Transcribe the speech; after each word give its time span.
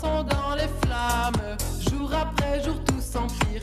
dansons 0.00 0.24
dans 0.24 0.54
les 0.54 0.68
flammes. 0.82 1.56
Jour 1.88 2.10
après 2.14 2.62
jour, 2.62 2.76
tout 2.84 3.00
s'empire. 3.00 3.62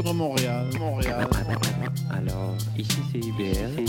Vivre 0.00 0.14
Montréal, 0.14 0.66
Montréal. 0.78 1.28
Alors, 2.10 2.56
ici 2.78 2.96
c'est 3.12 3.18
IBL. 3.18 3.84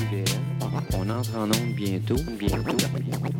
On 0.93 1.09
entre 1.09 1.37
en 1.37 1.45
onde 1.45 1.73
bientôt. 1.73 2.17
Bientôt. 2.37 2.75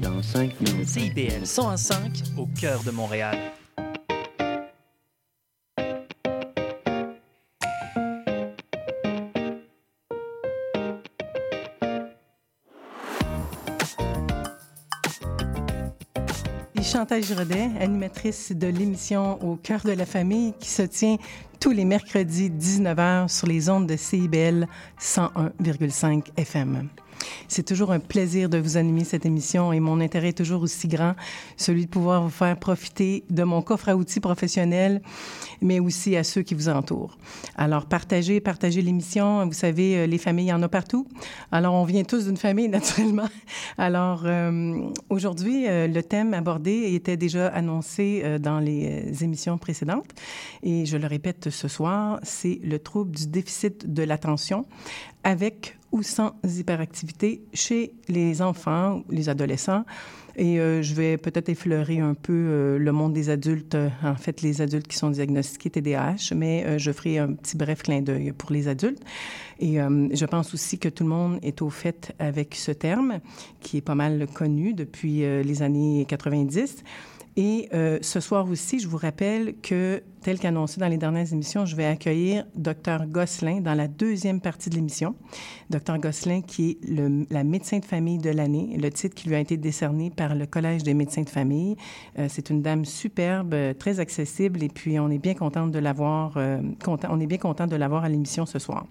Dans 0.02 0.24
5 0.24 0.62
minutes. 0.62 0.88
CIBL 0.88 1.44
101.5 1.44 2.38
au 2.38 2.48
cœur 2.58 2.82
de 2.84 2.92
Montréal. 2.92 3.38
Chantal 16.92 17.24
Giraudet, 17.24 17.70
animatrice 17.80 18.52
de 18.52 18.68
l'émission 18.68 19.42
Au 19.44 19.56
cœur 19.56 19.80
de 19.86 19.94
la 19.94 20.06
famille 20.06 20.54
qui 20.60 20.68
se 20.68 20.82
tient 20.82 21.18
tous 21.62 21.70
les 21.72 21.86
mercredis 21.86 22.50
19h 22.50 23.28
sur 23.28 23.46
les 23.46 23.70
ondes 23.70 23.86
de 23.86 23.96
CIBL 23.96 24.66
101,5 25.00 26.24
FM. 26.36 26.90
C'est 27.48 27.64
toujours 27.64 27.92
un 27.92 28.00
plaisir 28.00 28.50
de 28.50 28.58
vous 28.58 28.78
animer 28.78 29.04
cette 29.04 29.26
émission 29.26 29.74
et 29.74 29.80
mon 29.80 30.00
intérêt 30.00 30.30
est 30.30 30.38
toujours 30.38 30.62
aussi 30.62 30.88
grand, 30.88 31.16
celui 31.58 31.86
de 31.86 31.90
pouvoir 31.90 32.24
vous 32.24 32.30
faire 32.30 32.58
profiter 32.58 33.24
de 33.30 33.44
mon 33.44 33.62
coffre 33.62 33.90
à 33.90 33.96
outils 33.96 34.20
professionnel, 34.20 35.02
mais 35.62 35.80
aussi 35.80 36.16
à 36.16 36.24
ceux 36.24 36.42
qui 36.42 36.54
vous 36.54 36.70
entourent. 36.70 37.18
Alors, 37.56 37.86
partagez, 37.86 38.40
partagez 38.40 38.82
l'émission. 38.82 39.46
Vous 39.46 39.54
savez, 39.54 39.98
euh, 39.98 40.08
les 40.08 40.18
familles, 40.18 40.46
il 40.46 40.50
y 40.50 40.54
en 40.54 40.64
a 40.64 40.70
partout. 40.70 41.08
Alors, 41.52 41.74
on 41.74 41.84
vient 41.84 42.04
tous 42.04 42.26
d'une 42.26 42.38
famille, 42.38 42.70
naturellement. 42.70 43.28
Alors, 43.78 44.24
euh, 44.26 44.90
aujourd'hui, 45.10 45.68
euh, 45.68 45.88
le 45.88 46.04
thème 46.04 46.34
abordé 46.34 46.94
était 46.94 47.18
déjà 47.18 47.48
annoncé 47.48 48.22
euh, 48.24 48.40
dans 48.40 48.60
les 48.60 49.24
émissions 49.24 49.58
précédentes. 49.58 50.10
Et 50.64 50.86
je 50.86 50.98
le 50.98 51.08
répète 51.08 51.50
ce 51.50 51.68
soir, 51.68 52.20
c'est 52.24 52.60
le 52.64 52.80
trouble 52.80 53.12
du 53.12 53.28
déficit 53.28 53.92
de 53.92 54.04
l'attention 54.04 54.66
avec 55.24 55.78
ou 55.92 56.04
sans 56.04 56.34
hyperactivité 56.44 57.44
chez 57.54 57.94
les 58.08 58.42
enfants, 58.42 59.04
les 59.10 59.30
adolescents. 59.30 59.84
Et 60.38 60.60
euh, 60.60 60.82
je 60.82 60.94
vais 60.94 61.18
peut-être 61.18 61.50
effleurer 61.50 62.00
un 62.00 62.14
peu 62.14 62.34
euh, 62.34 62.78
le 62.78 62.92
monde 62.92 63.14
des 63.14 63.30
adultes, 63.30 63.76
euh, 63.76 63.90
en 64.04 64.16
fait, 64.16 64.42
les 64.42 64.62
adultes 64.62 64.88
qui 64.88 64.98
sont 64.98 65.10
diagnostiqués 65.10 65.70
TDAH, 65.70 66.34
mais 66.36 66.80
je 66.80 66.92
ferai 66.92 67.18
un 67.18 67.34
petit 67.34 67.58
bref 67.58 67.84
clin 67.84 68.02
d'œil 68.02 68.32
pour 68.32 68.52
les 68.52 68.68
adultes. 68.68 69.02
Et 69.60 69.76
je 69.76 70.26
pense 70.26 70.56
aussi 70.56 70.80
que 70.80 70.90
tout 70.90 71.04
le 71.04 71.10
monde 71.10 71.40
est 71.44 71.62
au 71.62 71.70
fait 71.70 72.16
avec 72.18 72.56
ce 72.56 72.72
terme, 72.72 73.20
qui 73.60 73.78
est 73.78 73.82
pas 73.82 73.94
mal 73.94 74.26
connu 74.34 74.74
depuis 74.74 75.20
les 75.20 75.62
années 75.62 76.06
90. 76.08 76.84
Et 77.38 77.70
euh, 77.74 77.98
ce 78.02 78.20
soir 78.20 78.50
aussi, 78.50 78.80
je 78.80 78.90
vous 78.90 78.98
rappelle 78.98 79.56
que, 79.62 80.04
tel 80.22 80.38
qu'annoncé 80.38 80.82
dans 80.82 80.90
les 80.90 80.98
dernières 80.98 81.32
émissions, 81.32 81.66
je 81.66 81.78
vais 81.78 81.86
accueillir 81.86 82.46
Dr 82.56 83.06
Gosselin 83.08 83.62
dans 83.62 83.74
la 83.74 83.88
deuxième 83.88 84.42
partie 84.42 84.70
de 84.70 84.76
l'émission. 84.76 85.16
Dr 85.70 85.98
Gosselin, 85.98 86.42
qui 86.42 86.72
est 86.72 86.90
le- 86.90 87.26
la 87.30 87.46
médecin 87.46 87.80
de 87.80 87.86
famille 87.86 88.18
de 88.18 88.30
l'année, 88.32 88.76
le 88.78 88.90
titre 88.92 89.16
qui 89.16 89.30
lui 89.30 89.36
a 89.36 89.40
été 89.40 89.56
décerné 89.56 90.10
par 90.10 90.36
le 90.36 90.46
Collège 90.46 90.84
des 90.84 90.94
médecins 90.94 91.22
de 91.22 91.30
famille. 91.30 91.78
Euh, 92.20 92.28
C'est 92.30 92.50
une 92.50 92.62
dame 92.62 92.84
superbe, 92.84 93.54
euh, 93.54 93.74
très 93.74 94.02
accessible, 94.02 94.62
et 94.62 94.70
puis 94.70 95.00
on 95.00 95.10
est 95.10 95.18
bien 95.18 95.34
contente 95.34 95.72
de 95.72 95.80
on 97.10 97.20
est 97.20 97.28
bien 97.28 97.38
content 97.38 97.66
de 97.68 97.76
l'avoir 97.78 98.04
à 98.04 98.10
l'émission 98.10 98.46
ce 98.46 98.60
soir. 98.60 98.86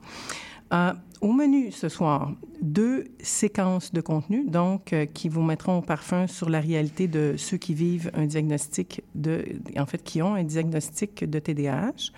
Euh, 0.73 0.93
au 1.21 1.33
menu 1.33 1.71
ce 1.71 1.89
soir, 1.89 2.33
deux 2.63 3.05
séquences 3.21 3.93
de 3.93 4.01
contenu, 4.01 4.45
donc, 4.49 4.93
euh, 4.93 5.05
qui 5.05 5.29
vous 5.29 5.43
mettront 5.43 5.79
au 5.79 5.83
parfum 5.83 6.27
sur 6.27 6.49
la 6.49 6.61
réalité 6.61 7.09
de 7.09 7.35
ceux 7.37 7.59
qui 7.59 7.75
vivent 7.75 8.11
un 8.15 8.27
diagnostic 8.27 9.03
de, 9.15 9.45
en 9.77 9.85
fait, 9.85 10.03
qui 10.03 10.23
ont 10.23 10.35
un 10.35 10.45
diagnostic 10.45 11.29
de 11.29 11.39
TDAH. 11.39 12.13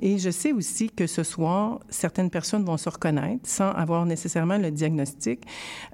Et 0.00 0.18
je 0.18 0.30
sais 0.30 0.52
aussi 0.52 0.90
que 0.90 1.06
ce 1.06 1.22
soir, 1.22 1.78
certaines 1.88 2.30
personnes 2.30 2.64
vont 2.64 2.76
se 2.76 2.88
reconnaître 2.88 3.48
sans 3.48 3.70
avoir 3.70 4.04
nécessairement 4.06 4.58
le 4.58 4.72
diagnostic. 4.72 5.44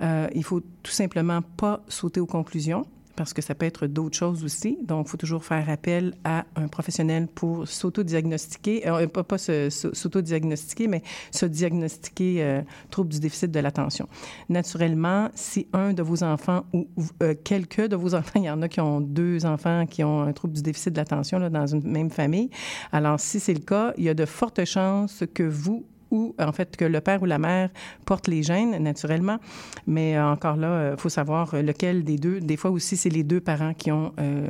Euh, 0.00 0.28
il 0.34 0.44
faut 0.44 0.60
tout 0.82 0.92
simplement 0.92 1.42
pas 1.42 1.82
sauter 1.88 2.20
aux 2.20 2.26
conclusions 2.26 2.86
parce 3.18 3.34
que 3.34 3.42
ça 3.42 3.56
peut 3.56 3.66
être 3.66 3.88
d'autres 3.88 4.16
choses 4.16 4.44
aussi. 4.44 4.78
Donc, 4.84 5.06
il 5.06 5.10
faut 5.10 5.16
toujours 5.16 5.44
faire 5.44 5.68
appel 5.68 6.14
à 6.22 6.44
un 6.54 6.68
professionnel 6.68 7.26
pour 7.26 7.66
s'auto-diagnostiquer, 7.66 8.88
euh, 8.88 9.08
pas, 9.08 9.24
pas 9.24 9.38
se- 9.38 9.68
s'auto-diagnostiquer, 9.68 10.86
mais 10.86 11.02
se 11.32 11.44
diagnostiquer 11.44 12.42
euh, 12.44 12.62
trouble 12.90 13.10
du 13.10 13.18
déficit 13.18 13.50
de 13.50 13.58
l'attention. 13.58 14.08
Naturellement, 14.48 15.30
si 15.34 15.66
un 15.72 15.92
de 15.92 16.02
vos 16.02 16.22
enfants 16.22 16.64
ou 16.72 16.86
euh, 17.24 17.34
quelques 17.42 17.88
de 17.88 17.96
vos 17.96 18.14
enfants, 18.14 18.32
il 18.40 18.44
y 18.44 18.50
en 18.50 18.62
a 18.62 18.68
qui 18.68 18.80
ont 18.80 19.00
deux 19.00 19.44
enfants 19.44 19.84
qui 19.86 20.04
ont 20.04 20.22
un 20.22 20.32
trouble 20.32 20.54
du 20.54 20.62
déficit 20.62 20.92
de 20.92 20.98
l'attention 20.98 21.50
dans 21.50 21.66
une 21.66 21.82
même 21.82 22.10
famille, 22.10 22.50
alors 22.92 23.18
si 23.18 23.40
c'est 23.40 23.54
le 23.54 23.60
cas, 23.60 23.92
il 23.98 24.04
y 24.04 24.08
a 24.08 24.14
de 24.14 24.24
fortes 24.26 24.64
chances 24.64 25.24
que 25.34 25.42
vous 25.42 25.84
ou 26.10 26.34
en 26.38 26.52
fait 26.52 26.76
que 26.76 26.84
le 26.84 27.00
père 27.00 27.22
ou 27.22 27.26
la 27.26 27.38
mère 27.38 27.70
porte 28.04 28.28
les 28.28 28.42
gènes 28.42 28.82
naturellement. 28.82 29.38
Mais 29.86 30.16
euh, 30.16 30.32
encore 30.32 30.56
là, 30.56 30.92
il 30.92 31.00
faut 31.00 31.08
savoir 31.08 31.54
euh, 31.54 31.62
lequel 31.62 32.04
des 32.04 32.16
deux. 32.16 32.40
Des 32.40 32.56
fois 32.56 32.70
aussi, 32.70 32.96
c'est 32.96 33.10
les 33.10 33.22
deux 33.22 33.40
parents 33.40 33.74
qui 33.74 33.90
ont 33.92 34.12
euh, 34.18 34.48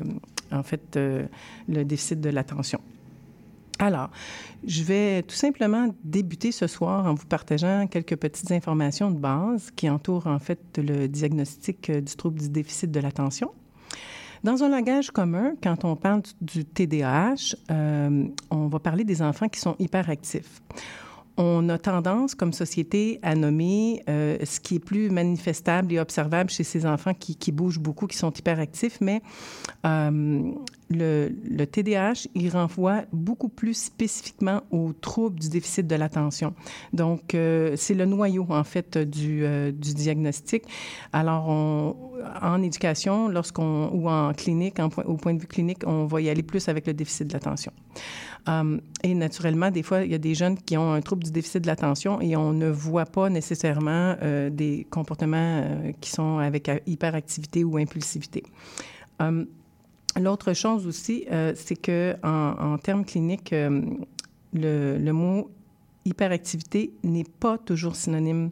en 0.52 0.62
fait 0.62 0.96
euh, 0.96 1.26
le 1.68 1.84
déficit 1.84 2.20
de 2.20 2.30
l'attention. 2.30 2.80
Alors, 3.80 4.10
je 4.66 4.82
vais 4.82 5.22
tout 5.22 5.36
simplement 5.36 5.94
débuter 6.02 6.50
ce 6.50 6.66
soir 6.66 7.06
en 7.06 7.14
vous 7.14 7.26
partageant 7.26 7.86
quelques 7.86 8.16
petites 8.16 8.50
informations 8.50 9.10
de 9.10 9.18
base 9.18 9.70
qui 9.70 9.88
entourent 9.88 10.26
en 10.26 10.40
fait 10.40 10.60
le 10.78 11.06
diagnostic 11.06 11.90
euh, 11.90 12.00
du 12.00 12.16
trouble 12.16 12.40
du 12.40 12.48
déficit 12.48 12.90
de 12.90 13.00
l'attention. 13.00 13.52
Dans 14.44 14.62
un 14.62 14.68
langage 14.68 15.10
commun, 15.10 15.54
quand 15.62 15.84
on 15.84 15.96
parle 15.96 16.22
du 16.40 16.64
TDAH, 16.64 17.56
euh, 17.70 18.24
on 18.50 18.66
va 18.68 18.78
parler 18.78 19.04
des 19.04 19.22
enfants 19.22 19.48
qui 19.48 19.60
sont 19.60 19.76
hyperactifs. 19.78 20.60
On 21.40 21.68
a 21.68 21.78
tendance, 21.78 22.34
comme 22.34 22.52
société, 22.52 23.20
à 23.22 23.36
nommer 23.36 24.02
euh, 24.08 24.38
ce 24.44 24.58
qui 24.58 24.74
est 24.74 24.80
plus 24.80 25.08
manifestable 25.08 25.92
et 25.92 26.00
observable 26.00 26.50
chez 26.50 26.64
ces 26.64 26.84
enfants 26.84 27.14
qui, 27.14 27.36
qui 27.36 27.52
bougent 27.52 27.78
beaucoup, 27.78 28.08
qui 28.08 28.16
sont 28.16 28.32
hyperactifs, 28.32 28.98
mais 29.00 29.22
euh, 29.86 30.50
le, 30.90 31.30
le 31.44 31.66
TDAH, 31.66 32.28
il 32.34 32.50
renvoie 32.50 33.02
beaucoup 33.12 33.48
plus 33.48 33.74
spécifiquement 33.74 34.62
aux 34.70 34.92
troubles 34.92 35.38
du 35.38 35.48
déficit 35.48 35.86
de 35.86 35.94
l'attention. 35.94 36.54
Donc, 36.92 37.34
euh, 37.34 37.74
c'est 37.76 37.94
le 37.94 38.06
noyau, 38.06 38.46
en 38.48 38.64
fait, 38.64 38.96
du, 38.96 39.44
euh, 39.44 39.70
diagnostic. 39.72 40.64
Alors, 41.12 41.48
en 41.48 42.62
éducation, 42.62 43.28
lorsqu'on 43.28 43.90
ou 43.92 44.08
en 44.08 44.32
clinique, 44.32 44.78
au 45.04 45.14
point 45.14 45.34
de 45.34 45.40
vue 45.40 45.46
clinique, 45.46 45.86
on 45.86 46.06
va 46.06 46.20
y 46.20 46.30
aller 46.30 46.42
plus 46.42 46.68
avec 46.68 46.86
le 46.86 46.94
déficit 46.94 47.28
de 47.28 47.32
l'attention. 47.34 47.72
Um, 48.46 48.80
et 49.02 49.14
naturellement, 49.14 49.70
des 49.70 49.82
fois, 49.82 50.04
il 50.04 50.10
y 50.10 50.14
a 50.14 50.18
des 50.18 50.34
jeunes 50.34 50.56
qui 50.56 50.76
ont 50.76 50.92
un 50.92 51.00
trouble 51.02 51.24
du 51.24 51.30
déficit 51.30 51.62
de 51.62 51.66
l'attention 51.66 52.20
et 52.20 52.36
on 52.36 52.52
ne 52.52 52.68
voit 52.68 53.04
pas 53.04 53.28
nécessairement 53.28 54.16
euh, 54.22 54.48
des 54.48 54.86
comportements 54.90 55.62
qui 56.00 56.10
sont 56.10 56.38
avec 56.38 56.70
hyperactivité 56.86 57.64
ou 57.64 57.76
impulsivité. 57.76 58.42
Um, 59.20 59.46
L'autre 60.18 60.52
chose 60.52 60.86
aussi, 60.86 61.26
euh, 61.30 61.52
c'est 61.54 61.76
que 61.76 62.16
en, 62.22 62.78
termes 62.78 63.04
cliniques, 63.04 63.52
euh, 63.52 63.82
le, 64.52 65.12
mot 65.12 65.50
hyperactivité 66.04 66.92
n'est 67.04 67.26
pas 67.40 67.58
toujours 67.58 67.96
synonyme 67.96 68.50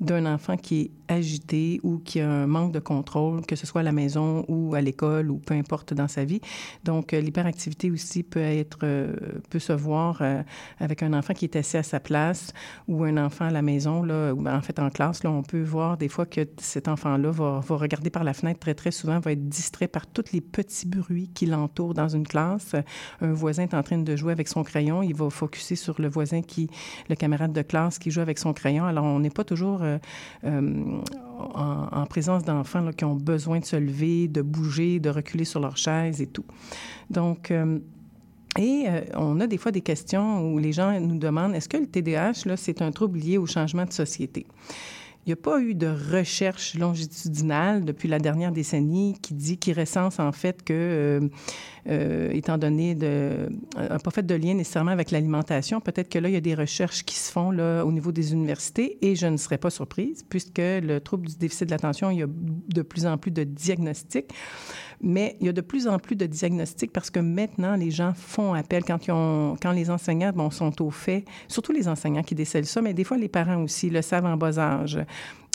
d'un 0.00 0.26
enfant 0.26 0.56
qui 0.56 0.80
est 0.80 0.90
agité 1.08 1.80
ou 1.82 1.98
qui 1.98 2.20
a 2.20 2.30
un 2.30 2.46
manque 2.46 2.72
de 2.72 2.78
contrôle, 2.78 3.44
que 3.46 3.56
ce 3.56 3.66
soit 3.66 3.80
à 3.80 3.84
la 3.84 3.92
maison 3.92 4.44
ou 4.48 4.74
à 4.74 4.80
l'école 4.80 5.30
ou 5.30 5.38
peu 5.38 5.54
importe 5.54 5.94
dans 5.94 6.08
sa 6.08 6.24
vie. 6.24 6.40
Donc, 6.84 7.12
euh, 7.12 7.20
l'hyperactivité 7.20 7.90
aussi 7.90 8.22
peut 8.22 8.40
être, 8.40 8.78
euh, 8.82 9.14
peut 9.50 9.58
se 9.58 9.72
voir 9.72 10.18
euh, 10.20 10.42
avec 10.78 11.02
un 11.02 11.12
enfant 11.14 11.34
qui 11.34 11.46
est 11.46 11.56
assis 11.56 11.78
à 11.78 11.82
sa 11.82 12.00
place 12.00 12.52
ou 12.86 13.04
un 13.04 13.16
enfant 13.16 13.46
à 13.46 13.50
la 13.50 13.62
maison, 13.62 14.02
là, 14.02 14.32
ou 14.34 14.46
en 14.46 14.60
fait 14.60 14.78
en 14.78 14.90
classe, 14.90 15.24
là, 15.24 15.30
on 15.30 15.42
peut 15.42 15.62
voir 15.62 15.96
des 15.96 16.08
fois 16.08 16.26
que 16.26 16.46
cet 16.58 16.88
enfant-là 16.88 17.30
va, 17.30 17.60
va 17.60 17.76
regarder 17.76 18.10
par 18.10 18.24
la 18.24 18.34
fenêtre 18.34 18.60
très, 18.60 18.74
très 18.74 18.90
souvent, 18.90 19.18
va 19.18 19.32
être 19.32 19.48
distrait 19.48 19.88
par 19.88 20.06
tous 20.06 20.32
les 20.32 20.40
petits 20.40 20.86
bruits 20.86 21.30
qui 21.34 21.46
l'entourent 21.46 21.94
dans 21.94 22.08
une 22.08 22.26
classe. 22.26 22.74
Un 23.20 23.32
voisin 23.32 23.64
est 23.64 23.74
en 23.74 23.82
train 23.82 23.98
de 23.98 24.16
jouer 24.16 24.32
avec 24.32 24.48
son 24.48 24.62
crayon, 24.62 25.02
il 25.02 25.14
va 25.14 25.30
focuser 25.30 25.76
sur 25.76 26.00
le 26.00 26.08
voisin 26.08 26.42
qui, 26.42 26.68
le 27.08 27.14
camarade 27.14 27.52
de 27.52 27.62
classe 27.62 27.98
qui 27.98 28.10
joue 28.10 28.20
avec 28.20 28.38
son 28.38 28.52
crayon. 28.52 28.84
Alors, 28.84 29.04
on 29.04 29.20
n'est 29.20 29.30
pas 29.30 29.44
toujours 29.44 29.82
euh, 30.44 31.00
en, 31.38 32.06
présence 32.06 32.44
d'enfants 32.44 32.90
qui 32.96 33.04
ont 33.04 33.14
besoin 33.14 33.60
de 33.60 33.64
se 33.64 33.76
lever, 33.76 34.28
de 34.28 34.42
bouger, 34.42 34.98
de 34.98 35.10
reculer 35.10 35.44
sur 35.44 35.60
leur 35.60 35.76
chaise 35.76 36.20
et 36.20 36.26
tout. 36.26 36.44
Donc, 37.10 37.50
euh, 37.50 37.78
et 38.58 38.86
euh, 38.88 39.00
on 39.14 39.40
a 39.40 39.46
des 39.46 39.58
fois 39.58 39.70
des 39.70 39.80
questions 39.80 40.52
où 40.52 40.58
les 40.58 40.72
gens 40.72 40.98
nous 41.00 41.18
demandent 41.18 41.54
est-ce 41.54 41.68
que 41.68 41.76
le 41.76 41.86
TDAH, 41.86 42.56
c'est 42.56 42.82
un 42.82 42.90
trouble 42.90 43.18
lié 43.18 43.38
au 43.38 43.46
changement 43.46 43.84
de 43.84 43.92
société? 43.92 44.46
Il 45.28 45.32
n'y 45.32 45.40
a 45.40 45.42
pas 45.42 45.60
eu 45.60 45.74
de 45.74 45.88
recherche 46.10 46.74
longitudinale 46.74 47.84
depuis 47.84 48.08
la 48.08 48.18
dernière 48.18 48.50
décennie 48.50 49.18
qui 49.20 49.34
dit, 49.34 49.58
qui 49.58 49.74
recense 49.74 50.20
en 50.20 50.32
fait 50.32 50.64
que 50.64 51.28
euh, 51.86 52.30
étant 52.30 52.56
donné 52.56 52.94
de, 52.94 53.50
n'a 53.76 53.98
pas 53.98 54.10
fait 54.10 54.24
de 54.24 54.34
lien 54.34 54.54
nécessairement 54.54 54.90
avec 54.90 55.10
l'alimentation. 55.10 55.82
Peut-être 55.82 56.08
que 56.08 56.18
là, 56.18 56.30
il 56.30 56.32
y 56.32 56.38
a 56.38 56.40
des 56.40 56.54
recherches 56.54 57.04
qui 57.04 57.14
se 57.14 57.30
font 57.30 57.50
là, 57.50 57.84
au 57.84 57.92
niveau 57.92 58.10
des 58.10 58.32
universités 58.32 58.96
et 59.02 59.16
je 59.16 59.26
ne 59.26 59.36
serais 59.36 59.58
pas 59.58 59.68
surprise 59.68 60.24
puisque 60.26 60.56
le 60.60 60.98
trouble 60.98 61.28
du 61.28 61.36
déficit 61.36 61.66
de 61.66 61.72
l'attention, 61.72 62.10
il 62.10 62.20
y 62.20 62.22
a 62.22 62.26
de 62.26 62.80
plus 62.80 63.04
en 63.04 63.18
plus 63.18 63.30
de 63.30 63.44
diagnostics. 63.44 64.32
Mais 65.00 65.36
il 65.40 65.46
y 65.46 65.48
a 65.48 65.52
de 65.52 65.60
plus 65.60 65.86
en 65.86 65.98
plus 65.98 66.16
de 66.16 66.26
diagnostics 66.26 66.92
parce 66.92 67.10
que 67.10 67.20
maintenant, 67.20 67.76
les 67.76 67.90
gens 67.90 68.12
font 68.14 68.54
appel 68.54 68.84
quand, 68.84 69.06
ils 69.06 69.12
ont, 69.12 69.56
quand 69.60 69.72
les 69.72 69.90
enseignants 69.90 70.32
sont 70.50 70.82
au 70.82 70.90
fait, 70.90 71.24
surtout 71.46 71.72
les 71.72 71.88
enseignants 71.88 72.22
qui 72.22 72.34
décèlent 72.34 72.66
ça, 72.66 72.82
mais 72.82 72.94
des 72.94 73.04
fois 73.04 73.16
les 73.16 73.28
parents 73.28 73.62
aussi 73.62 73.90
le 73.90 74.02
savent 74.02 74.26
en 74.26 74.36
bas 74.36 74.58
âge. 74.58 74.98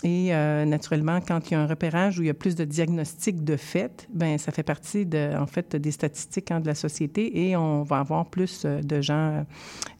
Et 0.03 0.35
euh, 0.35 0.65
naturellement, 0.65 1.21
quand 1.25 1.49
il 1.49 1.53
y 1.53 1.55
a 1.55 1.61
un 1.61 1.65
repérage 1.65 2.19
où 2.19 2.23
il 2.23 2.25
y 2.25 2.29
a 2.29 2.33
plus 2.33 2.55
de 2.55 2.65
diagnostics 2.65 3.41
de 3.41 3.55
fait, 3.55 4.05
ben 4.13 4.37
ça 4.37 4.51
fait 4.51 4.63
partie 4.63 5.05
de, 5.05 5.33
en 5.37 5.47
fait 5.47 5.77
des 5.77 5.91
statistiques 5.91 6.51
hein, 6.51 6.59
de 6.59 6.67
la 6.67 6.75
société 6.75 7.47
et 7.47 7.55
on 7.55 7.83
va 7.83 7.99
avoir 7.99 8.25
plus 8.25 8.63
euh, 8.65 8.81
de 8.81 8.99
gens 8.99 9.15
euh, 9.15 9.43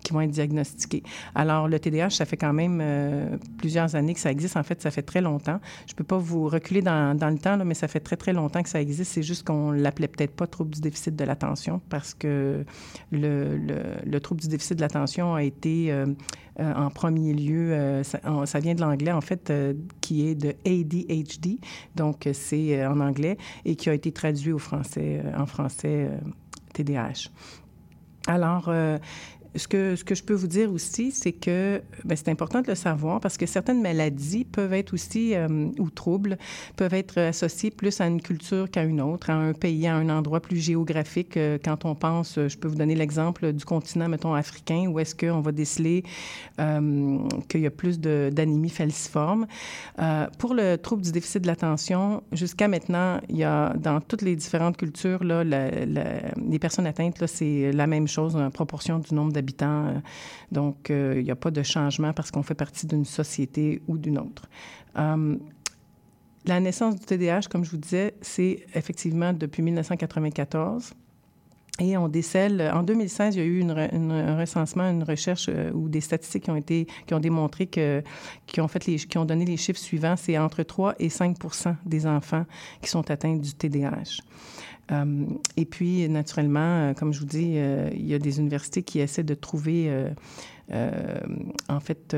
qui 0.04 0.12
vont 0.12 0.20
être 0.20 0.32
diagnostiqués. 0.32 1.04
Alors 1.36 1.70
le 1.70 1.80
TDAH, 1.80 2.10
ça 2.10 2.26
fait 2.26 2.36
quand 2.36 2.52
même 2.52 2.84
plusieurs 3.58 3.96
années 3.96 4.14
que 4.14 4.20
ça 4.20 4.30
existe. 4.30 4.58
En 4.58 4.64
fait, 4.64 4.82
ça 4.82 4.92
fait 4.92 5.02
très 5.02 5.22
longtemps. 5.22 5.62
Je 5.88 5.94
peux 5.94 6.04
pas 6.04 6.18
vous 6.18 6.50
reculer 6.50 6.82
dans, 6.82 7.18
dans 7.18 7.30
le 7.30 7.38
temps, 7.38 7.56
là, 7.56 7.64
mais 7.64 7.74
ça 7.74 7.88
fait 7.88 8.02
très 8.02 8.18
très 8.18 8.34
longtemps 8.34 8.62
que 8.62 8.68
ça 8.68 8.82
existe. 8.82 9.14
C'est 9.14 9.24
juste 9.24 9.48
qu'on 9.48 9.72
l'appelait 9.72 10.10
peut-être 10.10 10.36
pas 10.36 10.46
trouble 10.46 10.72
du 10.72 10.82
déficit 10.82 11.16
de 11.16 11.24
l'attention 11.24 11.80
parce 11.88 12.14
que 12.14 12.66
le, 13.14 13.58
le, 13.58 13.82
le, 14.06 14.20
trouble 14.20 14.42
du 14.42 14.50
déficit 14.50 14.76
de 14.76 14.82
l'attention 14.82 15.36
a 15.36 15.44
été 15.44 15.94
en 16.60 16.90
premier 16.90 17.34
lieu, 17.34 18.02
ça, 18.04 18.20
ça, 18.46 18.60
vient 18.60 18.76
de 18.76 18.82
l'anglais 18.82 19.12
en 19.12 19.22
fait 19.22 19.52
qui 20.02 20.28
est 20.28 20.36
de 20.36 20.50
ADHD, 20.66 21.60
donc 21.96 22.28
c'est 22.34 22.80
euh, 22.80 22.90
en 22.90 23.00
anglais, 23.00 23.38
et 23.66 23.76
qui 23.76 23.90
a 23.90 23.94
été 23.94 24.12
traduit 24.12 24.52
au 24.52 24.60
français, 24.60 25.22
euh, 25.24 25.38
en 25.38 25.46
français 25.46 26.10
TDAH. 26.74 27.04
Euh, 27.08 28.32
Alors, 28.32 28.72
ce 29.56 29.68
que, 29.68 29.96
je 29.96 30.24
peux 30.24 30.34
vous 30.34 30.48
dire 30.48 30.72
aussi, 30.72 31.12
c'est 31.12 31.32
que 31.32 31.82
ben, 32.06 32.16
c'est 32.16 32.30
important 32.30 32.62
de 32.62 32.68
le 32.68 32.76
savoir 32.76 33.20
parce 33.20 33.38
que 33.38 33.46
certaines 33.46 33.82
maladies 33.82 34.46
peuvent 34.46 34.74
être 34.74 34.94
aussi, 34.94 35.36
euh, 35.36 35.70
ou 35.80 35.90
troubles, 35.90 36.38
peuvent 36.76 36.94
être 36.94 37.20
associés 37.20 37.72
plus 37.72 38.02
à 38.02 38.08
une 38.08 38.22
culture 38.22 38.70
qu'à 38.70 38.84
une 38.84 39.02
autre, 39.02 39.30
à 39.30 39.34
un 39.34 39.54
pays, 39.54 39.88
à 39.88 39.96
un 39.96 40.10
endroit 40.10 40.40
plus 40.40 40.58
géographique. 40.58 41.38
Euh, 41.38 41.58
quand 41.64 41.86
on 41.86 41.96
pense, 41.96 42.36
je 42.36 42.58
peux 42.58 42.68
vous 42.68 42.76
donner 42.76 42.96
l'exemple 42.96 43.54
du 43.54 43.66
continent, 43.66 44.10
mettons, 44.10 44.34
africain, 44.34 44.88
où 44.88 45.00
est-ce 45.00 45.16
qu'on 45.16 45.42
va 45.42 45.52
déceler 45.52 46.04
euh, 46.60 47.18
qu'il 47.50 47.62
y 47.62 47.68
a 47.68 47.72
plus 47.72 48.00
d'anémie 48.00 48.70
falciforme. 48.70 49.48
Euh, 50.00 50.28
pour 50.38 50.54
le 50.54 50.78
trouble 50.78 51.04
du 51.04 51.12
déficit 51.12 51.42
de 51.42 51.48
l'attention, 51.48 52.24
jusqu'à 52.32 52.68
maintenant, 52.68 53.20
il 53.30 53.38
y 53.38 53.44
a 53.44 53.74
dans 53.74 54.02
toutes 54.02 54.22
les 54.22 54.36
différentes 54.36 54.78
cultures, 54.78 55.24
les 55.24 56.60
personnes 56.60 56.88
atteintes, 56.88 57.26
c'est 57.28 57.72
la 57.72 57.88
même 57.88 58.08
chose 58.08 58.36
en 58.36 58.50
proportion 58.50 59.00
du 59.00 59.14
nombre 59.14 59.34
Euh, 59.62 60.00
donc, 60.52 60.90
euh, 60.90 61.16
il 61.18 61.24
n'y 61.24 61.32
a 61.32 61.36
pas 61.36 61.52
de 61.52 61.64
changement 61.64 62.14
parce 62.14 62.32
qu'on 62.32 62.44
fait 62.44 62.56
partie 62.56 62.88
d'une 62.88 63.06
société 63.06 63.82
ou 63.88 63.98
d'une 63.98 64.18
autre. 64.18 64.48
Euh, 64.98 65.38
la 66.46 66.60
naissance 66.60 66.96
du 66.96 67.06
TDAH, 67.06 67.44
comme 67.50 67.64
je 67.64 67.72
vous 67.72 67.78
disais, 67.78 68.16
c'est 68.22 68.66
effectivement 68.76 69.32
depuis 69.34 69.62
1994. 69.62 70.94
Et 71.80 71.98
on 71.98 72.08
décèle, 72.08 72.70
en 72.72 72.84
2016, 72.84 73.36
il 73.36 73.40
y 73.40 73.42
a 73.42 73.46
eu 73.46 73.64
un 73.64 74.38
recensement, 74.38 74.84
une 74.84 75.02
recherche 75.02 75.50
ou 75.74 75.90
des 75.90 76.02
statistiques 76.02 76.44
qui 76.44 76.52
ont 76.52 76.56
été, 76.56 76.86
qui 77.08 77.16
ont 77.16 77.20
démontré 77.20 77.66
que, 77.66 78.04
qui 78.46 78.62
ont 78.62 78.68
fait 78.68 78.86
les, 78.86 78.98
qui 78.98 79.18
ont 79.18 79.26
donné 79.26 79.44
les 79.44 79.58
chiffres 79.58 79.80
suivants, 79.80 80.16
c'est 80.16 80.38
entre 80.38 80.62
3 80.62 80.94
et 81.00 81.08
5% 81.08 81.76
des 81.84 82.06
enfants 82.06 82.46
qui 82.80 82.92
sont 82.92 83.10
atteints 83.10 83.38
du 83.38 83.56
TDAH. 83.56 84.22
Euh, 84.92 85.26
et 85.56 85.66
puis, 85.66 86.08
naturellement, 86.10 86.60
euh, 86.60 86.94
comme 86.94 87.14
je 87.14 87.20
vous 87.20 87.26
dis, 87.26 87.54
euh, 87.56 87.90
il 87.94 88.06
y 88.06 88.14
a 88.14 88.20
des 88.20 88.40
universités 88.40 88.84
qui 88.84 89.00
essaient 89.00 89.24
de 89.24 89.34
trouver, 89.34 89.92
en 91.70 91.80
fait, 91.80 92.16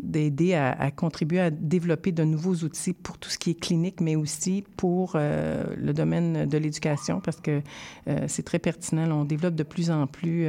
d'aider 0.00 0.54
à, 0.54 0.90
contribuer 0.90 1.40
à 1.40 1.50
développer 1.50 2.12
de 2.12 2.24
nouveaux 2.24 2.54
outils 2.54 2.94
pour 2.94 3.18
tout 3.18 3.28
ce 3.28 3.38
qui 3.38 3.50
est 3.50 3.60
clinique, 3.60 4.00
mais 4.00 4.16
aussi 4.16 4.64
pour 4.76 5.16
le 5.16 5.92
domaine 5.92 6.46
de 6.46 6.58
l'éducation, 6.58 7.20
parce 7.20 7.40
que 7.40 7.60
c'est 8.26 8.44
très 8.44 8.58
pertinent. 8.58 9.10
on 9.10 9.24
développe 9.24 9.56
de 9.56 9.62
plus 9.64 9.90
en 9.90 10.06
plus 10.06 10.46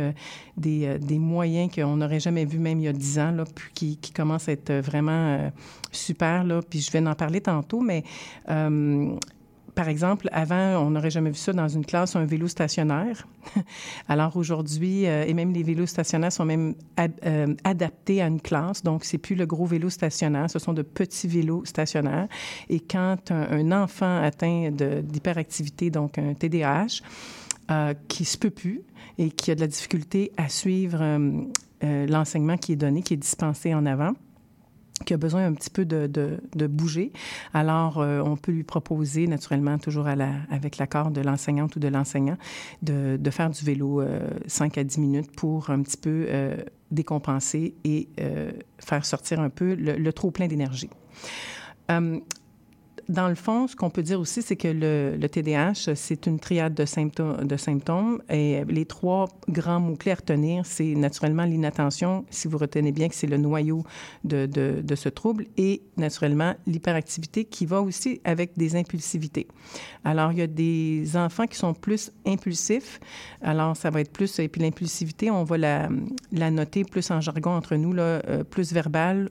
des, 0.57 1.19
moyens 1.19 1.69
qu'on 1.73 1.97
n'aurait 1.97 2.19
jamais 2.19 2.45
vus 2.45 2.59
même 2.59 2.79
il 2.79 2.85
y 2.85 2.88
a 2.88 2.93
dix 2.93 3.19
ans, 3.19 3.31
là, 3.31 3.43
qui, 3.73 3.97
qui 3.97 4.11
commencent 4.13 4.47
à 4.47 4.53
être 4.53 4.73
vraiment 4.73 5.51
super. 5.91 6.43
Là, 6.43 6.61
puis 6.67 6.79
je 6.79 6.91
vais 6.91 7.05
en 7.05 7.15
parler 7.15 7.41
tantôt, 7.41 7.81
mais 7.81 8.03
par 9.79 9.88
exemple, 9.88 10.27
avant, 10.33 10.86
on 10.86 10.89
n'aurait 10.89 11.09
jamais 11.09 11.29
vu 11.29 11.38
ça 11.38 11.53
dans 11.53 11.69
une 11.69 11.86
classe, 11.86 12.17
un 12.17 12.25
vélo 12.25 12.50
stationnaire. 12.50 13.25
Alors 14.09 14.36
aujourd'hui, 14.36 15.07
euh, 15.07 15.24
et 15.25 15.33
même 15.33 15.53
les 15.53 15.63
vélos 15.63 15.86
stationnaires 15.86 16.33
sont 16.33 16.43
même 16.43 16.75
euh, 17.00 17.55
adaptés 17.63 18.21
à 18.21 18.27
une 18.27 18.41
classe. 18.41 18.83
Donc, 18.83 19.05
c'est 19.05 19.17
plus 19.17 19.36
le 19.36 19.45
gros 19.45 19.65
vélo 19.65 19.89
stationnaire, 19.89 20.51
ce 20.51 20.59
sont 20.59 20.74
de 20.74 20.81
petits 20.81 21.29
vélos 21.29 21.63
stationnaires. 21.63 22.27
Et 22.67 22.81
quand 22.81 23.31
un, 23.31 23.71
enfant 23.71 24.21
atteint 24.21 24.69
d'hyperactivité, 24.69 25.89
donc 25.91 26.17
un 26.17 26.33
TDAH, 26.33 27.00
euh, 27.71 27.93
qui 28.09 28.25
se 28.25 28.38
peut 28.38 28.50
plus 28.50 28.81
et 29.17 29.31
qui 29.31 29.50
a 29.50 29.55
de 29.55 29.62
la 29.62 29.67
difficulté 29.67 30.33
à 30.36 30.50
suivre 30.50 31.00
l'enseignement 31.81 32.57
qui 32.57 32.74
est 32.74 32.75
donné, 32.75 33.01
qui 33.01 33.13
est 33.13 33.17
dispensé 33.17 33.74
en 33.74 33.86
avant, 33.86 34.12
qui 35.05 35.13
a 35.13 35.17
besoin 35.17 35.45
un 35.45 35.53
petit 35.53 35.69
peu 35.69 35.85
de, 35.85 36.67
bouger. 36.67 37.11
Alors, 37.53 37.99
euh, 37.99 38.21
on 38.21 38.35
peut 38.35 38.51
lui 38.51 38.63
proposer, 38.63 39.27
naturellement, 39.27 39.77
toujours 39.77 40.07
avec 40.07 40.77
l'accord 40.77 41.11
de 41.11 41.21
l'enseignante 41.21 41.75
ou 41.75 41.79
de 41.79 41.87
l'enseignant, 41.87 42.37
de, 42.81 43.29
faire 43.29 43.49
du 43.49 43.63
vélo 43.63 44.01
euh, 44.01 44.27
5 44.47 44.77
à 44.77 44.83
10 44.83 44.99
minutes 44.99 45.35
pour 45.35 45.69
un 45.69 45.81
petit 45.81 45.97
peu 45.97 46.25
euh, 46.29 46.57
décompenser 46.91 47.75
et 47.83 48.09
euh, 48.19 48.51
faire 48.79 49.05
sortir 49.05 49.39
un 49.39 49.49
peu 49.49 49.75
le 49.75 50.11
trop 50.11 50.31
plein 50.31 50.47
d'énergie. 50.47 50.89
Euh, 53.09 53.13
dans 53.19 53.27
le 53.27 53.35
fond, 53.35 53.67
ce 53.67 53.75
qu'on 53.75 53.89
peut 53.89 54.03
dire 54.03 54.19
aussi, 54.19 54.41
c'est 54.41 54.55
que 54.55 54.67
le, 54.67 55.17
le 55.17 55.29
TDAH, 55.29 55.95
c'est 55.95 56.25
une 56.25 56.39
triade 56.39 56.73
de 56.73 56.85
symptômes. 56.85 58.21
Et 58.29 58.63
les 58.67 58.85
trois 58.85 59.27
grands 59.49 59.79
mots-clés 59.79 60.11
à 60.11 60.15
retenir, 60.15 60.65
c'est 60.65 60.95
naturellement 60.95 61.45
l'inattention, 61.45 62.25
si 62.29 62.47
vous 62.47 62.57
retenez 62.57 62.91
bien 62.91 63.09
que 63.09 63.15
c'est 63.15 63.27
le 63.27 63.37
noyau 63.37 63.83
de, 64.23 64.95
ce 64.95 65.09
trouble, 65.09 65.45
et 65.57 65.81
naturellement 65.97 66.55
l'hyperactivité 66.67 67.45
qui 67.45 67.65
va 67.65 67.81
aussi 67.81 68.21
avec 68.23 68.57
des 68.57 68.75
impulsivités. 68.75 69.47
Alors, 70.03 70.31
il 70.31 70.39
y 70.39 70.41
a 70.41 70.47
des 70.47 71.15
enfants 71.15 71.45
qui 71.45 71.57
sont 71.57 71.73
plus 71.73 72.11
impulsifs. 72.25 72.99
Alors, 73.41 73.75
ça 73.75 73.89
va 73.89 74.01
être 74.01 74.11
plus... 74.11 74.39
Et 74.39 74.47
puis 74.47 74.61
l'impulsivité, 74.61 75.29
on 75.31 75.43
va 75.43 75.57
la, 75.57 75.89
noter 76.51 76.83
plus 76.83 77.09
en 77.11 77.21
jargon 77.21 77.51
entre 77.51 77.75
nous, 77.75 77.97
euh, 77.97 78.43
plus 78.43 78.71
verbal 78.73 79.29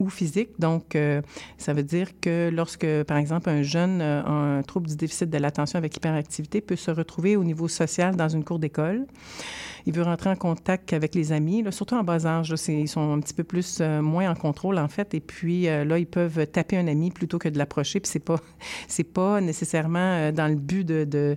ou 0.00 0.08
physique. 0.08 0.50
Donc, 0.58 0.96
euh, 0.96 1.22
ça 1.58 1.72
veut 1.72 1.84
dire 1.84 2.08
que 2.20 2.50
lorsque, 2.52 2.86
par 3.04 3.18
exemple, 3.18 3.48
un 3.48 3.62
jeune 3.62 4.00
a 4.00 4.26
un 4.26 4.62
trouble 4.62 4.88
du 4.88 4.96
déficit 4.96 5.30
de 5.30 5.38
l'attention 5.38 5.78
avec 5.78 5.96
hyperactivité 5.96 6.60
peut 6.60 6.76
se 6.76 6.90
retrouver 6.90 7.36
au 7.36 7.44
niveau 7.44 7.68
social 7.68 8.16
dans 8.16 8.28
une 8.28 8.42
cour 8.42 8.58
d'école, 8.58 9.06
il 9.86 9.92
veut 9.92 10.02
rentrer 10.02 10.30
en 10.30 10.36
contact 10.36 10.92
avec 10.92 11.14
les 11.14 11.32
amis, 11.32 11.62
là, 11.62 11.70
surtout 11.70 11.94
en 11.94 12.04
bas 12.04 12.26
âge. 12.26 12.54
Ils 12.68 12.88
sont 12.88 13.12
un 13.12 13.20
petit 13.20 13.34
peu 13.34 13.44
plus, 13.44 13.78
euh, 13.80 14.02
moins 14.02 14.30
en 14.30 14.34
contrôle, 14.34 14.78
en 14.78 14.88
fait. 14.88 15.14
Et 15.14 15.20
puis, 15.20 15.68
euh, 15.68 15.84
là, 15.84 15.98
ils 15.98 16.06
peuvent 16.06 16.46
taper 16.46 16.76
un 16.76 16.86
ami 16.86 17.10
plutôt 17.10 17.38
que 17.38 17.48
de 17.48 17.58
l'approcher. 17.58 18.00
Puis, 18.00 18.10
c'est 18.10 18.18
pas, 18.18 18.36
pas 19.14 19.40
nécessairement 19.40 19.98
euh, 19.98 20.32
dans 20.32 20.48
le 20.48 20.56
but 20.56 20.84
de, 20.84 21.04
de, 21.04 21.36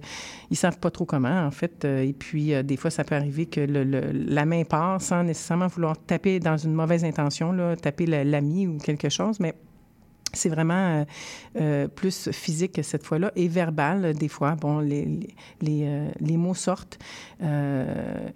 Ils 0.51 0.57
savent 0.57 0.79
pas 0.79 0.91
trop 0.91 1.05
comment, 1.05 1.45
en 1.45 1.51
fait. 1.51 1.85
et 1.85 2.13
puis, 2.13 2.53
des 2.63 2.77
fois, 2.77 2.91
ça 2.91 3.03
peut 3.03 3.15
arriver 3.15 3.45
que 3.45 3.61
la 3.61 4.45
main 4.45 4.63
passe 4.63 5.05
sans 5.05 5.23
nécessairement 5.23 5.67
vouloir 5.67 5.97
taper 5.97 6.39
dans 6.39 6.57
une 6.57 6.73
mauvaise 6.73 7.03
intention, 7.03 7.51
là, 7.51 7.75
taper 7.75 8.05
l'ami 8.05 8.52
ou 8.67 8.77
quelque 8.77 9.09
chose. 9.09 9.39
Mais 9.39 9.53
c'est 10.33 10.49
vraiment 10.49 10.73
euh, 10.73 11.05
euh, 11.61 11.87
plus 11.87 12.31
physique 12.31 12.79
cette 12.83 13.05
fois-là 13.05 13.31
et 13.35 13.47
verbal 13.47 14.13
des 14.13 14.27
fois. 14.27 14.55
Bon, 14.55 14.79
les, 14.79 15.05
les, 15.61 15.83
euh, 15.83 16.09
les 16.19 16.37
mots 16.37 16.55
sortent 16.55 16.99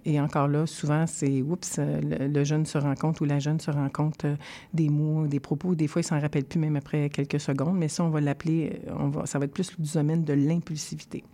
et 0.04 0.20
encore 0.20 0.48
là, 0.48 0.66
souvent, 0.66 1.06
c'est 1.06 1.40
oups, 1.42 1.78
le, 1.78 2.44
jeune 2.44 2.66
se 2.66 2.76
rend 2.76 2.94
compte 2.94 3.20
ou 3.22 3.24
la 3.24 3.38
jeune 3.38 3.58
se 3.58 3.70
rend 3.70 3.88
compte 3.88 4.26
des 4.74 4.90
mots, 4.90 5.26
des 5.26 5.40
propos. 5.40 5.74
Des 5.74 5.86
fois, 5.88 6.02
il 6.02 6.04
s'en 6.04 6.20
rappelle 6.20 6.44
plus 6.44 6.58
même 6.58 6.76
après 6.76 7.08
quelques 7.08 7.40
secondes, 7.40 7.76
mais 7.76 7.88
ça, 7.88 8.04
on 8.04 8.10
va 8.10 8.20
l'appeler, 8.20 8.82
on 8.98 9.08
va, 9.08 9.24
ça 9.24 9.38
va 9.38 9.46
être 9.46 9.54
plus 9.54 9.70
du 9.78 9.90
domaine 9.92 10.24
de 10.24 10.34
l'impulsivité. 10.34 11.24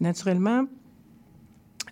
Naturellement, 0.00 0.66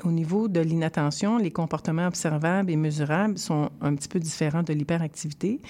au 0.05 0.11
niveau 0.11 0.49
de 0.49 0.61
l'inattention, 0.61 1.39
les 1.39 1.51
comportements 1.51 2.07
observables 2.07 2.71
et 2.71 2.77
mesurables 2.77 3.39
sont 3.39 3.71
un 3.81 3.95
petit 3.95 4.09
peu 4.09 4.19
différents 4.19 4.63
de 4.63 4.73
l'hyperactivité. 4.73 5.61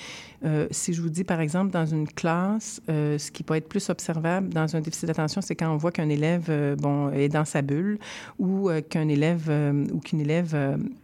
Euh, 0.44 0.66
si 0.70 0.94
je 0.94 1.02
vous 1.02 1.10
dis, 1.10 1.24
par 1.24 1.40
exemple, 1.40 1.70
dans 1.70 1.86
une 1.86 2.08
classe, 2.08 2.80
euh, 2.88 3.18
ce 3.18 3.30
qui 3.30 3.42
peut 3.42 3.54
être 3.54 3.68
plus 3.68 3.90
observable 3.90 4.48
dans 4.48 4.74
un 4.74 4.80
déficit 4.80 5.06
d'attention, 5.06 5.40
c'est 5.40 5.54
quand 5.54 5.72
on 5.72 5.76
voit 5.76 5.92
qu'un 5.92 6.08
élève 6.08 6.46
euh, 6.48 6.76
bon, 6.76 7.10
est 7.10 7.28
dans 7.28 7.44
sa 7.44 7.62
bulle 7.62 7.98
ou 8.38 8.70
qu'un 8.88 9.08
élève 9.08 9.50
ou 9.92 9.98
qu'une 9.98 10.20
élève, 10.20 10.56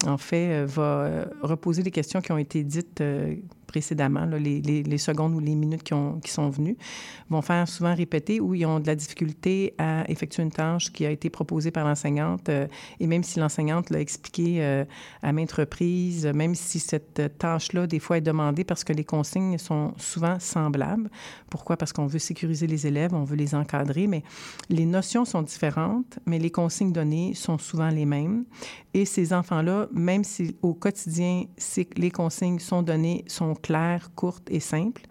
en 0.06 0.18
fait, 0.18 0.64
va 0.64 1.26
reposer 1.42 1.82
des 1.82 1.90
questions 1.90 2.20
qui 2.20 2.32
ont 2.32 2.38
été 2.38 2.62
dites 2.62 3.02
précédemment, 3.66 4.24
les, 4.26 4.98
secondes 4.98 5.34
ou 5.34 5.40
les 5.40 5.54
minutes 5.54 5.82
qui, 5.82 6.30
sont 6.30 6.48
venues, 6.48 6.76
vont 7.30 7.42
faire 7.42 7.68
souvent 7.68 7.94
répéter 7.94 8.40
ou 8.40 8.54
ils 8.54 8.66
ont 8.66 8.80
de 8.80 8.86
la 8.86 8.94
difficulté 8.94 9.74
à 9.78 10.08
effectuer 10.10 10.42
une 10.42 10.50
tâche 10.50 10.92
qui 10.92 11.04
a 11.04 11.10
été 11.10 11.30
proposée 11.30 11.70
par 11.70 11.84
l'enseignante. 11.84 12.48
Euh, 12.48 12.66
et 13.00 13.06
même 13.06 13.22
si 13.22 13.38
l'enseignante 13.38 13.90
l'a 13.90 14.00
expliqué 14.00 14.62
euh, 14.62 14.84
à 15.22 15.32
maintes 15.32 15.52
reprises, 15.52 16.26
même 16.26 16.54
si 16.54 16.78
cette 16.78 17.38
tâche-là, 17.38 17.86
des 17.86 17.98
fois, 17.98 18.18
est 18.18 18.22
demandée 18.22 18.64
parce 18.64 18.84
que 18.84 18.92
les 18.92 19.04
consignes 19.04 19.58
sont 19.58 19.92
souvent 19.96 20.38
semblables. 20.38 21.10
Pourquoi? 21.50 21.76
Parce 21.76 21.92
qu'on 21.92 22.06
veut 22.06 22.18
sécuriser 22.18 22.66
les 22.66 22.86
élèves, 22.86 23.14
on 23.14 23.24
veut 23.24 23.36
les 23.36 23.54
encadrer, 23.54 24.06
mais 24.06 24.22
les 24.68 24.86
notions 24.86 25.24
sont 25.24 25.42
différentes, 25.42 26.18
mais 26.26 26.38
les 26.38 26.50
consignes 26.50 26.92
données 26.92 27.34
sont 27.34 27.58
souvent 27.58 27.88
les 27.88 28.06
mêmes. 28.06 28.44
Et 28.94 29.04
ces 29.04 29.32
enfants-là, 29.32 29.88
même 29.92 30.24
si 30.24 30.56
au 30.62 30.72
quotidien, 30.72 31.44
les 31.96 32.10
consignes 32.10 32.58
sont 32.58 32.82
données, 32.82 33.24
sont 33.26 33.54
claires, 33.56 34.10
courtes 34.14 34.48
et 34.50 34.60
simples, 34.60 35.02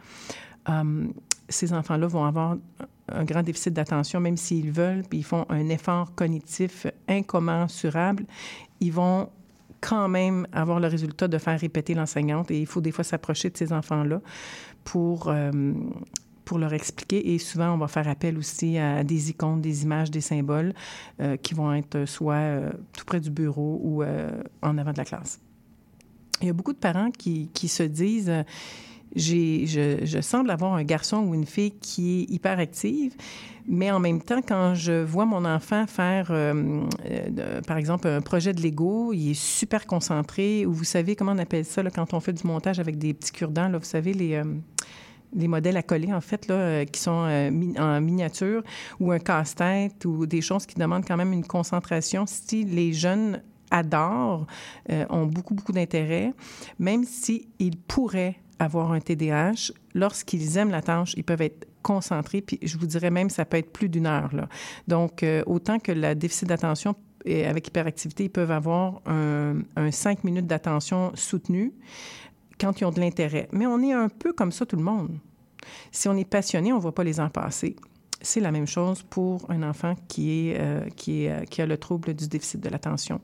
euh, 0.70 1.08
ces 1.50 1.74
enfants-là 1.74 2.08
vont 2.08 2.26
avoir 2.26 2.58
un 3.10 3.24
grand 3.24 3.44
déficit 3.44 3.74
d'attention, 3.74 4.20
même 4.20 4.38
s'ils 4.38 4.72
veulent, 4.72 5.04
puis 5.08 5.20
ils 5.20 5.24
font 5.24 5.46
un 5.50 5.70
effort 5.70 6.16
cognitif 6.16 6.88
incommensurable, 7.08 8.26
ils 8.80 8.92
vont 8.92 9.30
quand 9.80 10.08
même 10.08 10.48
avoir 10.52 10.80
le 10.80 10.88
résultat 10.88 11.28
de 11.28 11.38
faire 11.38 11.60
répéter 11.60 11.94
l'enseignante 11.94 12.50
et 12.50 12.60
il 12.60 12.66
faut 12.66 12.82
des 12.82 12.92
fois 12.92 13.04
s'approcher 13.04 13.52
de 13.52 13.58
ces 13.58 13.72
enfants-là 13.72 14.22
pour, 14.84 15.28
euh, 15.28 15.74
pour 16.44 16.58
leur 16.58 16.74
expliquer. 16.74 17.34
Et 17.36 17.38
souvent, 17.38 17.72
on 17.74 17.78
va 17.78 17.88
faire 17.88 18.08
appel 18.08 18.40
aussi 18.40 18.80
à 18.80 19.04
des 19.04 19.30
icônes, 19.30 19.62
des 19.62 19.84
images, 19.84 20.10
des 20.10 20.22
symboles 20.22 20.74
euh, 21.22 21.38
qui 21.38 21.54
vont 21.54 21.72
être 21.74 22.06
soit 22.06 22.72
tout 22.98 23.06
près 23.06 23.20
du 23.20 23.30
bureau 23.30 23.80
ou 23.84 24.04
en 24.04 24.78
avant 24.80 24.94
de 24.94 24.98
la 24.98 25.06
classe. 25.06 25.45
Il 26.42 26.48
y 26.48 26.50
a 26.50 26.54
beaucoup 26.54 26.74
de 26.74 26.78
parents 26.78 27.12
qui, 27.12 27.50
qui 27.54 27.68
se 27.68 27.84
disent 27.84 28.32
j'ai, 29.16 29.66
je, 29.66 30.22
semble 30.22 30.52
avoir 30.52 30.74
un 30.74 30.84
garçon 30.84 31.18
ou 31.18 31.34
une 31.34 31.46
fille 31.46 31.72
qui 31.72 32.22
est 32.22 32.34
hyper 32.34 32.60
active, 32.60 33.16
mais 33.68 33.90
en 33.92 34.00
même 34.00 34.22
temps, 34.22 34.42
quand 34.46 34.76
je 34.76 35.04
vois 35.04 35.26
mon 35.26 35.46
enfant 35.46 35.88
faire, 35.88 36.28
euh, 36.32 36.82
euh, 37.10 37.62
par 37.62 37.78
exemple, 37.78 38.08
un 38.08 38.22
projet 38.22 38.54
de 38.54 38.62
Lego, 38.62 39.14
il 39.14 39.32
est 39.32 39.40
super 39.40 39.88
concentré, 39.88 40.66
ou 40.66 40.74
vous 40.74 40.84
savez 40.84 41.16
comment 41.16 41.32
on 41.32 41.38
appelle 41.38 41.66
ça 41.66 41.82
quand 41.90 42.14
on 42.14 42.20
fait 42.20 42.34
du 42.34 42.46
montage 42.46 42.80
avec 42.80 42.98
des 42.98 43.14
petits 43.14 43.32
cure-dents, 43.32 43.72
vous 43.72 43.84
savez, 43.84 44.14
les... 44.14 44.36
Euh, 44.36 44.44
les 45.38 45.50
modèles 45.50 45.76
à 45.76 45.84
coller, 45.84 46.14
en 46.14 46.22
fait, 46.22 46.48
là, 46.48 46.86
qui 46.86 47.02
sont 47.02 47.28
en 47.78 48.00
miniature, 48.00 48.64
ou 49.02 49.12
un 49.12 49.20
casse-tête, 49.20 50.06
ou 50.06 50.26
des 50.26 50.40
choses 50.40 50.66
qui 50.66 50.76
demandent 50.76 51.04
quand 51.06 51.18
même 51.18 51.34
une 51.34 51.46
concentration. 51.46 52.24
Si 52.26 52.64
les 52.64 52.94
jeunes 52.94 53.42
adorent, 53.72 54.46
ont 55.10 55.26
beaucoup, 55.26 55.54
beaucoup 55.54 55.72
d'intérêt, 55.72 56.34
même 56.80 57.04
s'ils 57.04 57.78
pourraient 57.88 58.38
avoir 58.60 58.92
un 58.92 59.00
TDAH, 59.00 59.72
lorsqu'ils 59.94 60.58
aiment 60.58 60.72
la 60.72 60.82
tâche, 60.82 61.14
ils 61.18 61.24
peuvent 61.24 61.42
être 61.42 61.68
concentrés, 61.82 62.42
puis 62.42 62.60
je 62.64 62.78
vous 62.78 62.88
dirais 62.88 63.12
même, 63.12 63.30
ça 63.30 63.46
peut 63.46 63.58
être 63.58 63.72
plus 63.72 63.90
d'une 63.90 64.08
heure. 64.08 64.34
Là. 64.34 64.48
Donc, 64.88 65.24
euh, 65.24 65.44
autant 65.46 65.80
que 65.80 65.92
la 65.92 66.16
déficit 66.16 66.48
d'attention 66.48 66.96
avec 67.26 67.68
hyperactivité, 67.68 68.26
ils 68.26 68.30
peuvent 68.30 68.52
avoir 68.52 69.02
un, 69.08 69.56
5 69.90 70.24
minutes 70.24 70.46
d'attention 70.46 71.12
soutenue 71.16 71.74
quand 72.60 72.80
ils 72.80 72.86
ont 72.86 72.92
de 72.92 73.00
l'intérêt. 73.00 73.48
Mais 73.52 73.66
on 73.66 73.82
est 73.82 73.94
un 73.94 74.10
peu 74.10 74.32
comme 74.32 74.52
ça, 74.52 74.66
tout 74.66 74.76
le 74.76 74.84
monde. 74.84 75.18
Si 75.92 76.08
on 76.08 76.16
est 76.16 76.30
passionné, 76.30 76.72
on 76.72 76.78
ne 76.78 76.82
voit 76.82 76.94
pas 76.94 77.04
les 77.04 77.20
ans 77.20 77.30
passer. 77.30 77.76
C'est 78.26 78.40
la 78.40 78.52
même 78.52 78.66
chose 78.66 79.04
pour 79.04 79.46
un 79.52 79.62
enfant 79.62 79.94
qui, 80.08 80.50
est, 80.50 80.60
euh, 80.60 80.82
euh, 81.10 81.44
qui 81.46 81.62
a 81.62 81.66
le 81.68 81.78
trouble 81.78 82.16
du 82.16 82.28
déficit 82.28 82.60
de 82.60 82.70
l'attention 82.70 83.22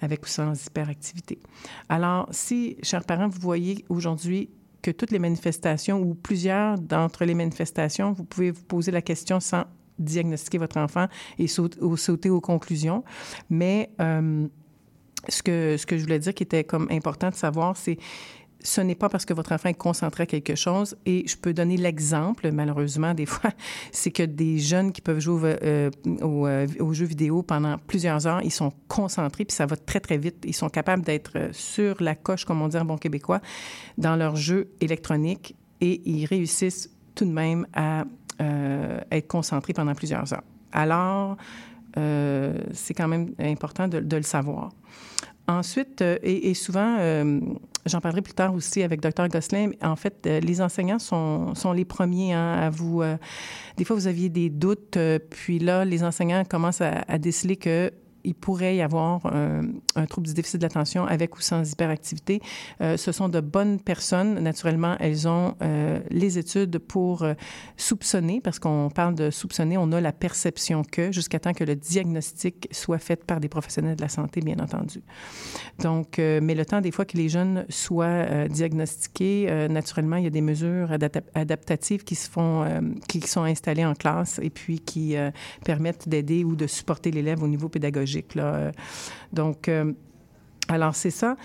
avec 0.00 0.22
ou 0.22 0.28
sans 0.28 0.66
hyperactivité. 0.66 1.40
Alors, 1.88 2.28
si, 2.30 2.76
chers 2.84 3.04
parents, 3.04 3.26
vous 3.26 3.40
voyez 3.40 3.84
aujourd'hui 3.88 4.50
que 4.80 4.92
toutes 4.92 5.10
les 5.10 5.18
manifestations 5.18 6.00
ou 6.00 6.14
plusieurs 6.14 6.78
d'entre 6.78 7.24
les 7.24 7.34
manifestations, 7.34 8.12
vous 8.12 8.22
pouvez 8.22 8.52
vous 8.52 8.62
poser 8.62 8.92
la 8.92 9.02
question 9.02 9.40
sans 9.40 9.64
diagnostiquer 9.98 10.58
votre 10.58 10.76
enfant 10.76 11.08
et 11.36 11.48
sauter, 11.48 12.30
aux 12.30 12.40
conclusions. 12.40 13.02
Mais 13.50 13.90
euh, 14.00 14.46
ce, 15.28 15.42
que, 15.42 15.76
ce 15.76 15.84
que 15.84 15.98
je 15.98 16.02
voulais 16.04 16.20
dire 16.20 16.32
qui 16.32 16.44
était 16.44 16.62
comme 16.62 16.86
important 16.92 17.30
de 17.30 17.34
savoir, 17.34 17.76
c'est 17.76 17.98
ce 18.64 18.80
n'est 18.80 18.94
pas 18.94 19.10
parce 19.10 19.26
que 19.26 19.34
votre 19.34 19.52
enfant 19.52 19.68
est 19.68 19.74
concentré 19.74 20.22
à 20.22 20.26
quelque 20.26 20.54
chose. 20.54 20.96
Et 21.04 21.24
je 21.28 21.36
peux 21.36 21.52
donner 21.52 21.76
l'exemple, 21.76 22.50
malheureusement, 22.50 23.12
des 23.12 23.26
fois, 23.26 23.50
c'est 23.92 24.10
que 24.10 24.22
des 24.22 24.58
jeunes 24.58 24.90
qui 24.90 25.02
peuvent 25.02 25.20
jouer 25.20 25.56
euh, 25.62 25.90
euh, 26.06 26.66
aux 26.80 26.92
jeux 26.94 27.04
vidéo 27.04 27.42
pendant 27.42 27.76
plusieurs 27.76 28.26
heures, 28.26 28.40
ils 28.42 28.50
sont 28.50 28.72
concentrés, 28.88 29.44
puis 29.44 29.54
ça 29.54 29.66
va 29.66 29.76
très, 29.76 30.00
très 30.00 30.16
vite. 30.16 30.44
Ils 30.46 30.54
sont 30.54 30.70
capables 30.70 31.02
d'être 31.02 31.32
euh, 31.36 31.48
sur 31.52 32.02
la 32.02 32.14
coche, 32.14 32.46
comme 32.46 32.62
on 32.62 32.68
dit 32.68 32.78
en 32.78 32.86
bon 32.86 32.96
québécois, 32.96 33.40
dans 33.98 34.16
leur 34.16 34.34
jeu 34.34 34.70
électronique 34.80 35.54
et 35.82 36.00
ils 36.06 36.24
réussissent 36.24 36.90
tout 37.14 37.26
de 37.26 37.32
même 37.32 37.66
à 37.74 38.04
être 39.12 39.28
concentrés 39.28 39.72
pendant 39.72 39.94
plusieurs 39.94 40.32
heures. 40.32 40.42
Alors, 40.72 41.36
c'est 41.94 42.94
quand 42.94 43.06
même 43.06 43.32
important 43.38 43.86
de, 43.86 44.16
le 44.16 44.22
savoir. 44.22 44.70
Ensuite, 45.46 46.00
euh, 46.00 46.16
et, 46.22 46.54
souvent, 46.54 46.96
euh, 46.98 47.40
j'en 47.86 48.00
parlerai 48.00 48.22
plus 48.22 48.34
tard 48.34 48.54
aussi 48.54 48.82
avec 48.82 49.00
Dr. 49.00 49.28
Gosselin, 49.28 49.70
en 49.82 49.96
fait, 49.96 50.26
euh, 50.26 50.40
les 50.40 50.60
enseignants 50.60 50.98
sont, 50.98 51.54
sont 51.54 51.72
les 51.72 51.84
premiers 51.84 52.32
hein, 52.32 52.54
à 52.54 52.70
vous... 52.70 53.02
des 53.76 53.84
fois, 53.84 53.96
vous 53.96 54.06
aviez 54.06 54.28
des 54.28 54.50
doutes, 54.50 54.98
puis 55.30 55.58
là, 55.58 55.84
les 55.84 56.02
enseignants 56.02 56.44
commencent 56.44 56.80
à 56.80 57.18
déceler 57.18 57.56
que 57.56 57.92
il 58.24 58.34
pourrait 58.34 58.76
y 58.76 58.82
avoir 58.82 59.26
un, 59.26 60.06
trouble 60.06 60.26
du 60.26 60.34
déficit 60.34 60.60
de 60.60 60.64
l'attention 60.64 61.06
avec 61.06 61.36
ou 61.36 61.40
sans 61.40 61.70
hyperactivité. 61.70 62.40
Euh, 62.80 62.96
ce 62.96 63.12
sont 63.12 63.28
de 63.28 63.40
bonnes 63.40 63.78
personnes. 63.78 64.40
Naturellement, 64.40 64.96
elles 64.98 65.28
ont 65.28 65.54
euh, 65.62 66.00
les 66.10 66.38
études 66.38 66.78
pour 66.78 67.22
euh, 67.22 67.34
soupçonner, 67.76 68.40
parce 68.42 68.58
qu'on 68.58 68.90
parle 68.92 69.14
de 69.14 69.30
soupçonner, 69.30 69.76
on 69.76 69.92
a 69.92 70.00
la 70.00 70.12
perception 70.12 70.82
que, 70.82 71.12
jusqu'à 71.12 71.38
temps 71.38 71.52
que 71.52 71.64
le 71.64 71.76
diagnostic 71.76 72.68
soit 72.70 72.98
fait 72.98 73.24
par 73.24 73.40
des 73.40 73.48
professionnels 73.48 73.96
de 73.96 74.02
la 74.02 74.08
santé, 74.08 74.40
bien 74.40 74.58
entendu. 74.58 75.02
Donc, 75.80 76.18
mais 76.18 76.54
le 76.54 76.64
temps 76.64 76.80
des 76.80 76.90
fois 76.90 77.04
que 77.04 77.16
les 77.16 77.28
jeunes 77.28 77.66
soient 77.68 78.48
diagnostiqués, 78.48 79.68
naturellement, 79.68 80.16
il 80.16 80.24
y 80.24 80.26
a 80.26 80.30
des 80.30 80.40
mesures 80.40 80.90
adaptatives 81.34 82.04
qui 82.04 82.14
se 82.14 82.30
font, 82.30 82.64
qui 83.08 83.20
sont 83.20 83.42
installées 83.42 83.84
en 83.84 83.94
classe 83.94 84.40
et 84.42 84.50
puis 84.50 84.80
qui 84.80 85.16
permettent 85.64 86.08
d'aider 86.08 86.44
ou 86.44 86.56
de 86.56 86.66
supporter 86.66 87.10
l'élève 87.10 87.42
au 87.42 87.48
niveau 87.48 87.68
pédagogique 87.68 88.13
Donc, 89.32 89.68
euh, 89.68 89.92
alors, 90.68 90.94
c'est 90.94 91.10
ça. 91.10 91.36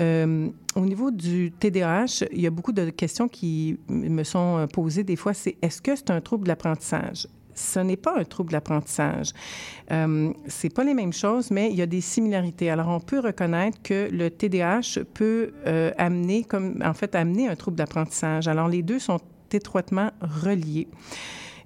Euh, 0.00 0.48
au 0.76 0.86
niveau 0.86 1.10
du 1.10 1.50
TDAH, 1.50 2.26
il 2.32 2.40
y 2.40 2.46
a 2.46 2.50
beaucoup 2.50 2.72
de 2.72 2.90
questions 2.90 3.28
qui 3.28 3.78
me 3.88 4.22
sont 4.22 4.68
posées 4.72 5.04
des 5.04 5.16
fois. 5.16 5.34
C'est 5.34 5.56
est-ce 5.62 5.82
que 5.82 5.96
c'est 5.96 6.10
un 6.10 6.20
trouble 6.20 6.44
de 6.44 6.48
l'apprentissage? 6.48 7.26
ce 7.58 7.80
n'est 7.80 7.96
pas 7.96 8.18
un 8.18 8.24
trouble 8.24 8.52
d'apprentissage. 8.52 9.32
Euh, 9.90 10.32
c'est 10.46 10.72
pas 10.72 10.84
les 10.84 10.94
mêmes 10.94 11.12
choses, 11.12 11.50
mais 11.50 11.70
il 11.70 11.76
y 11.76 11.82
a 11.82 11.86
des 11.86 12.00
similarités. 12.00 12.70
Alors, 12.70 12.88
on 12.88 13.00
peut 13.00 13.20
reconnaître 13.20 13.82
que 13.82 14.08
le 14.10 14.30
TDAH 14.30 15.04
peut 15.14 15.52
euh, 15.66 15.90
amener, 15.98 16.46
en 16.84 16.94
fait, 16.94 17.14
amener 17.14 17.48
un 17.48 17.56
trouble 17.56 17.76
d'apprentissage. 17.76 18.48
Alors, 18.48 18.68
les 18.68 18.82
deux 18.82 18.98
sont 18.98 19.20
étroitement 19.52 20.10
reliés. 20.20 20.88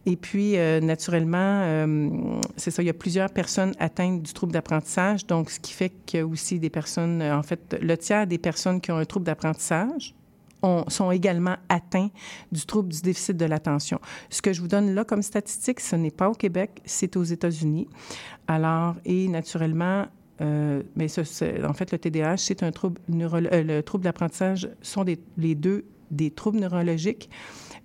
Et 0.04 0.16
puis, 0.16 0.56
euh, 0.56 0.80
naturellement, 0.80 1.62
euh, 1.62 2.10
c'est 2.56 2.70
ça, 2.70 2.82
il 2.82 2.86
y 2.86 2.90
a 2.90 2.94
plusieurs 2.94 3.30
personnes 3.30 3.72
atteintes 3.78 4.22
du 4.22 4.32
trouble 4.32 4.52
d'apprentissage, 4.52 5.26
donc 5.26 5.50
ce 5.50 5.60
qui 5.60 5.72
fait 5.72 5.92
qu'il 6.06 6.20
y 6.20 6.22
a 6.22 6.26
aussi 6.26 6.58
des 6.58 6.70
personnes, 6.70 7.22
euh, 7.22 7.36
en 7.36 7.42
fait, 7.42 7.76
le 7.80 7.96
tiers 7.96 8.26
des 8.26 8.38
personnes 8.38 8.80
qui 8.80 8.90
ont 8.90 8.96
un 8.96 9.04
trouble 9.04 9.26
d'apprentissage 9.26 10.14
sont 10.86 11.10
également 11.10 11.56
atteints 11.68 12.10
du 12.52 12.64
trouble 12.64 12.90
du 12.90 13.00
déficit 13.00 13.36
de 13.36 13.44
l'attention. 13.44 13.98
Ce 14.30 14.40
que 14.40 14.52
je 14.52 14.60
vous 14.60 14.68
donne 14.68 14.94
là 14.94 15.04
comme 15.04 15.22
statistique, 15.22 15.80
ce 15.80 15.96
n'est 15.96 16.12
pas 16.12 16.30
au 16.30 16.34
Québec, 16.34 16.80
c'est 16.84 17.16
aux 17.16 17.24
États-Unis. 17.24 17.88
Alors, 18.46 18.94
et 19.04 19.26
naturellement, 19.26 20.06
mais 20.38 21.06
en 21.18 21.72
fait, 21.72 21.90
le 21.90 21.98
TDAH, 21.98 22.36
c'est 22.36 22.62
un 22.62 22.70
trouble 22.70 23.00
le 23.08 23.80
trouble 23.80 24.04
d'apprentissage 24.04 24.70
sont 24.82 25.04
les 25.36 25.54
deux 25.56 25.84
des 26.12 26.30
troubles 26.30 26.60
neurologiques. 26.60 27.28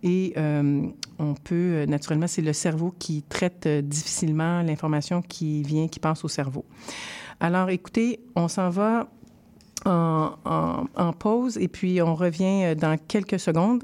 Et 0.03 0.33
euh, 0.37 0.87
on 1.17 1.33
peut, 1.33 1.55
euh, 1.55 1.85
naturellement, 1.85 2.27
c'est 2.27 2.41
le 2.41 2.53
cerveau 2.53 2.93
qui 2.99 3.23
traite 3.23 3.65
euh, 3.65 3.81
difficilement 3.81 4.61
l'information 4.61 5.21
qui 5.21 5.63
vient, 5.63 5.87
qui 5.87 5.99
passe 5.99 6.23
au 6.23 6.27
cerveau. 6.27 6.65
Alors, 7.39 7.69
écoutez, 7.69 8.19
on 8.35 8.47
s'en 8.47 8.69
va 8.69 9.07
en, 9.85 10.33
en, 10.95 11.13
pause 11.13 11.57
et 11.57 11.67
puis 11.67 12.01
on 12.01 12.15
revient 12.15 12.75
dans 12.75 12.97
quelques 12.97 13.39
secondes. 13.39 13.83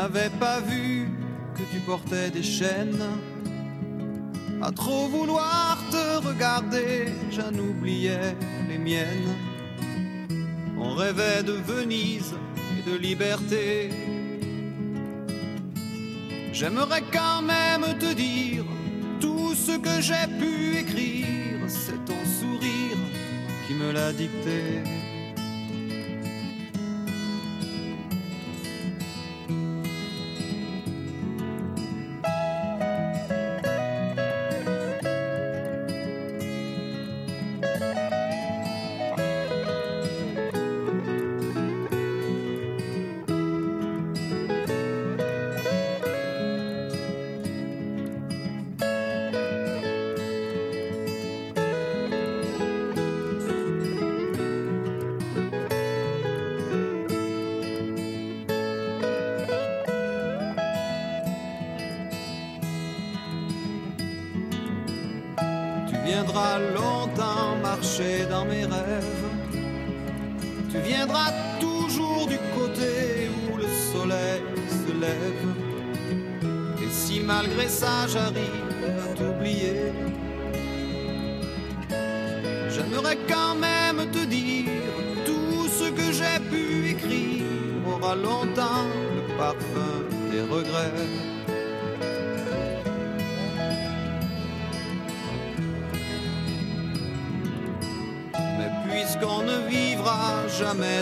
N'avais 0.00 0.30
pas 0.30 0.60
vu 0.60 1.08
que 1.54 1.62
tu 1.72 1.78
portais 1.80 2.30
des 2.30 2.42
chaînes. 2.42 3.04
À 4.62 4.70
trop 4.72 5.08
vouloir 5.08 5.76
te 5.90 6.26
regarder, 6.26 7.08
j'en 7.30 7.52
oubliais 7.52 8.34
les 8.68 8.78
miennes. 8.78 9.34
On 10.78 10.94
rêvait 10.94 11.42
de 11.42 11.52
Venise 11.52 12.34
et 12.76 12.90
de 12.90 12.96
liberté. 12.96 13.90
J'aimerais 16.52 17.04
quand 17.12 17.42
même 17.42 17.86
te 17.98 18.10
dire 18.14 18.64
tout 19.20 19.54
ce 19.54 19.74
que 19.86 19.96
j'ai 20.00 20.26
pu 20.40 20.78
écrire, 20.78 21.58
c'est 21.68 22.02
ton 22.06 22.22
sourire 22.38 23.00
qui 23.66 23.74
me 23.74 23.92
l'a 23.92 24.12
dicté. 24.14 24.60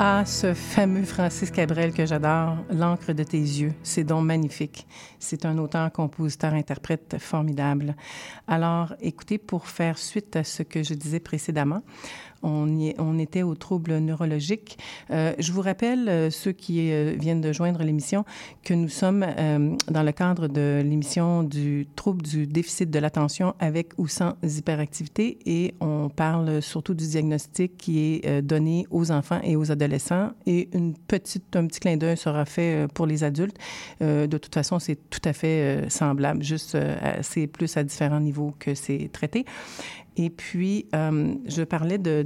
Ah, 0.00 0.24
ce 0.24 0.54
fameux 0.54 1.02
Francis 1.02 1.50
Cabrel 1.50 1.92
que 1.92 2.06
j'adore, 2.06 2.56
L'encre 2.70 3.12
de 3.12 3.24
tes 3.24 3.40
yeux. 3.40 3.72
C'est 3.82 4.04
donc 4.04 4.24
magnifique. 4.24 4.86
C'est 5.18 5.44
un 5.44 5.58
auteur, 5.58 5.90
compositeur, 5.90 6.54
interprète 6.54 7.16
formidable. 7.18 7.96
Alors, 8.46 8.94
écoutez, 9.00 9.38
pour 9.38 9.66
faire 9.66 9.98
suite 9.98 10.36
à 10.36 10.44
ce 10.44 10.62
que 10.62 10.84
je 10.84 10.94
disais 10.94 11.18
précédemment, 11.18 11.82
on, 12.42 13.18
était 13.18 13.42
aux 13.42 13.54
troubles 13.54 13.98
neurologiques. 13.98 14.78
Euh, 15.10 15.34
je 15.38 15.52
vous 15.52 15.60
rappelle, 15.60 16.08
euh, 16.08 16.30
ceux 16.30 16.52
qui 16.52 16.90
euh, 16.92 17.14
viennent 17.18 17.40
de 17.40 17.52
joindre 17.52 17.82
l'émission, 17.82 18.24
que 18.62 18.74
nous 18.74 18.88
sommes 18.88 19.26
dans 19.88 20.02
le 20.02 20.12
cadre 20.12 20.48
de 20.48 20.82
l'émission 20.84 21.42
du 21.42 21.88
trouble 21.96 22.22
du 22.22 22.46
déficit 22.46 22.90
de 22.90 22.98
l'attention 22.98 23.54
avec 23.58 23.92
ou 23.98 24.06
sans 24.06 24.34
hyperactivité 24.42 25.38
et 25.46 25.74
on 25.80 26.08
parle 26.08 26.60
surtout 26.62 26.94
du 26.94 27.06
diagnostic 27.06 27.76
qui 27.76 28.00
est 28.00 28.42
donné 28.42 28.86
aux 28.90 29.10
enfants 29.10 29.40
et 29.42 29.56
aux 29.56 29.70
adolescents 29.70 30.30
et 30.46 30.68
une 30.72 30.94
petite, 30.94 31.56
un 31.56 31.66
petit 31.66 31.80
clin 31.80 31.96
d'œil 31.96 32.16
sera 32.16 32.44
fait 32.44 32.86
pour 32.94 33.06
les 33.06 33.24
adultes. 33.24 33.56
de 34.00 34.26
toute 34.26 34.54
façon, 34.54 34.78
c'est 34.78 34.98
tout 35.08 35.22
à 35.24 35.32
fait 35.32 35.88
semblable, 35.88 36.42
juste 36.42 36.76
c'est 37.22 37.46
plus 37.46 37.76
à 37.76 37.84
différents 37.84 38.20
niveaux 38.20 38.54
que 38.58 38.74
c'est 38.74 39.10
traité. 39.12 39.44
Et 40.18 40.30
puis, 40.30 40.86
euh, 40.94 41.34
je 41.46 41.62
parlais 41.62 41.96
du, 41.96 42.24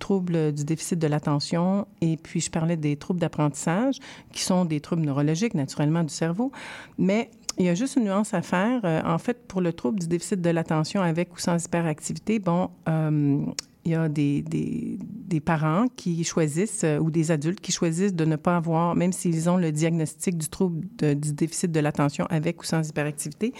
trouble 0.00 0.52
du 0.52 0.64
déficit 0.64 0.98
de 0.98 1.06
l'attention 1.06 1.86
et 2.00 2.16
puis 2.16 2.40
je 2.40 2.50
parlais 2.50 2.76
des 2.76 2.96
troubles 2.96 3.20
d'apprentissage, 3.20 3.98
qui 4.32 4.42
sont 4.42 4.64
des 4.64 4.80
troubles 4.80 5.02
neurologiques, 5.02 5.54
naturellement, 5.54 6.02
du 6.02 6.12
cerveau. 6.12 6.50
Mais 6.98 7.30
il 7.56 7.64
y 7.64 7.68
a 7.68 7.74
juste 7.74 7.96
une 7.96 8.04
nuance 8.04 8.34
à 8.34 8.42
faire. 8.42 8.80
Euh, 8.84 9.00
en 9.04 9.18
fait, 9.18 9.46
pour 9.46 9.60
le 9.60 9.72
trouble 9.72 10.00
du 10.00 10.08
déficit 10.08 10.40
de 10.40 10.50
l'attention 10.50 11.00
avec 11.00 11.32
ou 11.32 11.38
sans 11.38 11.64
hyperactivité, 11.64 12.40
bon, 12.40 12.70
euh, 12.88 13.44
il 13.84 13.92
y 13.92 13.94
a 13.94 14.08
des, 14.08 14.42
des, 14.42 15.40
parents 15.40 15.86
qui 15.96 16.24
choisissent 16.24 16.84
euh, 16.84 16.98
ou 16.98 17.10
des 17.10 17.30
adultes 17.30 17.60
qui 17.60 17.72
choisissent 17.72 18.14
de 18.14 18.24
ne 18.24 18.36
pas 18.36 18.56
avoir, 18.56 18.94
même 18.94 19.12
s'ils 19.12 19.48
ont 19.48 19.56
le 19.56 19.72
diagnostic 19.72 20.36
du 20.36 20.48
trouble 20.48 20.86
du 20.98 21.32
déficit 21.32 21.70
de 21.70 21.80
l'attention 21.80 22.26
avec 22.28 22.60
ou 22.60 22.64
sans 22.64 22.86
hyperactivité, 22.86 23.54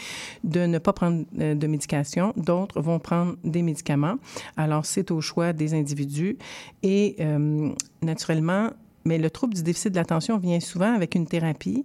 de 0.45 0.67
ne 0.67 0.79
pas 0.79 0.93
prendre 0.93 1.25
euh, 1.41 1.55
de 1.55 1.67
médication. 1.67 2.33
D'autres 2.37 2.81
vont 2.81 2.99
prendre 2.99 3.37
des 3.45 3.63
médicaments. 3.63 4.17
Alors, 4.57 4.85
c'est 4.85 5.11
au 5.11 5.21
choix 5.21 5.53
des 5.53 5.73
individus. 5.75 6.37
Et 6.83 7.17
euh, 7.21 7.71
naturellement, 8.03 8.71
mais 9.09 9.19
le 9.19 9.31
trouble 9.31 9.55
du 9.55 9.63
déficit 9.63 9.91
de 9.91 9.97
l'attention 9.97 10.39
vient 10.39 10.61
souvent 10.61 10.95
avec 10.95 11.15
une 11.15 11.27
thérapie. 11.27 11.85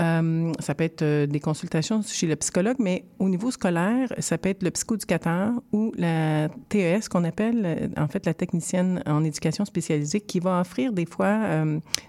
Euh, 0.00 0.52
ça 0.58 0.74
peut 0.74 0.84
être 0.84 1.02
euh, 1.02 1.26
des 1.26 1.38
consultations 1.38 2.00
chez 2.02 2.26
le 2.26 2.34
psychologue, 2.36 2.76
mais 2.78 3.04
au 3.18 3.28
niveau 3.28 3.50
scolaire, 3.50 4.08
ça 4.18 4.38
peut 4.38 4.48
être 4.48 4.62
le 4.62 4.70
psychoéducateur 4.70 5.52
ou 5.72 5.92
la 5.96 6.48
TES 6.70 7.08
qu'on 7.10 7.24
appelle 7.24 7.62
euh, 7.64 7.88
en 8.02 8.08
fait 8.08 8.24
la 8.24 8.34
technicienne 8.34 9.02
en 9.06 9.22
éducation 9.22 9.64
spécialisée 9.64 10.20
qui 10.20 10.40
va 10.40 10.60
offrir 10.60 10.92
des 10.92 11.06
fois 11.06 11.40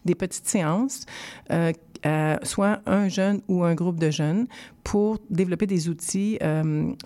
des 0.05 0.15
petites 0.15 0.47
séances 0.47 1.05
soit 2.43 2.79
un 2.85 3.07
jeune 3.09 3.41
ou 3.47 3.63
un 3.63 3.75
groupe 3.75 3.99
de 3.99 4.09
jeunes 4.09 4.47
pour 4.83 5.19
développer 5.29 5.67
des 5.67 5.89
outils 5.89 6.39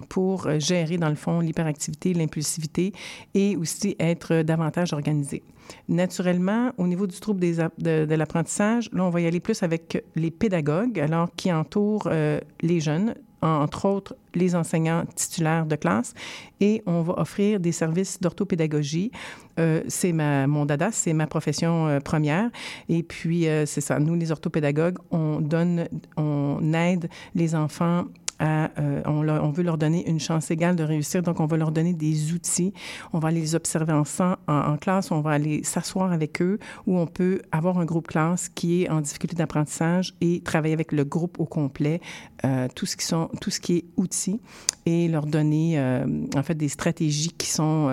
pour 0.10 0.50
gérer, 0.60 0.98
dans 0.98 1.10
le 1.10 1.16
fond, 1.16 1.40
l'hyperactivité, 1.40 2.14
l'impulsivité 2.14 2.94
et 3.34 3.56
aussi 3.58 3.96
être 4.00 4.42
davantage 4.44 4.94
organisé. 4.94 5.44
Naturellement, 5.90 6.72
au 6.78 6.88
niveau 6.88 7.08
du 7.08 7.20
trouble 7.20 7.40
de, 7.40 8.16
l'apprentissage, 8.16 8.90
là, 8.92 9.04
on 9.04 9.10
va 9.10 9.22
y 9.22 9.28
aller 9.28 9.40
plus 9.40 9.64
avec 9.64 10.04
les 10.16 10.32
pédagogues, 10.32 11.00
alors 11.00 11.30
qui 11.36 11.52
entourent 11.52 12.08
euh, 12.12 12.40
les 12.62 12.80
jeunes, 12.80 13.16
entre 13.42 13.86
autres 13.86 14.16
les 14.34 14.56
enseignants 14.56 15.06
titulaires 15.16 15.66
de 15.66 15.76
classe, 15.76 16.14
et 16.60 16.82
on 16.86 17.02
va 17.02 17.20
offrir 17.20 17.60
des 17.60 17.72
services 17.72 18.20
d'orthopédagogie. 18.20 19.12
Euh, 19.60 19.84
c'est 19.88 20.12
ma, 20.12 20.48
mon 20.48 20.66
dada, 20.66 20.92
c'est 20.92 21.14
ma 21.14 21.28
profession 21.28 21.88
euh, 21.88 22.00
première. 22.00 22.50
Et 22.90 23.04
puis, 23.04 23.46
c'est 23.66 23.82
ça, 23.82 24.00
nous, 24.00 24.16
les 24.16 24.32
orthopédagogues, 24.32 24.98
on 25.12 25.40
donne, 25.40 25.88
on 26.18 26.74
aide 26.74 27.10
les 27.36 27.56
enfants 27.56 28.06
euh, 28.42 29.02
on, 29.06 29.52
veut 29.52 29.64
leur 29.64 29.78
donner 29.78 30.08
une 30.10 30.20
chance 30.20 30.52
égale 30.52 30.76
de 30.76 30.84
réussir. 30.84 31.24
Donc, 31.24 31.40
on 31.40 31.46
va 31.46 31.58
leur 31.58 31.72
donner 31.72 31.94
des 31.94 32.34
outils. 32.34 32.74
On 33.14 33.20
va 33.20 33.32
les 33.32 33.56
observer 33.56 33.94
ensemble 33.94 34.38
en, 34.48 34.78
classe. 34.78 35.12
On 35.12 35.22
va 35.22 35.32
aller 35.32 35.64
s'asseoir 35.64 36.12
avec 36.12 36.42
eux 36.42 36.60
où 36.86 36.98
on 36.98 37.08
peut 37.08 37.42
avoir 37.52 37.80
un 37.80 37.86
groupe 37.86 38.08
classe 38.08 38.50
qui 38.50 38.84
est 38.84 38.90
en 38.90 39.02
difficulté 39.02 39.36
d'apprentissage 39.36 40.14
et 40.22 40.42
travailler 40.42 40.74
avec 40.74 40.92
le 40.92 41.04
groupe 41.04 41.40
au 41.40 41.46
complet, 41.46 42.02
euh, 42.46 42.68
tout, 42.76 42.86
ce 42.86 42.96
qui 42.96 43.06
sont, 43.06 43.30
tout 43.42 43.50
ce 43.50 43.60
qui 43.60 43.78
est 43.78 43.86
outils 43.98 44.40
et 44.86 45.08
leur 45.08 45.26
donner, 45.26 45.80
euh, 45.80 46.06
en 46.36 46.44
fait, 46.44 46.56
des 46.56 46.70
stratégies 46.70 47.32
qui 47.32 47.48
sont 47.48 47.88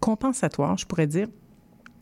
compensatoires, 0.00 0.76
je 0.78 0.86
pourrais 0.86 1.06
dire, 1.06 1.28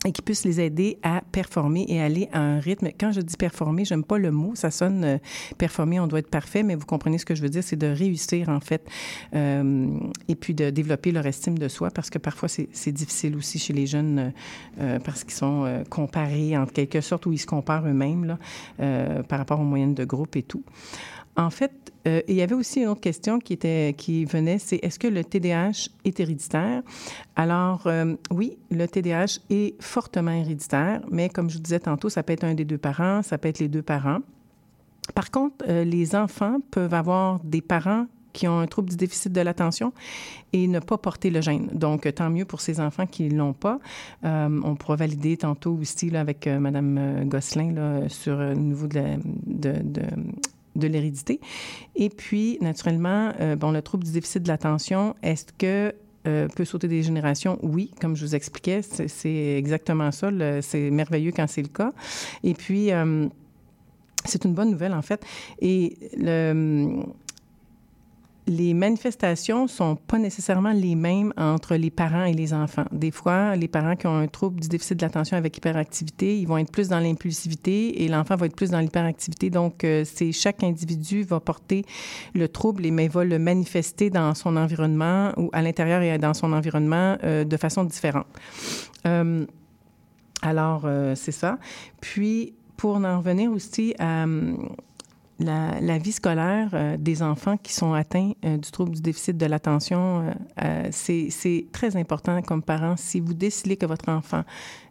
et 0.05 0.11
qui 0.11 0.21
puissent 0.21 0.45
les 0.45 0.61
aider 0.61 0.97
à 1.03 1.21
performer 1.31 1.85
et 1.87 1.99
aller 1.99 2.29
à 2.31 2.39
un 2.39 2.59
rythme. 2.59 2.89
Quand 2.99 3.11
je 3.11 3.21
dis 3.21 3.35
performer, 3.35 3.85
j'aime 3.85 4.03
pas 4.03 4.17
le 4.17 4.31
mot, 4.31 4.53
ça 4.55 4.71
sonne 4.71 5.03
euh, 5.03 5.17
performer, 5.57 5.99
on 5.99 6.07
doit 6.07 6.19
être 6.19 6.29
parfait, 6.29 6.63
mais 6.63 6.75
vous 6.75 6.85
comprenez 6.85 7.17
ce 7.17 7.25
que 7.25 7.35
je 7.35 7.41
veux 7.41 7.49
dire, 7.49 7.63
c'est 7.63 7.75
de 7.75 7.87
réussir 7.87 8.49
en 8.49 8.59
fait 8.59 8.87
euh, 9.33 9.87
et 10.27 10.35
puis 10.35 10.53
de 10.53 10.69
développer 10.69 11.11
leur 11.11 11.25
estime 11.25 11.57
de 11.57 11.67
soi 11.67 11.89
parce 11.89 12.09
que 12.09 12.19
parfois 12.19 12.47
c'est 12.47 12.91
difficile 12.91 13.35
aussi 13.35 13.59
chez 13.59 13.73
les 13.73 13.87
jeunes 13.87 14.31
euh, 14.79 14.99
parce 14.99 15.23
qu'ils 15.23 15.33
sont 15.33 15.83
comparés 15.89 16.55
en 16.57 16.65
quelque 16.65 17.01
sorte 17.01 17.25
ou 17.25 17.33
ils 17.33 17.39
se 17.39 17.47
comparent 17.47 17.87
eux-mêmes 17.87 18.37
par 18.77 19.39
rapport 19.39 19.59
aux 19.59 19.63
moyennes 19.63 19.95
de 19.95 20.05
groupe 20.05 20.35
et 20.35 20.43
tout. 20.43 20.63
En 21.37 21.49
fait, 21.49 21.85
euh, 22.07 22.21
il 22.27 22.35
y 22.35 22.41
avait 22.41 22.55
aussi 22.55 22.81
une 22.81 22.87
autre 22.87 23.01
question 23.01 23.39
qui, 23.39 24.25
venait, 24.25 24.59
c'est 24.59 24.77
est-ce 24.77 24.99
que 24.99 25.07
le 25.07 25.23
TDAH 25.23 25.89
est 26.05 26.19
héréditaire? 26.19 26.81
Alors, 27.35 27.87
euh, 27.87 28.15
oui, 28.31 28.57
le 28.71 28.87
TDAH 28.87 29.39
est 29.49 29.81
fortement 29.81 30.31
héréditaire, 30.31 31.01
mais 31.09 31.29
comme 31.29 31.49
je 31.49 31.57
vous 31.57 31.63
disais 31.63 31.79
tantôt, 31.79 32.09
ça 32.09 32.23
peut 32.23 32.33
être 32.33 32.43
un 32.43 32.53
des 32.53 32.65
deux 32.65 32.77
parents, 32.77 33.21
ça 33.21 33.37
peut 33.37 33.49
être 33.49 33.59
les 33.59 33.67
deux 33.67 33.81
parents. 33.81 34.19
Par 35.13 35.31
contre, 35.31 35.65
euh, 35.67 35.83
les 35.83 36.15
enfants 36.15 36.59
peuvent 36.71 36.93
avoir 36.93 37.39
des 37.43 37.61
parents 37.61 38.05
qui 38.33 38.47
ont 38.47 38.59
un 38.59 38.67
trouble 38.67 38.89
du 38.89 38.97
déficit 38.97 39.31
de 39.31 39.39
l'attention 39.39 39.93
et 40.51 40.67
ne 40.67 40.79
pas 40.79 40.97
porter 40.97 41.29
le 41.29 41.39
gène. 41.39 41.69
Donc, 41.73 42.13
tant 42.13 42.29
mieux 42.29 42.43
pour 42.43 42.59
ces 42.59 42.81
enfants 42.81 43.05
qui 43.05 43.29
ne 43.29 43.37
l'ont 43.37 43.53
pas. 43.53 43.79
on 44.23 44.75
pourra 44.75 44.97
valider 44.97 45.37
tantôt 45.37 45.77
aussi 45.79 46.13
avec 46.13 46.45
Mme 46.45 47.29
Gosselin 47.29 48.09
sur 48.09 48.35
le 48.35 48.53
niveau 48.53 48.87
de, 48.87 49.01
de, 49.45 50.01
de 50.75 50.87
l'hérédité. 50.87 51.39
Et 51.95 52.09
puis, 52.09 52.57
naturellement, 52.61 53.31
euh, 53.39 53.55
bon, 53.55 53.71
le 53.71 53.81
trouble 53.81 54.03
du 54.03 54.11
déficit 54.11 54.43
de 54.43 54.47
l'attention, 54.47 55.15
est-ce 55.23 55.45
que 55.57 55.93
euh, 56.27 56.47
peut 56.47 56.65
sauter 56.65 56.87
des 56.87 57.03
générations? 57.03 57.59
Oui, 57.61 57.91
comme 58.01 58.15
je 58.15 58.25
vous 58.25 58.35
expliquais, 58.35 58.81
c'est 58.81 59.57
exactement 59.57 60.11
ça. 60.11 60.31
C'est 60.61 60.89
merveilleux 60.89 61.31
quand 61.31 61.47
c'est 61.47 61.61
le 61.61 61.67
cas. 61.67 61.93
Et 62.43 62.53
puis, 62.53 62.91
euh, 62.91 63.27
c'est 64.25 64.43
une 64.45 64.53
bonne 64.53 64.71
nouvelle, 64.71 64.93
en 64.93 65.03
fait. 65.03 65.23
Et 65.59 65.97
le 66.17 67.03
les 68.47 68.73
manifestations 68.75 69.67
sont 69.67 69.95
pas 69.95 70.19
nécessairement 70.19 70.71
les 70.71 70.95
mêmes 70.95 71.33
entre 71.35 71.75
les 71.75 71.89
parents 71.89 72.25
et 72.25 72.33
les 72.33 72.53
enfants. 72.53 72.85
Des 72.91 73.09
fois, 73.09 73.55
les 73.55 73.67
parents 73.67 73.95
qui 73.95 74.05
ont 74.05 74.17
un 74.17 74.27
trouble 74.27 74.59
du 74.59 74.67
déficit 74.67 74.97
de 74.97 75.01
l'attention 75.01 75.35
avec 75.35 75.57
hyperactivité, 75.57 76.39
ils 76.39 76.47
vont 76.47 76.57
être 76.57 76.71
plus 76.71 76.87
dans 76.87 76.99
l'impulsivité 76.99 78.03
et 78.03 78.07
l'enfant 78.07 78.35
va 78.35 78.45
être 78.45 78.55
plus 78.55 78.69
dans 78.69 78.79
l'hyperactivité. 78.79 79.49
Donc, 79.49 79.83
euh, 79.83 80.03
c'est 80.05 80.31
chaque 80.31 80.63
individu 80.63 81.23
va 81.23 81.39
porter 81.39 81.85
le 82.35 82.47
trouble, 82.47 82.83
mais 82.91 83.07
va 83.07 83.23
le 83.23 83.39
manifester 83.39 84.11
dans 84.11 84.35
son 84.35 84.57
environnement 84.57 85.31
ou 85.37 85.49
à 85.51 85.63
l'intérieur 85.63 86.03
et 86.03 86.17
dans 86.19 86.35
son 86.35 86.53
environnement 86.53 87.17
euh, 87.23 87.45
de 87.45 87.57
façon 87.57 87.83
différente. 87.83 88.27
Euh, 89.07 89.45
alors, 90.43 90.87
c'est 91.15 91.31
ça. 91.31 91.57
Puis, 92.01 92.53
pour 92.77 92.97
en 92.97 93.17
revenir 93.17 93.51
aussi 93.51 93.95
à 93.97 94.25
la, 95.39 95.97
vie 95.97 96.13
scolaire 96.13 96.69
euh, 96.73 96.97
des 96.97 97.21
enfants 97.21 97.57
qui 97.57 97.73
sont 97.73 97.93
atteints 97.93 98.31
euh, 98.45 98.57
du 98.57 98.71
trouble 98.71 98.91
du 98.91 99.01
déficit 99.01 99.37
de 99.37 99.45
l'attention, 99.45 100.33
euh, 100.63 100.87
c'est 100.91 101.67
très 101.71 101.97
important 101.97 102.41
comme 102.41 102.61
parent. 102.61 102.95
Si 102.97 103.19
vous 103.19 103.33
décidez 103.33 103.75
que 103.75 103.85
votre 103.85 104.09
enfant, 104.09 104.43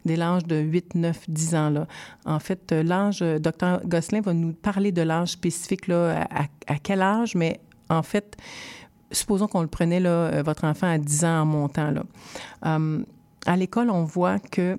dès 0.05 0.15
l'âge 0.15 0.43
de 0.45 0.57
8, 0.57 0.95
9, 0.95 1.29
10 1.29 1.55
ans, 1.55 1.69
là, 1.69 1.87
en 2.25 2.39
fait, 2.39 2.71
l'âge, 2.71 3.19
docteur 3.39 3.81
Gosselin 3.85 4.21
va 4.21 4.33
nous 4.33 4.53
parler 4.53 4.91
de 4.91 5.01
l'âge 5.01 5.29
spécifique, 5.29 5.87
là, 5.87 6.27
à, 6.67 6.75
quel 6.77 7.01
âge, 7.01 7.35
mais 7.35 7.59
en 7.89 8.03
fait, 8.03 8.37
supposons 9.11 9.47
qu'on 9.47 9.61
le 9.61 9.67
prenait, 9.67 9.99
là, 9.99 10.43
votre 10.43 10.65
enfant 10.65 10.87
à 10.87 10.97
10 10.97 11.25
ans 11.25 11.41
en 11.41 11.45
montant. 11.45 11.91
Là. 11.91 12.03
à 13.45 13.55
l'école, 13.55 13.89
on 13.89 14.03
voit 14.03 14.39
que 14.39 14.77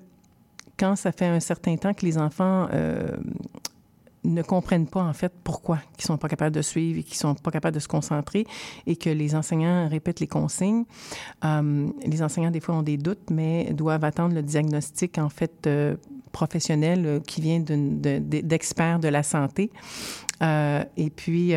quand 0.79 0.95
ça 0.95 1.11
fait 1.11 1.25
un 1.25 1.39
certain 1.39 1.75
temps 1.75 1.93
que 1.93 2.05
les 2.05 2.17
enfants 2.17 2.67
ne 4.27 4.41
comprennent 4.41 4.87
pas 4.87 5.03
en 5.03 5.13
fait 5.13 5.33
pourquoi 5.43 5.79
ils 5.97 6.03
sont 6.03 6.17
pas 6.17 6.27
capables 6.27 6.55
de 6.55 6.61
suivre 6.61 6.99
et 6.99 7.03
qu'ils 7.03 7.17
sont 7.17 7.35
pas 7.35 7.51
capables 7.51 7.75
de 7.75 7.79
se 7.79 7.87
concentrer 7.87 8.45
et 8.85 8.95
que 8.95 9.09
les 9.09 9.35
enseignants 9.35 9.87
répètent 9.87 10.19
les 10.19 10.27
consignes. 10.27 10.85
Euh, 11.45 11.87
les 12.05 12.21
enseignants 12.21 12.51
des 12.51 12.59
fois 12.59 12.75
ont 12.75 12.83
des 12.83 12.97
doutes, 12.97 13.29
mais 13.31 13.73
doivent 13.73 14.03
attendre 14.03 14.35
le 14.35 14.43
diagnostic 14.43 15.17
en 15.17 15.29
fait 15.29 15.67
euh, 15.67 15.95
professionnel 16.31 17.05
euh, 17.05 17.19
qui 17.19 17.41
vient 17.41 17.59
d'experts 17.59 18.99
de, 18.99 19.07
la 19.07 19.23
santé. 19.23 19.71
et 20.41 21.09
puis 21.15 21.53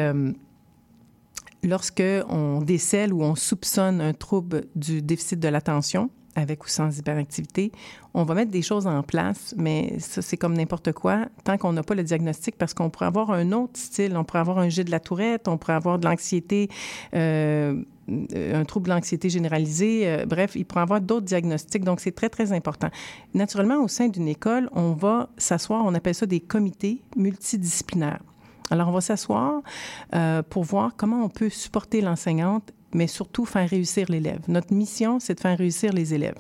lorsque 1.63 2.03
on 2.29 2.61
décèle 2.63 3.13
ou 3.13 3.23
on 3.23 3.35
soupçonne 3.35 4.01
un 4.01 4.13
trouble 4.13 4.65
du 4.77 5.03
déficit 5.03 5.41
de 5.41 5.49
l'attention, 5.49 6.11
avec 6.35 6.65
ou 6.65 6.69
sans 6.69 6.97
hyperactivité. 6.99 7.73
On 8.15 8.25
va 8.25 8.35
mettre 8.35 8.51
des 8.51 8.63
choses 8.63 8.87
en 8.87 9.03
place, 9.03 9.55
mais 9.57 9.99
ça, 9.99 10.23
c'est 10.23 10.37
comme 10.37 10.55
n'importe 10.55 10.93
quoi, 10.93 11.27
tant 11.45 11.59
qu'on 11.59 11.73
n'a 11.73 11.83
pas 11.83 11.95
le 11.95 12.03
diagnostic, 12.03 12.57
parce 12.57 12.75
qu'on 12.75 12.91
pourrait 12.91 13.07
avoir 13.07 13.31
un 13.31 13.53
autre 13.53 13.79
style. 13.79 14.17
On 14.17 14.25
pourrait 14.25 14.41
avoir 14.41 14.59
un 14.59 14.69
jet 14.69 14.85
de 14.85 14.91
la 14.91 15.01
tourette, 15.01 15.49
on 15.49 15.59
pourrait 15.59 15.75
avoir 15.75 15.99
de 15.99 16.07
l'anxiété, 16.07 16.69
euh, 17.15 17.83
un 18.09 18.65
trouble 18.65 18.89
d'anxiété 18.89 19.31
généralisée. 19.31 20.03
Euh, 20.05 20.27
bref, 20.27 20.53
il 20.57 20.65
pourrait 20.65 20.83
avoir 20.83 21.01
d'autres 21.01 21.27
diagnostics. 21.27 21.85
Donc, 21.85 22.01
c'est 22.01 22.13
très, 22.13 22.29
très 22.29 22.53
important. 22.53 22.89
Naturellement, 23.35 23.83
au 23.83 23.89
sein 23.89 24.09
d'une 24.09 24.29
école, 24.29 24.69
on 24.73 24.93
va 24.93 25.29
s'asseoir, 25.37 25.85
on 25.85 25.95
appelle 25.95 26.15
ça 26.15 26.27
des 26.27 26.41
comités 26.41 27.03
multidisciplinaires. 27.17 28.23
Alors, 28.71 28.89
on 28.89 28.93
va 28.93 29.01
s'asseoir 29.01 29.63
euh, 30.15 30.43
pour 30.49 30.65
voir 30.65 30.93
comment 30.97 31.25
on 31.25 31.29
peut 31.29 31.51
supporter 31.51 32.01
l'enseignante 32.01 32.73
mais 32.93 33.07
surtout 33.07 33.45
faire 33.45 33.69
réussir 33.69 34.07
l'élève. 34.09 34.41
Notre 34.49 34.73
mission, 34.73 35.21
c'est 35.21 35.35
de 35.35 35.41
faire 35.41 35.59
réussir 35.59 35.93
les 35.93 36.15
élèves. 36.15 36.39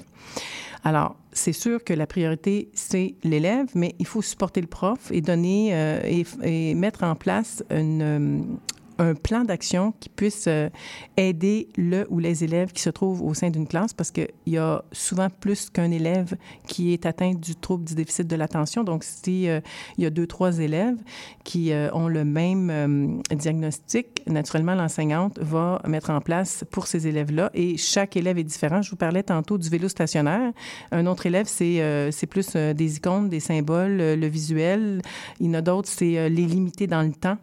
Alors, 0.84 1.16
c'est 1.32 1.52
sûr 1.52 1.84
que 1.84 1.92
la 1.92 2.06
priorité, 2.06 2.70
c'est 2.74 3.14
l'élève, 3.22 3.68
mais 3.74 3.94
il 3.98 4.06
faut 4.06 4.22
supporter 4.22 4.60
le 4.60 4.66
prof 4.66 5.10
et 5.10 5.20
donner 5.20 5.70
euh, 5.72 6.00
et, 6.42 6.74
mettre 6.74 7.04
en 7.04 7.14
place 7.14 7.62
une, 7.70 8.58
un 9.00 9.14
plan 9.14 9.44
d'action 9.44 9.94
qui 9.98 10.10
puisse 10.10 10.44
euh, 10.46 10.68
aider 11.16 11.68
le 11.76 12.06
ou 12.10 12.18
les 12.18 12.44
élèves 12.44 12.72
qui 12.72 12.82
se 12.82 12.90
trouvent 12.90 13.22
au 13.22 13.32
sein 13.32 13.48
d'une 13.48 13.66
classe 13.66 13.94
parce 13.94 14.10
qu'il 14.10 14.28
y 14.46 14.58
a 14.58 14.84
souvent 14.92 15.28
plus 15.30 15.70
qu'un 15.70 15.90
élève 15.90 16.36
qui 16.68 16.92
est 16.92 17.06
atteint 17.06 17.32
du 17.32 17.56
trouble 17.56 17.84
du 17.84 17.94
déficit 17.94 18.26
de 18.26 18.36
l'attention. 18.36 18.84
Donc, 18.84 19.02
si 19.02 19.48
euh, 19.48 19.60
il 19.96 20.04
y 20.04 20.06
a 20.06 20.10
deux, 20.10 20.26
trois 20.26 20.58
élèves 20.58 20.98
qui 21.44 21.72
euh, 21.72 21.88
ont 21.94 22.08
le 22.08 22.24
même 22.24 23.22
diagnostic, 23.30 24.22
naturellement, 24.26 24.74
l'enseignante 24.74 25.38
va 25.40 25.80
mettre 25.86 26.10
en 26.10 26.20
place 26.20 26.64
pour 26.70 26.86
ces 26.86 27.06
élèves-là 27.06 27.50
et 27.54 27.78
chaque 27.78 28.16
élève 28.18 28.38
est 28.38 28.44
différent. 28.44 28.82
Je 28.82 28.90
vous 28.90 28.96
parlais 28.96 29.22
tantôt 29.22 29.56
du 29.56 29.68
vélo 29.70 29.88
stationnaire. 29.88 30.52
Un 30.92 31.06
autre 31.06 31.24
élève, 31.24 31.46
c'est 31.48 32.10
c'est 32.12 32.26
plus 32.26 32.54
des 32.54 32.96
icônes, 32.96 33.28
des 33.28 33.40
symboles, 33.40 33.96
le 33.96 34.26
visuel. 34.26 35.00
Il 35.40 35.46
y 35.46 35.50
en 35.50 35.54
a 35.54 35.62
d'autres, 35.62 35.88
c'est 35.88 36.28
les 36.28 36.46
limiter 36.46 36.86
dans 36.86 37.02
le 37.02 37.12
temps. 37.12 37.38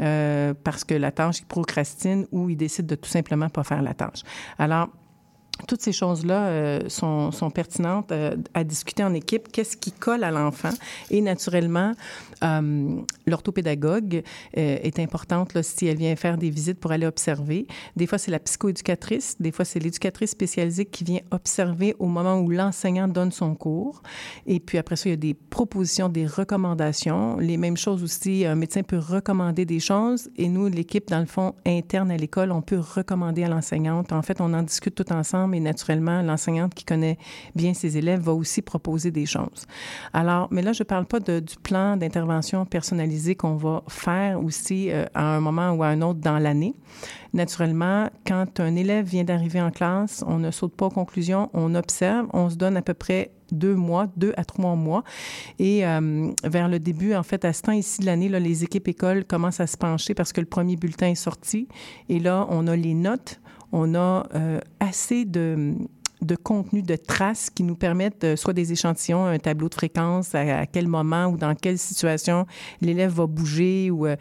Euh, 0.00 0.54
parce 0.64 0.84
que 0.84 0.94
la 0.94 1.10
tâche, 1.10 1.40
il 1.40 1.46
procrastine 1.46 2.26
ou 2.30 2.48
il 2.50 2.56
décide 2.56 2.86
de 2.86 2.94
tout 2.94 3.08
simplement 3.08 3.48
pas 3.48 3.64
faire 3.64 3.82
la 3.82 3.94
tâche. 3.94 4.22
Alors, 4.58 4.88
toutes 5.66 5.82
ces 5.82 5.92
choses-là 5.92 6.46
euh, 6.46 6.80
sont, 6.88 7.50
pertinentes 7.52 8.12
euh, 8.12 8.36
à 8.54 8.62
discuter 8.62 9.02
en 9.02 9.12
équipe. 9.14 9.50
Qu'est-ce 9.50 9.76
qui 9.76 9.90
colle 9.90 10.22
à 10.22 10.30
l'enfant? 10.30 10.70
Et 11.10 11.20
naturellement, 11.20 11.94
euh, 12.42 13.00
l'orthopédagogue 13.26 14.22
est 14.54 14.98
importante 14.98 15.62
si 15.62 15.86
elle 15.86 15.96
vient 15.96 16.14
faire 16.16 16.38
des 16.38 16.50
visites 16.50 16.78
pour 16.78 16.92
aller 16.92 17.06
observer. 17.06 17.66
Des 17.96 18.06
fois, 18.06 18.18
c'est 18.18 18.30
la 18.30 18.38
psychoéducatrice. 18.38 19.36
Des 19.40 19.52
fois, 19.52 19.64
c'est 19.64 19.78
l'éducatrice 19.78 20.30
spécialisée 20.30 20.84
qui 20.84 21.04
vient 21.04 21.20
observer 21.30 21.94
au 21.98 22.06
moment 22.06 22.38
où 22.38 22.50
l'enseignant 22.50 23.08
donne 23.08 23.32
son 23.32 23.54
cours. 23.54 24.02
Et 24.46 24.60
puis 24.60 24.78
après 24.78 24.96
ça, 24.96 25.08
il 25.08 25.12
y 25.12 25.14
a 25.14 25.16
des 25.16 25.34
propositions, 25.34 26.08
des 26.08 26.26
recommandations. 26.26 27.38
Les 27.38 27.56
mêmes 27.56 27.76
choses 27.76 28.02
aussi, 28.02 28.44
un 28.44 28.54
médecin 28.54 28.82
peut 28.82 28.98
recommander 28.98 29.64
des 29.64 29.80
choses. 29.80 30.28
Et 30.36 30.48
nous, 30.48 30.68
l'équipe, 30.68 31.08
dans 31.08 31.20
le 31.20 31.26
fond, 31.26 31.54
interne 31.66 32.10
à 32.10 32.16
l'école, 32.16 32.52
on 32.52 32.62
peut 32.62 32.78
recommander 32.78 33.44
à 33.44 33.48
l'enseignante. 33.48 34.12
En 34.12 34.22
fait, 34.22 34.40
on 34.40 34.52
en 34.54 34.62
discute 34.62 34.94
tout 34.94 35.12
ensemble 35.12 35.48
mais 35.48 35.60
naturellement, 35.60 36.22
l'enseignante 36.22 36.74
qui 36.74 36.84
connaît 36.84 37.18
bien 37.54 37.74
ses 37.74 37.96
élèves 37.96 38.20
va 38.20 38.32
aussi 38.32 38.62
proposer 38.62 39.10
des 39.10 39.26
choses. 39.26 39.66
Alors, 40.12 40.48
mais 40.50 40.62
là, 40.62 40.72
je 40.72 40.82
ne 40.82 40.86
parle 40.86 41.06
pas 41.06 41.20
du 41.20 41.56
plan 41.62 41.96
d'intervention 41.96 42.27
personnalisé 42.70 43.34
qu'on 43.34 43.56
va 43.56 43.82
faire 43.88 44.42
aussi 44.42 44.90
euh, 44.90 45.04
à 45.14 45.36
un 45.36 45.40
moment 45.40 45.70
ou 45.72 45.82
à 45.82 45.88
un 45.88 46.02
autre 46.02 46.20
dans 46.20 46.38
l'année. 46.38 46.74
Naturellement, 47.32 48.08
quand 48.26 48.60
un 48.60 48.74
élève 48.76 49.06
vient 49.06 49.24
d'arriver 49.24 49.60
en 49.60 49.70
classe, 49.70 50.24
on 50.26 50.38
ne 50.38 50.50
saute 50.50 50.74
pas 50.74 50.86
aux 50.86 50.90
conclusions, 50.90 51.50
on 51.52 51.74
observe, 51.74 52.26
on 52.32 52.48
se 52.50 52.56
donne 52.56 52.76
à 52.76 52.82
peu 52.82 52.94
près 52.94 53.32
deux 53.52 53.74
mois, 53.74 54.06
deux 54.16 54.32
à 54.36 54.44
trois 54.44 54.74
mois. 54.74 55.04
Et 55.58 55.86
euh, 55.86 56.30
vers 56.44 56.68
le 56.68 56.78
début, 56.78 57.14
en 57.14 57.22
fait, 57.22 57.44
à 57.44 57.52
ce 57.52 57.62
temps 57.62 57.72
ici 57.72 58.00
de 58.00 58.06
l'année, 58.06 58.28
les 58.28 58.64
équipes 58.64 58.88
écoles 58.88 59.24
commencent 59.24 59.60
à 59.60 59.66
se 59.66 59.76
pencher 59.76 60.14
parce 60.14 60.32
que 60.32 60.40
le 60.40 60.46
premier 60.46 60.76
bulletin 60.76 61.08
est 61.08 61.14
sorti. 61.14 61.68
Et 62.08 62.18
là, 62.18 62.46
on 62.50 62.66
a 62.66 62.76
les 62.76 62.94
notes 62.94 63.40
on 63.72 63.94
a 63.94 64.26
euh, 64.34 64.60
assez 64.80 65.24
de, 65.24 65.74
de 66.22 66.36
contenu, 66.36 66.82
de 66.82 66.96
traces 66.96 67.50
qui 67.50 67.62
nous 67.62 67.76
permettent 67.76 68.24
euh, 68.24 68.36
soit 68.36 68.52
des 68.52 68.72
échantillons, 68.72 69.26
un 69.26 69.38
tableau 69.38 69.68
de 69.68 69.74
fréquence, 69.74 70.34
à, 70.34 70.66
quel 70.66 70.88
moment 70.88 71.26
ou 71.26 71.36
dans 71.36 71.54
quelle 71.54 71.78
situation 71.78 72.46
l'élève 72.80 73.12
va 73.12 73.26
bouger 73.26 73.90
ou 73.90 74.06
euh, 74.06 74.16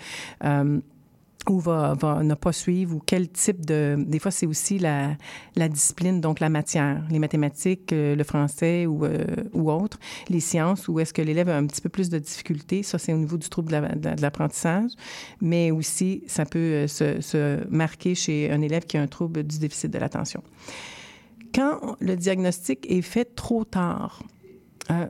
ou 1.49 1.59
va, 1.59 1.95
ne 2.23 2.33
pas 2.33 2.51
suivre 2.51 2.95
ou 2.95 3.01
quel 3.05 3.29
type 3.29 3.65
de... 3.65 3.95
Des 3.97 4.19
fois, 4.19 4.31
c'est 4.31 4.45
aussi 4.45 4.79
la, 4.79 5.17
discipline, 5.55 6.21
donc 6.21 6.39
la 6.39 6.49
matière, 6.49 7.03
les 7.09 7.19
mathématiques, 7.19 7.93
euh, 7.93 8.15
le 8.15 8.23
français 8.23 8.85
ou, 8.85 9.05
euh, 9.05 9.25
ou 9.53 9.71
autre, 9.71 9.99
les 10.29 10.39
sciences, 10.39 10.87
où 10.87 10.99
est-ce 10.99 11.13
que 11.13 11.21
l'élève 11.21 11.49
a 11.49 11.57
un 11.57 11.65
petit 11.65 11.81
peu 11.81 11.89
plus 11.89 12.09
de 12.09 12.19
difficultés. 12.19 12.83
Ça, 12.83 12.97
c'est 12.97 13.13
au 13.13 13.17
niveau 13.17 13.37
du 13.37 13.49
trouble 13.49 13.71
de 13.71 14.21
l'apprentissage. 14.21 14.91
Mais 15.41 15.71
aussi, 15.71 16.23
ça 16.27 16.45
peut 16.45 16.59
euh, 16.59 16.87
se, 16.87 17.67
marquer 17.69 18.15
chez 18.15 18.51
un 18.51 18.61
élève 18.61 18.85
qui 18.85 18.97
a 18.97 19.01
un 19.01 19.07
trouble 19.07 19.43
du 19.43 19.59
déficit 19.59 19.91
de 19.91 19.97
l'attention. 19.97 20.43
Quand 21.57 21.95
le 21.99 22.15
diagnostic 22.15 22.85
est 22.87 23.01
fait 23.01 23.25
trop 23.33 23.65
tard, 23.65 24.21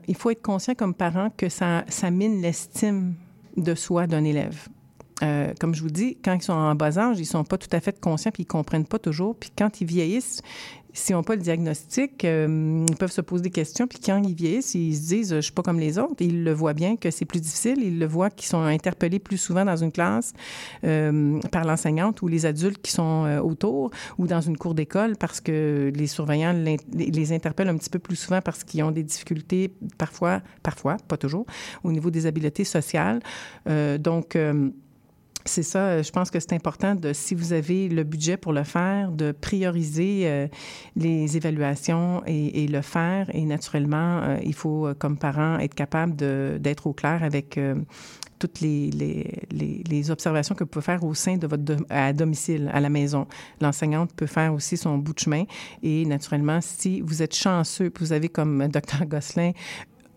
il 0.06 0.16
faut 0.16 0.30
être 0.30 0.40
conscient 0.40 0.74
comme 0.74 0.94
parent 0.94 1.28
que 1.36 1.50
ça, 1.50 1.84
ça 1.88 2.10
mine 2.10 2.40
l'estime 2.40 3.16
de 3.58 3.74
soi 3.74 4.06
d'un 4.06 4.24
élève. 4.24 4.66
Euh, 5.22 5.52
comme 5.58 5.74
je 5.74 5.82
vous 5.82 5.90
dis, 5.90 6.16
quand 6.22 6.34
ils 6.34 6.42
sont 6.42 6.52
en 6.52 6.74
bas 6.74 6.98
âge, 6.98 7.18
ils 7.18 7.26
sont 7.26 7.44
pas 7.44 7.58
tout 7.58 7.68
à 7.72 7.80
fait 7.80 7.98
conscients 8.00 8.30
puis 8.30 8.44
ils 8.44 8.46
comprennent 8.46 8.86
pas 8.86 8.98
toujours. 8.98 9.36
Puis 9.36 9.50
quand 9.56 9.80
ils 9.80 9.86
vieillissent, 9.86 10.42
s'ils 10.92 11.14
n'ont 11.14 11.22
pas 11.22 11.36
le 11.36 11.42
diagnostic, 11.42 12.24
euh, 12.24 12.84
ils 12.88 12.96
peuvent 12.96 13.12
se 13.12 13.20
poser 13.20 13.44
des 13.44 13.50
questions. 13.50 13.86
Puis 13.86 13.98
quand 14.04 14.22
ils 14.22 14.34
vieillissent, 14.34 14.74
ils 14.74 14.96
se 14.96 15.08
disent, 15.08 15.34
je 15.34 15.40
suis 15.40 15.52
pas 15.52 15.62
comme 15.62 15.78
les 15.78 15.98
autres. 15.98 16.16
ils 16.20 16.44
le 16.44 16.52
voient 16.52 16.72
bien 16.72 16.96
que 16.96 17.10
c'est 17.10 17.24
plus 17.24 17.40
difficile. 17.40 17.78
Ils 17.82 17.98
le 17.98 18.06
voient 18.06 18.30
qu'ils 18.30 18.48
sont 18.48 18.60
interpellés 18.60 19.18
plus 19.18 19.38
souvent 19.38 19.64
dans 19.64 19.76
une 19.76 19.92
classe 19.92 20.32
euh, 20.84 21.40
par 21.52 21.64
l'enseignante 21.64 22.22
ou 22.22 22.28
les 22.28 22.46
adultes 22.46 22.80
qui 22.80 22.92
sont 22.92 23.40
autour 23.42 23.90
ou 24.18 24.26
dans 24.26 24.40
une 24.40 24.56
cour 24.56 24.74
d'école 24.74 25.16
parce 25.16 25.40
que 25.40 25.92
les 25.94 26.06
surveillants 26.06 26.54
les 26.92 27.32
interpellent 27.32 27.68
un 27.68 27.76
petit 27.76 27.90
peu 27.90 27.98
plus 27.98 28.16
souvent 28.16 28.40
parce 28.40 28.64
qu'ils 28.64 28.82
ont 28.82 28.90
des 28.90 29.02
difficultés 29.02 29.72
parfois, 29.98 30.40
parfois, 30.62 30.96
pas 31.08 31.16
toujours, 31.16 31.46
au 31.84 31.92
niveau 31.92 32.10
des 32.10 32.26
habiletés 32.26 32.64
sociales. 32.64 33.20
donc, 33.98 34.36
c'est 35.48 35.62
ça, 35.62 35.78
euh, 35.78 36.02
je 36.02 36.12
pense 36.12 36.30
que 36.30 36.38
c'est 36.38 36.52
important 36.52 36.94
de, 36.94 37.12
si 37.12 37.34
vous 37.34 37.52
avez 37.52 37.88
le 37.88 38.04
budget 38.04 38.36
pour 38.36 38.52
le 38.52 38.64
faire, 38.64 39.10
de 39.10 39.32
prioriser 39.32 40.22
euh, 40.24 40.46
les 40.96 41.36
évaluations 41.36 42.22
et, 42.26 42.66
le 42.68 42.82
faire. 42.82 43.34
Et 43.34 43.44
naturellement, 43.44 44.20
euh, 44.22 44.38
il 44.44 44.54
faut, 44.54 44.88
comme 44.98 45.16
parent, 45.16 45.58
être 45.58 45.74
capable 45.74 46.14
d'être 46.60 46.86
au 46.86 46.92
clair 46.92 47.22
avec 47.22 47.58
toutes 48.38 48.60
les, 48.60 48.90
les, 48.90 49.82
les, 49.88 50.10
observations 50.10 50.54
que 50.54 50.64
vous 50.64 50.70
pouvez 50.70 50.84
faire 50.84 51.02
au 51.02 51.14
sein 51.14 51.36
de 51.36 51.46
votre 51.46 51.76
à 51.88 52.12
domicile, 52.12 52.70
à 52.72 52.80
la 52.80 52.88
maison. 52.88 53.26
L'enseignante 53.60 54.12
peut 54.14 54.26
faire 54.26 54.52
aussi 54.54 54.76
son 54.76 54.98
bout 54.98 55.14
de 55.14 55.18
chemin. 55.18 55.44
Et 55.82 56.04
naturellement, 56.04 56.60
si 56.60 57.00
vous 57.00 57.22
êtes 57.22 57.34
chanceux, 57.34 57.90
vous 57.98 58.12
avez 58.12 58.28
comme 58.28 58.68
Dr. 58.68 59.06
Gosselin 59.06 59.52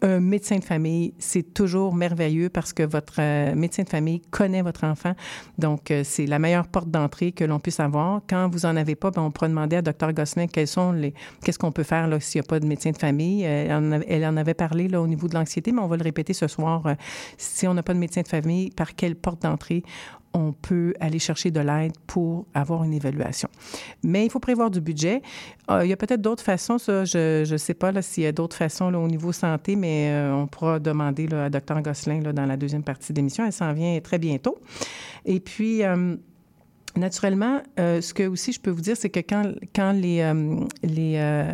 un 0.01 0.19
médecin 0.19 0.57
de 0.57 0.63
famille, 0.63 1.13
c'est 1.19 1.53
toujours 1.53 1.93
merveilleux 1.93 2.49
parce 2.49 2.73
que 2.73 2.83
votre 2.83 3.15
euh, 3.19 3.53
médecin 3.55 3.83
de 3.83 3.89
famille 3.89 4.21
connaît 4.31 4.61
votre 4.61 4.83
enfant. 4.83 5.13
Donc, 5.57 5.91
euh, 5.91 6.01
c'est 6.03 6.25
la 6.25 6.39
meilleure 6.39 6.67
porte 6.67 6.89
d'entrée 6.89 7.31
que 7.31 7.43
l'on 7.43 7.59
puisse 7.59 7.79
avoir. 7.79 8.21
Quand 8.27 8.49
vous 8.49 8.65
en 8.65 8.75
avez 8.75 8.95
pas, 8.95 9.11
ben, 9.11 9.21
on 9.21 9.31
pourra 9.31 9.47
demander 9.47 9.75
à 9.75 9.81
Dr. 9.81 10.13
Gosselin 10.13 10.47
quels 10.47 10.67
sont 10.67 10.91
les, 10.91 11.13
qu'est-ce 11.43 11.59
qu'on 11.59 11.71
peut 11.71 11.83
faire 11.83 12.07
là 12.07 12.19
s'il 12.19 12.41
n'y 12.41 12.45
a 12.45 12.49
pas 12.49 12.59
de 12.59 12.65
médecin 12.65 12.91
de 12.91 12.97
famille. 12.97 13.45
Euh, 13.45 14.01
elle, 14.07 14.25
en 14.25 14.37
avait 14.37 14.53
parlé 14.53 14.87
là 14.87 15.01
au 15.01 15.07
niveau 15.07 15.27
de 15.27 15.35
l'anxiété, 15.35 15.71
mais 15.71 15.81
on 15.81 15.87
va 15.87 15.97
le 15.97 16.03
répéter 16.03 16.33
ce 16.33 16.47
soir. 16.47 16.83
si 17.37 17.67
on 17.67 17.73
n'a 17.73 17.83
pas 17.83 17.93
de 17.93 17.99
médecin 17.99 18.21
de 18.21 18.27
famille, 18.27 18.71
par 18.71 18.95
quelle 18.95 19.15
porte 19.15 19.43
d'entrée 19.43 19.83
on 20.33 20.53
peut 20.53 20.93
aller 20.99 21.19
chercher 21.19 21.51
de 21.51 21.59
l'aide 21.59 21.93
pour 22.07 22.45
avoir 22.53 22.83
une 22.83 22.93
évaluation. 22.93 23.49
Mais 24.03 24.25
il 24.25 24.29
faut 24.29 24.39
prévoir 24.39 24.71
du 24.71 24.81
budget. 24.81 25.21
Euh, 25.69 25.83
il 25.85 25.89
y 25.89 25.93
a 25.93 25.97
peut-être 25.97 26.21
d'autres 26.21 26.43
façons, 26.43 26.77
ça, 26.77 27.05
je 27.05 27.49
ne 27.49 27.57
sais 27.57 27.73
pas 27.73 28.01
s'il 28.01 28.23
y 28.23 28.27
a 28.27 28.31
d'autres 28.31 28.55
façons 28.55 28.89
là, 28.89 28.99
au 28.99 29.07
niveau 29.07 29.31
santé, 29.31 29.75
mais 29.75 30.09
euh, 30.11 30.33
on 30.33 30.47
pourra 30.47 30.79
demander 30.79 31.27
là, 31.27 31.45
à 31.45 31.49
Dr. 31.49 31.81
Gosselin 31.81 32.21
là, 32.21 32.33
dans 32.33 32.45
la 32.45 32.57
deuxième 32.57 32.83
partie 32.83 33.13
d'émission. 33.13 33.45
Elle 33.45 33.53
s'en 33.53 33.73
vient 33.73 33.99
très 33.99 34.17
bientôt. 34.17 34.57
Et 35.25 35.39
puis, 35.39 35.83
euh, 35.83 36.15
Naturellement, 36.97 37.61
euh, 37.79 38.01
ce 38.01 38.13
que 38.13 38.23
aussi 38.23 38.51
je 38.51 38.59
peux 38.59 38.69
vous 38.69 38.81
dire, 38.81 38.97
c'est 38.97 39.09
que 39.09 39.21
quand, 39.21 39.53
quand 39.73 39.93
les, 39.93 40.19
euh, 40.21 40.57
les, 40.83 41.15
euh, 41.15 41.49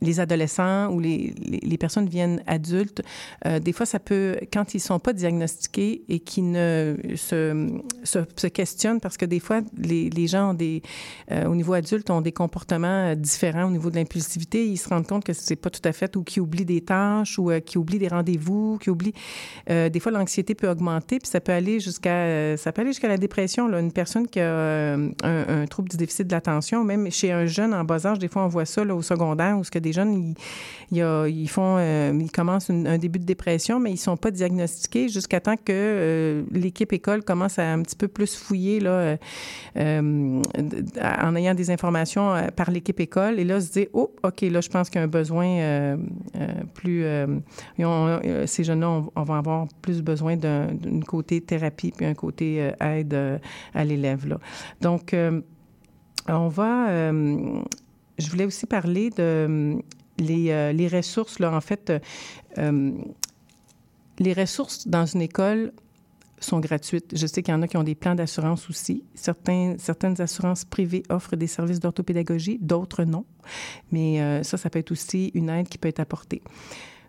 les 0.00 0.20
adolescents 0.20 0.90
ou 0.90 1.00
les, 1.00 1.34
les, 1.36 1.78
personnes 1.78 2.08
viennent 2.08 2.42
adultes, 2.46 3.02
des 3.62 3.72
fois, 3.72 3.86
ça 3.86 3.98
peut, 3.98 4.36
quand 4.52 4.74
ils 4.74 4.80
sont 4.80 4.98
pas 4.98 5.12
diagnostiqués 5.12 6.02
et 6.08 6.20
qui 6.20 6.42
ne 6.42 6.96
se, 7.16 7.68
se, 8.04 8.46
questionnent, 8.46 9.00
parce 9.00 9.16
que 9.16 9.24
des 9.24 9.40
fois, 9.40 9.60
les, 9.76 10.10
les 10.10 10.26
gens 10.26 10.54
des, 10.54 10.82
au 11.30 11.54
niveau 11.54 11.72
adulte, 11.72 12.10
ont 12.10 12.20
des 12.20 12.32
comportements 12.32 13.14
différents 13.14 13.64
au 13.64 13.70
niveau 13.70 13.90
de 13.90 13.96
l'impulsivité, 13.96 14.66
ils 14.66 14.76
se 14.76 14.88
rendent 14.88 15.06
compte 15.06 15.24
que 15.24 15.32
c'est 15.32 15.56
pas 15.56 15.70
tout 15.70 15.80
à 15.84 15.92
fait, 15.92 16.16
ou 16.16 16.22
qui 16.22 16.40
oublient 16.40 16.64
des 16.64 16.82
tâches, 16.82 17.38
ou 17.38 17.50
qui 17.64 17.78
oublient 17.78 17.98
des 17.98 18.08
rendez-vous, 18.08 18.78
qui 18.78 18.90
oublient... 18.90 19.14
des 19.66 20.00
fois, 20.00 20.12
l'anxiété 20.12 20.54
peut 20.54 20.68
augmenter, 20.68 21.18
puis 21.18 21.28
ça 21.28 21.40
peut 21.40 21.52
aller 21.52 21.80
jusqu'à, 21.80 22.56
ça 22.56 22.72
peut 22.72 22.82
aller 22.82 22.90
jusqu'à 22.90 23.08
la 23.08 23.18
dépression. 23.18 23.68
Là. 23.68 23.80
Une 23.80 23.92
personne 23.92 24.26
qui 24.26 24.40
a 24.40 24.69
euh, 24.70 25.08
un, 25.22 25.66
trouble 25.66 25.88
du 25.88 25.96
déficit 25.96 26.26
de 26.26 26.32
l'attention. 26.32 26.84
Même 26.84 27.10
chez 27.10 27.32
un 27.32 27.46
jeune 27.46 27.74
en 27.74 27.84
bas 27.84 28.06
âge, 28.06 28.18
des 28.18 28.28
fois, 28.28 28.44
on 28.44 28.48
voit 28.48 28.64
ça 28.64 28.84
là, 28.84 28.94
au 28.94 29.02
secondaire, 29.02 29.58
où 29.58 29.64
ce 29.64 29.70
que 29.70 29.78
des 29.78 29.92
jeunes, 29.92 30.34
ils, 30.90 30.98
ils 31.00 31.48
font, 31.48 31.76
euh, 31.78 32.12
ils 32.18 32.30
commencent 32.30 32.70
un 32.70 32.98
début 32.98 33.18
de 33.18 33.24
dépression, 33.24 33.80
mais 33.80 33.90
ils 33.92 33.96
sont 33.96 34.16
pas 34.16 34.30
diagnostiqués 34.30 35.08
jusqu'à 35.08 35.40
temps 35.40 35.56
que 35.56 35.72
euh, 35.72 36.42
l'équipe 36.52 36.92
école 36.92 37.22
commence 37.22 37.58
à 37.58 37.72
un 37.72 37.82
petit 37.82 37.96
peu 37.96 38.08
plus 38.08 38.36
fouiller 38.36 38.80
là, 38.80 39.16
en 39.76 41.36
ayant 41.36 41.54
des 41.54 41.70
informations 41.70 42.34
par 42.56 42.70
l'équipe 42.70 43.00
école. 43.00 43.38
Et 43.38 43.44
là, 43.44 43.60
se 43.60 43.72
dit, 43.72 43.88
oh, 43.92 44.12
OK, 44.22 44.42
là, 44.42 44.60
je 44.60 44.68
pense 44.68 44.88
qu'il 44.88 44.98
y 44.98 45.02
a 45.02 45.04
un 45.04 45.08
besoin 45.08 45.96
plus... 46.74 47.04
ces 48.46 48.64
jeunes-là, 48.64 49.02
on, 49.14 49.22
va 49.22 49.36
avoir 49.36 49.66
plus 49.82 50.02
besoin 50.02 50.36
d'un 50.36 50.68
côté 51.06 51.40
thérapie 51.40 51.92
puis 51.96 52.06
un 52.06 52.14
côté 52.14 52.70
aide 52.80 53.40
à 53.74 53.84
l'élève. 53.84 54.20
Donc, 54.80 55.14
euh, 55.14 55.40
on 56.28 56.48
va. 56.48 56.88
Euh, 56.90 57.62
je 58.18 58.30
voulais 58.30 58.44
aussi 58.44 58.66
parler 58.66 59.10
de 59.10 59.16
euh, 59.18 59.74
les, 60.18 60.72
les 60.72 60.88
ressources, 60.88 61.38
là, 61.38 61.52
en 61.52 61.60
fait. 61.60 61.92
les 64.18 64.32
ressources 64.34 64.86
dans 64.86 65.06
une 65.06 65.22
école 65.22 65.72
sont 66.38 66.60
gratuites. 66.60 67.16
Je 67.16 67.26
sais 67.26 67.42
qu'il 67.42 67.52
y 67.52 67.56
en 67.56 67.62
a 67.62 67.68
qui 67.68 67.76
ont 67.76 67.82
des 67.82 67.94
plans 67.94 68.14
d'assurance 68.14 68.68
aussi. 68.68 69.04
Certaines 69.14 70.20
assurances 70.20 70.64
privées 70.64 71.02
offrent 71.08 71.36
des 71.36 71.46
services 71.46 71.80
d'orthopédagogie, 71.80 72.58
d'autres 72.60 73.04
non. 73.04 73.24
Mais 73.92 74.42
ça, 74.42 74.58
ça 74.58 74.68
peut 74.68 74.78
être 74.78 74.92
aussi 74.92 75.30
une 75.34 75.48
aide 75.48 75.68
qui 75.68 75.78
peut 75.78 75.88
être 75.88 76.00
apportée. 76.00 76.42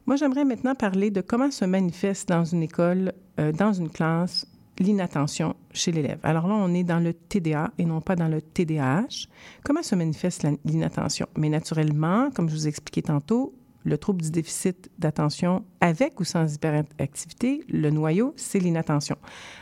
Moi, 0.05 0.15
j'aimerais 0.15 0.45
maintenant 0.45 0.75
parler 0.75 1.11
de 1.11 1.21
comment 1.21 1.51
se 1.51 1.65
manifeste 1.65 2.29
dans 2.29 2.45
une 2.45 2.63
école, 2.63 3.13
dans 3.37 3.73
une 3.73 3.89
classe, 3.89 4.47
l'inattention 4.81 5.55
chez 5.71 5.91
l'élève. 5.91 6.19
Alors 6.23 6.47
là, 6.47 6.55
on 6.55 6.73
est 6.73 6.83
dans 6.83 6.99
le 6.99 7.13
TDA 7.13 7.71
et 7.77 7.85
non 7.85 8.01
pas 8.01 8.15
dans 8.15 8.27
le 8.27 8.41
TDAH. 8.41 9.27
Comment 9.63 9.83
se 9.83 9.95
manifeste 9.95 10.45
l'inattention? 10.65 11.27
Mais 11.37 11.49
naturellement, 11.49 12.29
comme 12.31 12.49
je 12.49 12.55
vous 12.55 12.65
ai 12.67 12.69
expliqué 12.69 13.01
tantôt, 13.01 13.53
le 13.83 13.97
trouble 13.97 14.21
du 14.21 14.31
déficit 14.31 14.89
d'attention 14.99 15.63
avec 15.79 16.19
ou 16.19 16.23
sans 16.23 16.53
hyperactivité, 16.53 17.63
le 17.67 17.89
noyau, 17.89 18.33
c'est 18.35 18.59
l'inattention. 18.59 19.15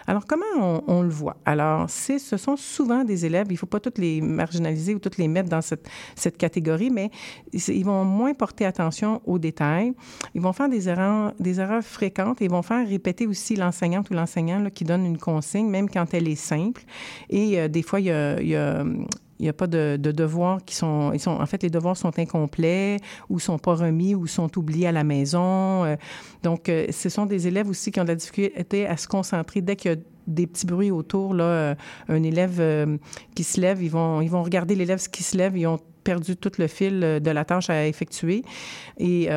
Alors, 0.05 0.25
comment 0.25 0.83
on, 0.87 1.01
le 1.01 1.09
voit? 1.09 1.37
Alors, 1.45 1.89
ce 1.89 2.17
sont 2.17 2.57
souvent 2.57 3.03
des 3.03 3.25
élèves, 3.25 3.47
il 3.49 3.53
ne 3.53 3.57
faut 3.57 3.65
pas 3.65 3.79
toutes 3.79 3.97
les 3.97 4.19
marginaliser 4.19 4.95
ou 4.95 4.99
toutes 4.99 5.17
les 5.17 5.27
mettre 5.27 5.49
dans 5.49 5.61
cette, 5.61 5.87
catégorie, 6.37 6.89
mais 6.89 7.09
ils 7.53 7.85
vont 7.85 8.03
moins 8.03 8.33
porter 8.33 8.65
attention 8.65 9.21
aux 9.25 9.39
détails. 9.39 9.93
Ils 10.35 10.41
vont 10.41 10.53
faire 10.53 10.69
des 10.69 10.89
erreurs, 10.89 11.33
des 11.39 11.59
erreurs 11.59 11.83
fréquentes 11.83 12.41
et 12.41 12.45
ils 12.45 12.51
vont 12.51 12.61
faire 12.61 12.87
répéter 12.87 13.27
aussi 13.27 13.55
l'enseignante 13.55 14.09
ou 14.09 14.13
l'enseignant 14.13 14.69
qui 14.69 14.83
donne 14.83 15.05
une 15.05 15.17
consigne, 15.17 15.69
même 15.69 15.89
quand 15.89 16.13
elle 16.13 16.27
est 16.27 16.35
simple. 16.35 16.83
Et 17.29 17.59
euh, 17.59 17.67
des 17.67 17.81
fois, 17.81 17.99
il 17.99 18.07
y 18.07 18.11
a 18.55 18.83
il 19.39 19.43
n'y 19.43 19.49
a 19.49 19.53
pas 19.53 19.67
de, 19.67 19.97
devoirs 19.97 20.59
qui 20.65 20.75
sont, 20.75 21.11
ils 21.13 21.19
sont... 21.19 21.31
En 21.31 21.45
fait, 21.45 21.63
les 21.63 21.69
devoirs 21.69 21.95
sont 21.95 22.17
incomplets 22.19 22.97
ou 23.29 23.39
sont 23.39 23.57
pas 23.57 23.73
remis 23.73 24.13
ou 24.13 24.27
sont 24.27 24.57
oubliés 24.57 24.87
à 24.87 24.91
la 24.91 25.05
maison. 25.05 25.85
Euh, 25.85 25.95
donc, 26.43 26.67
euh, 26.67 26.87
ce 26.91 27.07
sont 27.07 27.25
des 27.25 27.47
élèves 27.47 27.69
aussi 27.69 27.91
qui 27.91 28.01
ont 28.01 28.03
de 28.03 28.09
la 28.09 28.15
difficulté 28.15 28.85
à 28.85 28.97
se 28.97 29.07
concentrer 29.07 29.61
dès 29.61 29.77
qu'il 29.77 29.91
y 29.91 29.93
a 29.93 29.97
des 30.27 30.45
petits 30.45 30.65
bruits 30.65 30.91
autour. 30.91 31.33
Là, 31.33 31.43
euh, 31.43 31.75
un 32.09 32.21
élève 32.23 32.61
qui 33.33 33.43
se 33.43 33.61
lève, 33.61 33.81
ils 33.81 33.89
vont, 33.89 34.19
ils 34.19 34.29
vont 34.29 34.43
regarder 34.43 34.75
l'élève 34.75 35.01
qui 35.09 35.23
se 35.23 35.37
lève, 35.37 35.57
ils 35.57 35.67
ont 35.67 35.79
perdu 36.03 36.35
tout 36.35 36.51
le 36.57 36.67
fil 36.67 36.99
de 36.99 37.31
la 37.31 37.45
tâche 37.45 37.69
à 37.69 37.87
effectuer. 37.87 38.43
Et 38.97 39.29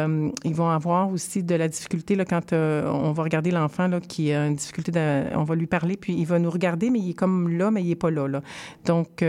ils 0.45 0.55
vont 0.55 0.69
avoir 0.69 1.12
aussi 1.12 1.43
de 1.43 1.55
la 1.55 1.69
difficulté 1.69 2.15
là, 2.15 2.25
quand 2.25 2.53
on 2.53 3.12
va 3.12 3.23
regarder 3.23 3.51
l'enfant 3.51 3.88
qui 4.01 4.33
a 4.33 4.47
une 4.47 4.57
difficulté, 4.57 4.93
on 5.35 5.45
va 5.45 5.55
lui 5.55 5.67
parler, 5.67 5.97
puis 5.97 6.15
il 6.15 6.25
va 6.25 6.38
nous 6.38 6.51
regarder, 6.51 6.91
mais 6.91 6.99
il 6.99 7.11
est 7.11 7.15
comme 7.15 7.49
là, 7.57 7.71
mais 7.71 7.83
il 7.83 7.88
n'est 7.88 7.95
pas 7.95 8.11
là. 8.11 8.27
là. 8.27 8.43
Donc, 8.85 9.23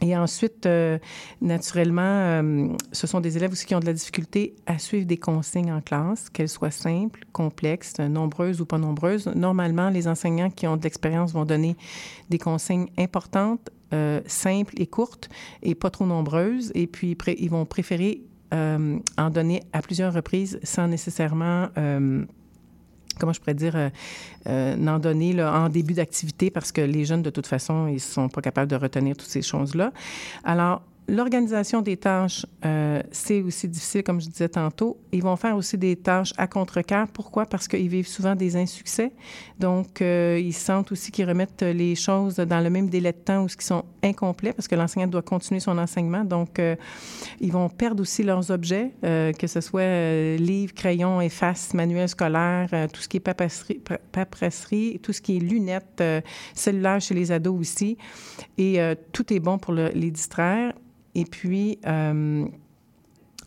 et 0.00 0.16
ensuite, 0.16 0.66
euh, 0.66 0.98
naturellement, 1.40 2.02
euh, 2.02 2.68
ce 2.92 3.06
sont 3.06 3.20
des 3.20 3.36
élèves 3.36 3.52
aussi 3.52 3.66
qui 3.66 3.74
ont 3.74 3.80
de 3.80 3.86
la 3.86 3.92
difficulté 3.92 4.54
à 4.66 4.78
suivre 4.78 5.06
des 5.06 5.18
consignes 5.18 5.72
en 5.72 5.80
classe, 5.80 6.30
qu'elles 6.30 6.48
soient 6.48 6.70
simples, 6.70 7.24
complexes, 7.32 7.98
nombreuses 7.98 8.60
ou 8.60 8.66
pas 8.66 8.78
nombreuses. 8.78 9.26
Normalement, 9.26 9.90
les 9.90 10.08
enseignants 10.08 10.50
qui 10.50 10.66
ont 10.66 10.76
de 10.76 10.82
l'expérience 10.82 11.32
vont 11.32 11.44
donner 11.44 11.76
des 12.30 12.38
consignes 12.38 12.88
importantes, 12.96 13.70
euh, 13.92 14.20
simples 14.26 14.74
et 14.80 14.86
courtes 14.86 15.28
et 15.62 15.74
pas 15.74 15.90
trop 15.90 16.06
nombreuses. 16.06 16.72
Et 16.74 16.86
puis, 16.86 17.16
ils 17.38 17.50
vont 17.50 17.66
préférer 17.66 18.22
en 18.52 19.30
donner 19.30 19.62
à 19.72 19.80
plusieurs 19.80 20.12
reprises 20.12 20.58
sans 20.64 20.88
nécessairement 20.88 21.68
comment 23.20 23.32
je 23.32 23.40
pourrais 23.40 23.54
dire, 23.54 23.76
euh, 23.76 23.90
euh, 24.48 24.74
n'en 24.76 24.98
donner 24.98 25.40
en 25.42 25.68
début 25.68 25.94
d'activité 25.94 26.50
parce 26.50 26.72
que 26.72 26.80
les 26.80 27.04
jeunes, 27.04 27.22
de 27.22 27.30
toute 27.30 27.46
façon, 27.46 27.86
ils 27.86 27.94
ne 27.94 27.98
sont 27.98 28.28
pas 28.28 28.40
capables 28.40 28.70
de 28.70 28.76
retenir 28.76 29.16
toutes 29.16 29.28
ces 29.28 29.42
choses-là. 29.42 29.92
Alors, 30.42 30.82
L'organisation 31.08 31.82
des 31.82 31.96
tâches, 31.96 32.46
euh, 32.64 33.02
c'est 33.10 33.42
aussi 33.42 33.66
difficile, 33.66 34.04
comme 34.04 34.20
je 34.20 34.28
disais 34.28 34.48
tantôt. 34.48 34.96
Ils 35.10 35.22
vont 35.22 35.34
faire 35.34 35.56
aussi 35.56 35.76
des 35.76 35.96
tâches 35.96 36.32
à 36.36 36.46
contre-cœur. 36.46 37.08
Pourquoi? 37.08 37.46
Parce 37.46 37.66
qu'ils 37.66 37.88
vivent 37.88 38.06
souvent 38.06 38.36
des 38.36 38.56
insuccès. 38.56 39.12
Donc, 39.58 40.02
euh, 40.02 40.40
ils 40.40 40.52
sentent 40.52 40.92
aussi 40.92 41.10
qu'ils 41.10 41.28
remettent 41.28 41.62
les 41.62 41.96
choses 41.96 42.36
dans 42.36 42.60
le 42.60 42.70
même 42.70 42.88
délai 42.88 43.10
de 43.10 43.18
temps 43.18 43.42
ou 43.42 43.48
ce 43.48 43.56
qui 43.56 43.66
sont 43.66 43.84
incomplets 44.04 44.52
parce 44.52 44.68
que 44.68 44.76
l'enseignant 44.76 45.08
doit 45.08 45.22
continuer 45.22 45.58
son 45.58 45.78
enseignement. 45.78 46.24
Donc, 46.24 46.60
euh, 46.60 46.76
ils 47.40 47.50
vont 47.50 47.68
perdre 47.68 48.02
aussi 48.02 48.22
leurs 48.22 48.52
objets, 48.52 48.92
que 49.02 49.46
ce 49.46 49.60
soit 49.60 50.36
livres, 50.36 50.74
crayons, 50.74 51.20
effaces, 51.20 51.74
manuels 51.74 52.08
scolaires, 52.08 52.68
tout 52.92 53.00
ce 53.00 53.08
qui 53.08 53.16
est 53.16 53.20
paperasserie, 53.20 55.00
tout 55.02 55.12
ce 55.12 55.20
qui 55.20 55.38
est 55.38 55.40
lunettes, 55.40 56.02
cellulaires 56.54 57.00
chez 57.00 57.14
les 57.14 57.32
ados 57.32 57.58
aussi. 57.58 57.96
Et 58.58 58.78
tout 59.12 59.32
est 59.32 59.40
bon 59.40 59.58
pour 59.58 59.72
les 59.74 60.10
distraire. 60.10 60.72
Et 61.14 61.24
puis, 61.24 61.78
euh, 61.86 62.44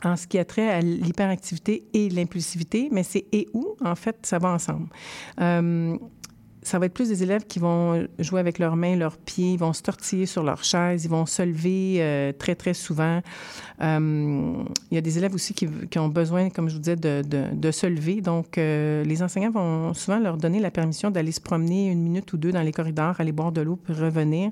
en 0.03 0.15
ce 0.15 0.27
qui 0.27 0.37
a 0.37 0.45
trait 0.45 0.69
à 0.69 0.81
l'hyperactivité 0.81 1.85
et 1.93 2.09
l'impulsivité, 2.09 2.89
mais 2.91 3.03
c'est 3.03 3.25
et 3.31 3.47
où, 3.53 3.75
en 3.83 3.95
fait, 3.95 4.17
ça 4.23 4.37
va 4.37 4.49
ensemble. 4.49 4.87
Euh, 5.39 5.97
ça 6.61 6.79
va 6.79 6.85
être 6.85 6.93
plus 6.93 7.09
des 7.09 7.23
élèves 7.23 7.45
qui 7.45 7.59
vont 7.59 8.07
jouer 8.19 8.39
avec 8.39 8.57
leurs 8.57 8.77
mains, 8.77 8.95
leurs 8.95 9.17
pieds, 9.17 9.51
ils 9.51 9.59
vont 9.59 9.73
se 9.73 9.81
tortiller 9.81 10.25
sur 10.25 10.43
leur 10.43 10.63
chaise, 10.63 11.03
ils 11.03 11.09
vont 11.09 11.25
se 11.25 11.41
lever 11.41 11.97
euh, 11.99 12.31
très, 12.31 12.55
très 12.55 12.73
souvent. 12.73 13.21
il 13.81 14.67
y 14.91 14.97
a 14.97 15.01
des 15.01 15.17
élèves 15.17 15.35
aussi 15.35 15.53
qui, 15.53 15.99
ont 15.99 16.07
besoin, 16.07 16.49
comme 16.49 16.69
je 16.69 16.75
vous 16.75 16.79
disais, 16.79 16.95
de, 16.95 17.21
de, 17.21 17.71
se 17.71 17.85
lever. 17.85 18.21
Donc, 18.21 18.55
les 18.55 19.21
enseignants 19.21 19.51
vont 19.51 19.93
souvent 19.93 20.19
leur 20.19 20.37
donner 20.37 20.61
la 20.61 20.71
permission 20.71 21.11
d'aller 21.11 21.33
se 21.33 21.41
promener 21.41 21.91
une 21.91 22.01
minute 22.01 22.31
ou 22.31 22.37
deux 22.37 22.53
dans 22.53 22.61
les 22.61 22.71
corridors, 22.71 23.19
aller 23.19 23.33
boire 23.33 23.51
de 23.51 23.59
l'eau, 23.59 23.75
puis 23.75 23.93
revenir 23.93 24.51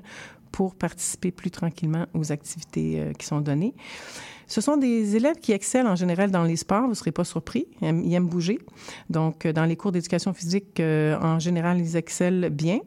pour 0.52 0.74
participer 0.74 1.32
plus 1.32 1.50
tranquillement 1.50 2.06
aux 2.14 2.30
activités 2.30 3.00
euh, 3.00 3.12
qui 3.14 3.26
sont 3.26 3.40
données. 3.40 3.74
Ce 4.46 4.60
sont 4.60 4.76
des 4.76 5.16
élèves 5.16 5.36
qui 5.36 5.52
excellent 5.52 5.90
en 5.90 5.96
général 5.96 6.30
dans 6.30 6.44
les 6.44 6.56
sports, 6.56 6.82
vous 6.82 6.90
ne 6.90 6.94
serez 6.94 7.10
pas 7.10 7.24
surpris. 7.24 7.66
Ils 7.80 8.12
aiment, 8.12 8.28
bouger. 8.28 8.58
Donc, 9.08 9.46
euh, 9.46 9.52
dans 9.52 9.64
les 9.64 9.76
cours 9.76 9.92
d'éducation 9.92 10.34
physique, 10.34 10.78
euh, 10.78 11.18
en 11.20 11.38
général, 11.38 11.80
ils 11.80 11.96
excellent 11.96 12.50
bien. 12.50 12.80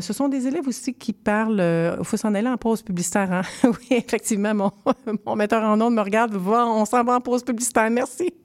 ce 0.00 0.12
sont 0.12 0.28
des 0.28 0.46
élèves 0.46 0.66
aussi 0.66 0.94
qui 0.94 1.12
parlent. 1.12 1.62
Il 1.98 2.04
faut 2.04 2.16
s'en 2.16 2.34
aller 2.34 2.48
en 2.48 2.56
pause 2.56 2.82
publicitaire. 2.82 3.32
Hein? 3.32 3.42
oui, 3.64 3.98
effectivement, 3.98 4.54
mon, 5.26 5.36
metteur 5.36 5.62
en 5.62 5.80
ondes 5.80 5.94
me 5.94 6.02
regarde. 6.02 6.34
On 6.36 6.84
s'en 6.84 7.04
va 7.04 7.16
en 7.16 7.20
pause 7.20 7.44
publicitaire. 7.44 7.90
Merci. 7.90 8.32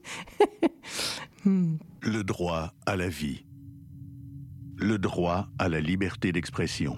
Hmm. 1.46 1.76
Le 2.02 2.24
droit 2.24 2.72
à 2.86 2.96
la 2.96 3.10
vie. 3.10 3.44
Le 4.78 4.98
droit 4.98 5.48
à 5.60 5.68
la 5.68 5.82
liberté 5.82 6.32
d'expression 6.32 6.98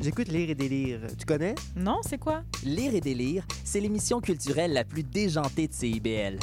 J'écoute 0.00 0.28
Lire 0.28 0.50
et 0.50 0.54
délire. 0.54 1.00
Tu 1.18 1.26
connais? 1.26 1.54
Non, 1.76 2.00
c'est 2.02 2.18
quoi? 2.18 2.42
Lire 2.64 2.94
et 2.94 3.00
délire, 3.00 3.46
c'est 3.64 3.80
l'émission 3.80 4.20
culturelle 4.20 4.72
la 4.72 4.84
plus 4.84 5.02
déjantée 5.02 5.68
de 5.68 5.72
CIBL. 5.74 6.38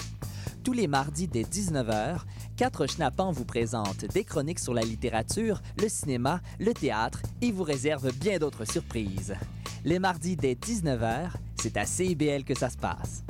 Tous 0.64 0.74
les 0.74 0.88
mardis 0.88 1.28
dès 1.28 1.44
19h, 1.44 2.20
quatre 2.56 2.86
schnappants 2.88 3.32
vous 3.32 3.46
présentent 3.46 4.06
des 4.14 4.24
chroniques 4.24 4.60
sur 4.60 4.74
la 4.74 4.82
littérature, 4.82 5.62
le 5.82 5.90
cinéma, 5.90 6.42
le 6.60 6.74
théâtre 6.74 7.22
et 7.42 7.52
vous 7.52 7.64
réservent 7.64 8.14
bien 8.14 8.38
d'autres 8.38 8.66
surprises. 8.66 9.36
Les 9.84 10.00
mardis 10.00 10.36
dès 10.36 10.54
19h, 10.54 11.32
c'est 11.60 11.78
à 11.78 11.86
CIBL 11.86 12.44
que 12.44 12.58
ça 12.58 12.70
se 12.70 12.78
passe. 12.78 13.24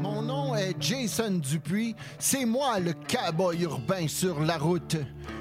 Mon 0.00 0.22
nom 0.22 0.56
est 0.56 0.74
Jason 0.80 1.38
Dupuis. 1.38 1.94
C'est 2.18 2.44
moi 2.44 2.80
le 2.80 2.92
cowboy 2.92 3.62
urbain 3.62 4.08
sur 4.08 4.40
la 4.40 4.58
route. 4.58 4.96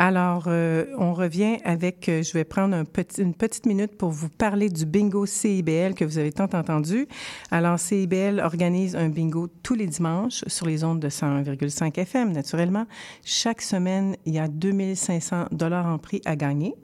Alors, 0.00 0.44
euh, 0.46 0.86
on 0.96 1.12
revient 1.12 1.56
avec, 1.64 2.08
euh, 2.08 2.22
je 2.22 2.32
vais 2.32 2.44
prendre 2.44 2.84
une 3.18 3.34
petite 3.34 3.66
minute 3.66 3.96
pour 3.96 4.10
vous 4.10 4.28
parler 4.28 4.68
du 4.68 4.86
bingo 4.86 5.26
CIBL 5.26 5.94
que 5.94 6.04
vous 6.04 6.18
avez 6.18 6.30
tant 6.30 6.44
entendu. 6.44 7.08
Alors, 7.50 7.80
CIBL 7.80 8.38
organise 8.38 8.94
un 8.94 9.08
bingo 9.08 9.48
tous 9.64 9.74
les 9.74 9.88
dimanches 9.88 10.44
sur 10.46 10.66
les 10.66 10.84
ondes 10.84 11.00
de 11.00 11.08
101,5 11.08 11.98
FM, 11.98 12.30
naturellement. 12.30 12.86
Chaque 13.24 13.60
semaine, 13.60 14.14
il 14.24 14.34
y 14.34 14.38
a 14.38 14.46
2500 14.46 15.46
dollars 15.50 15.86
en 15.86 15.98
prix 15.98 16.22
à 16.24 16.36
gagner. 16.36 16.76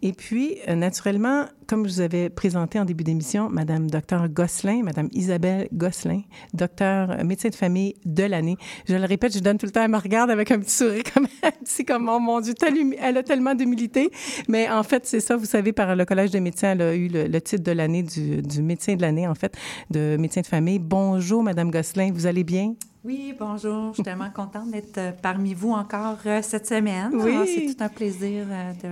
Et 0.00 0.12
puis, 0.12 0.58
euh, 0.68 0.76
naturellement, 0.76 1.46
comme 1.66 1.86
je 1.86 1.94
vous 1.94 2.00
avais 2.00 2.30
présenté 2.30 2.78
en 2.78 2.84
début 2.84 3.02
d'émission, 3.02 3.48
Madame 3.50 3.90
Docteur 3.90 4.28
Gosselin, 4.28 4.82
Madame 4.84 5.08
Isabelle 5.12 5.68
Gosselin, 5.72 6.22
docteur 6.54 7.10
euh, 7.10 7.24
médecin 7.24 7.48
de 7.48 7.54
famille 7.56 7.94
de 8.04 8.22
l'année. 8.22 8.56
Je 8.88 8.94
le 8.94 9.04
répète, 9.04 9.34
je 9.34 9.40
donne 9.40 9.58
tout 9.58 9.66
le 9.66 9.72
temps, 9.72 9.82
elle 9.82 9.90
me 9.90 9.98
regarde 9.98 10.30
avec 10.30 10.52
un 10.52 10.60
petit 10.60 10.70
sourire 10.70 11.02
comme 11.12 11.26
c'est 11.64 11.84
comme 11.84 12.08
oh 12.08 12.20
mon 12.20 12.40
Dieu, 12.40 12.54
elle 13.00 13.16
a 13.16 13.22
tellement 13.24 13.54
d'humilité. 13.54 14.10
Mais 14.48 14.70
en 14.70 14.84
fait, 14.84 15.04
c'est 15.04 15.20
ça, 15.20 15.36
vous 15.36 15.46
savez, 15.46 15.72
par 15.72 15.96
le 15.96 16.04
Collège 16.04 16.30
des 16.30 16.40
médecins, 16.40 16.72
elle 16.72 16.82
a 16.82 16.94
eu 16.94 17.08
le, 17.08 17.40
titre 17.40 17.64
de 17.64 17.72
l'année 17.72 18.04
du, 18.04 18.40
du 18.40 18.62
médecin 18.62 18.94
de 18.94 19.02
l'année, 19.02 19.26
en 19.26 19.34
fait, 19.34 19.56
de 19.90 20.16
médecin 20.18 20.42
de 20.42 20.46
famille. 20.46 20.78
Bonjour, 20.78 21.42
Madame 21.42 21.70
Gosselin, 21.72 22.12
vous 22.12 22.26
allez 22.26 22.44
bien? 22.44 22.74
Oui, 23.04 23.34
bonjour. 23.38 23.88
Je 23.90 23.94
suis 23.94 24.02
tellement 24.04 24.30
contente 24.30 24.70
d'être 24.70 24.98
euh, 24.98 25.12
parmi 25.22 25.54
vous 25.54 25.72
encore 25.72 26.18
cette 26.42 26.66
semaine. 26.66 27.10
Oui. 27.14 27.34
C'est 27.46 27.74
tout 27.74 27.82
un 27.82 27.88
plaisir 27.88 28.46
de 28.82 28.88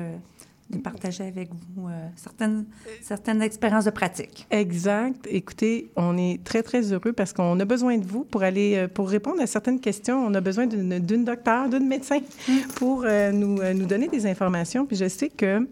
de 0.71 0.79
partager 0.79 1.25
avec 1.25 1.51
vous 1.55 1.89
euh, 1.89 2.09
certaines, 2.17 2.65
certaines 3.01 3.43
expériences 3.43 3.85
de 3.85 3.91
pratique. 3.91 4.47
Exact. 4.51 5.27
Écoutez, 5.31 5.91
on 5.97 6.19
est 6.19 6.43
très, 6.43 6.63
très 6.63 6.93
heureux 6.93 7.13
parce 7.13 7.33
qu'on 7.33 7.59
a 7.61 7.65
besoin 7.65 7.99
de 7.99 8.05
vous 8.05 8.25
pour 8.25 8.43
aller, 8.43 8.75
euh, 8.77 8.89
pour 8.89 9.09
répondre 9.09 9.41
à 9.41 9.47
certaines 9.47 9.81
questions. 9.81 10.19
On 10.27 10.35
a 10.35 10.41
besoin 10.41 10.67
d'une 10.67 11.25
docteur, 11.25 11.69
d'une 11.69 11.87
médecin 11.87 12.19
mm. 12.49 12.53
pour 12.75 13.05
euh, 13.05 13.31
nous, 13.31 13.63
nous 13.75 13.87
donner 13.87 14.09
des 14.09 14.27
informations. 14.27 14.87
Puis 14.87 14.97
je 14.97 15.09
sais 15.09 15.29
que 15.29 15.67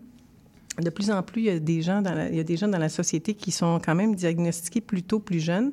de 0.80 0.90
plus 0.90 1.10
en 1.10 1.22
plus, 1.22 1.42
il 1.42 1.46
y 1.46 1.50
a 1.50 1.58
des 1.58 1.82
gens 1.82 2.02
dans 2.02 2.78
la, 2.78 2.88
société 2.88 3.34
qui 3.34 3.52
sont 3.52 3.80
quand 3.84 3.94
même 3.94 4.14
diagnostiqués 4.14 4.80
plutôt 4.80 5.20
plus 5.20 5.40
jeunes. 5.40 5.72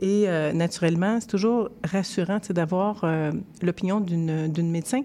Et 0.00 0.28
euh, 0.28 0.52
naturellement, 0.52 1.18
c'est 1.20 1.28
toujours 1.28 1.70
rassurant 1.84 2.38
d'avoir 2.50 3.02
euh, 3.04 3.32
l'opinion 3.62 4.00
d'une 4.00 4.70
médecin. 4.70 5.02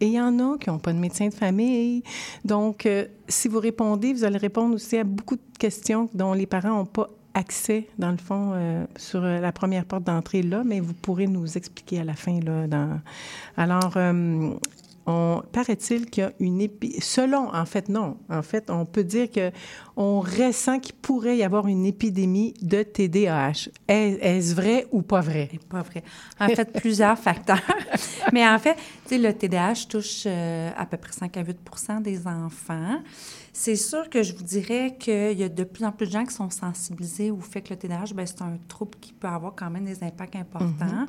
Et 0.00 0.06
il 0.06 0.12
y 0.12 0.20
en 0.20 0.38
a 0.38 0.58
qui 0.58 0.68
n'ont 0.68 0.78
pas 0.78 0.92
de 0.92 0.98
médecin 0.98 1.28
de 1.28 1.34
famille. 1.34 2.02
Donc, 2.44 2.86
euh, 2.86 3.06
si 3.28 3.48
vous 3.48 3.60
répondez, 3.60 4.12
vous 4.12 4.24
allez 4.24 4.38
répondre 4.38 4.74
aussi 4.74 4.96
à 4.96 5.04
beaucoup 5.04 5.36
de 5.36 5.58
questions 5.58 6.08
dont 6.14 6.32
les 6.32 6.46
parents 6.46 6.70
n'ont 6.70 6.86
pas 6.86 7.08
accès, 7.34 7.86
dans 7.98 8.10
le 8.10 8.16
fond, 8.16 8.86
sur 8.96 9.20
la 9.20 9.52
première 9.52 9.84
porte 9.84 10.02
d'entrée 10.02 10.42
là, 10.42 10.64
mais 10.64 10.80
vous 10.80 10.94
pourrez 10.94 11.28
nous 11.28 11.56
expliquer 11.56 12.00
à 12.00 12.04
la 12.04 12.14
fin. 12.14 12.40
Là. 12.40 12.98
Alors, 13.56 13.96
on 15.10 15.42
paraît-il 15.52 16.04
qu'il 16.04 16.22
y 16.22 16.26
a 16.26 16.32
une 16.38 16.60
épidémie. 16.60 17.00
Selon, 17.00 17.54
en 17.54 17.64
fait, 17.64 17.88
non. 17.88 18.18
En 18.28 18.42
fait, 18.42 18.68
on 18.68 18.84
peut 18.84 19.04
dire 19.04 19.30
que 19.30 19.50
on 19.96 20.20
ressent 20.20 20.80
qu'il 20.80 20.96
pourrait 20.96 21.38
y 21.38 21.42
avoir 21.42 21.66
une 21.66 21.86
épidémie 21.86 22.52
de 22.60 22.82
TDAH. 22.82 23.70
Est-ce 23.88 24.54
vrai 24.54 24.86
ou 24.92 25.00
pas 25.00 25.22
vrai? 25.22 25.48
Pas 25.70 25.80
vrai. 25.80 26.04
En 26.38 26.48
fait, 26.48 26.78
plusieurs 26.78 27.18
facteurs. 27.18 27.62
Mais 28.34 28.46
en 28.46 28.58
fait, 28.58 28.74
tu 28.74 28.82
sais, 29.06 29.18
le 29.18 29.32
TDAH 29.32 29.86
touche 29.88 30.24
euh, 30.26 30.70
à 30.76 30.84
peu 30.84 30.98
près 30.98 31.12
5 31.12 31.34
à 31.38 31.40
8 31.42 31.58
des 32.02 32.26
enfants. 32.26 33.00
C'est 33.54 33.76
sûr 33.76 34.10
que 34.10 34.22
je 34.22 34.34
vous 34.34 34.44
dirais 34.44 34.94
qu'il 35.00 35.38
y 35.38 35.42
a 35.42 35.48
de 35.48 35.64
plus 35.64 35.86
en 35.86 35.92
plus 35.92 36.06
de 36.06 36.12
gens 36.12 36.26
qui 36.26 36.34
sont 36.34 36.50
sensibilisés 36.50 37.30
au 37.30 37.40
fait 37.40 37.62
que 37.62 37.70
le 37.70 37.78
TDAH, 37.78 38.12
ben, 38.14 38.26
c'est 38.26 38.42
un 38.42 38.58
trouble 38.68 38.98
qui 39.00 39.14
peut 39.14 39.26
avoir 39.26 39.54
quand 39.56 39.70
même 39.70 39.86
des 39.86 40.04
impacts 40.04 40.36
importants. 40.36 40.84
Mm-hmm. 40.84 41.08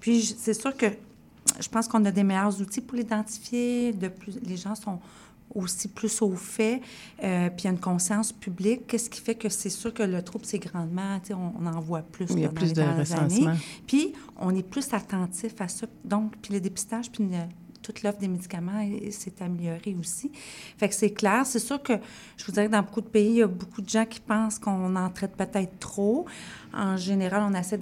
Puis, 0.00 0.34
c'est 0.38 0.54
sûr 0.54 0.74
que 0.74 0.86
je 1.60 1.68
pense 1.68 1.88
qu'on 1.88 2.04
a 2.04 2.10
des 2.10 2.24
meilleurs 2.24 2.60
outils 2.60 2.80
pour 2.80 2.96
l'identifier. 2.96 3.92
De 3.92 4.08
plus, 4.08 4.38
les 4.42 4.56
gens 4.56 4.74
sont 4.74 4.98
aussi 5.54 5.88
plus 5.88 6.20
au 6.22 6.32
fait, 6.32 6.80
euh, 7.22 7.48
puis 7.50 7.62
il 7.62 7.64
y 7.64 7.68
a 7.68 7.70
une 7.70 7.78
conscience 7.78 8.32
publique. 8.32 8.86
Qu'est-ce 8.86 9.08
qui 9.08 9.20
fait 9.20 9.34
que 9.34 9.48
c'est 9.48 9.70
sûr 9.70 9.94
que 9.94 10.02
le 10.02 10.22
trouble, 10.22 10.44
c'est 10.46 10.58
grandement, 10.58 11.20
on, 11.30 11.52
on 11.60 11.66
en 11.66 11.80
voit 11.80 12.02
plus 12.02 12.26
Il 12.30 12.40
y 12.40 12.44
a 12.44 12.48
dans 12.48 12.54
plus 12.54 12.68
les 12.68 12.72
de 12.74 13.12
années. 13.14 13.58
Puis 13.86 14.14
on 14.38 14.54
est 14.54 14.66
plus 14.66 14.92
attentif 14.92 15.60
à 15.60 15.68
ça. 15.68 15.86
Donc, 16.04 16.32
puis 16.42 16.54
le 16.54 16.60
dépistage, 16.60 17.10
puis 17.10 17.28
toute 17.84 18.02
l'offre 18.02 18.18
des 18.18 18.28
médicaments 18.28 18.84
s'est 19.10 19.34
améliorée 19.40 19.94
aussi. 20.00 20.32
Fait 20.78 20.88
que 20.88 20.94
c'est 20.94 21.12
clair. 21.12 21.44
C'est 21.44 21.58
sûr 21.58 21.80
que 21.82 21.92
je 22.36 22.46
vous 22.46 22.52
dirais 22.52 22.66
que 22.66 22.72
dans 22.72 22.82
beaucoup 22.82 23.02
de 23.02 23.08
pays, 23.08 23.30
il 23.30 23.36
y 23.36 23.42
a 23.42 23.46
beaucoup 23.46 23.82
de 23.82 23.88
gens 23.88 24.06
qui 24.06 24.20
pensent 24.20 24.58
qu'on 24.58 24.96
en 24.96 25.10
traite 25.10 25.36
peut-être 25.36 25.78
trop 25.78 26.24
en 26.76 26.96
général, 26.96 27.42
on 27.50 27.54
essaie 27.54 27.78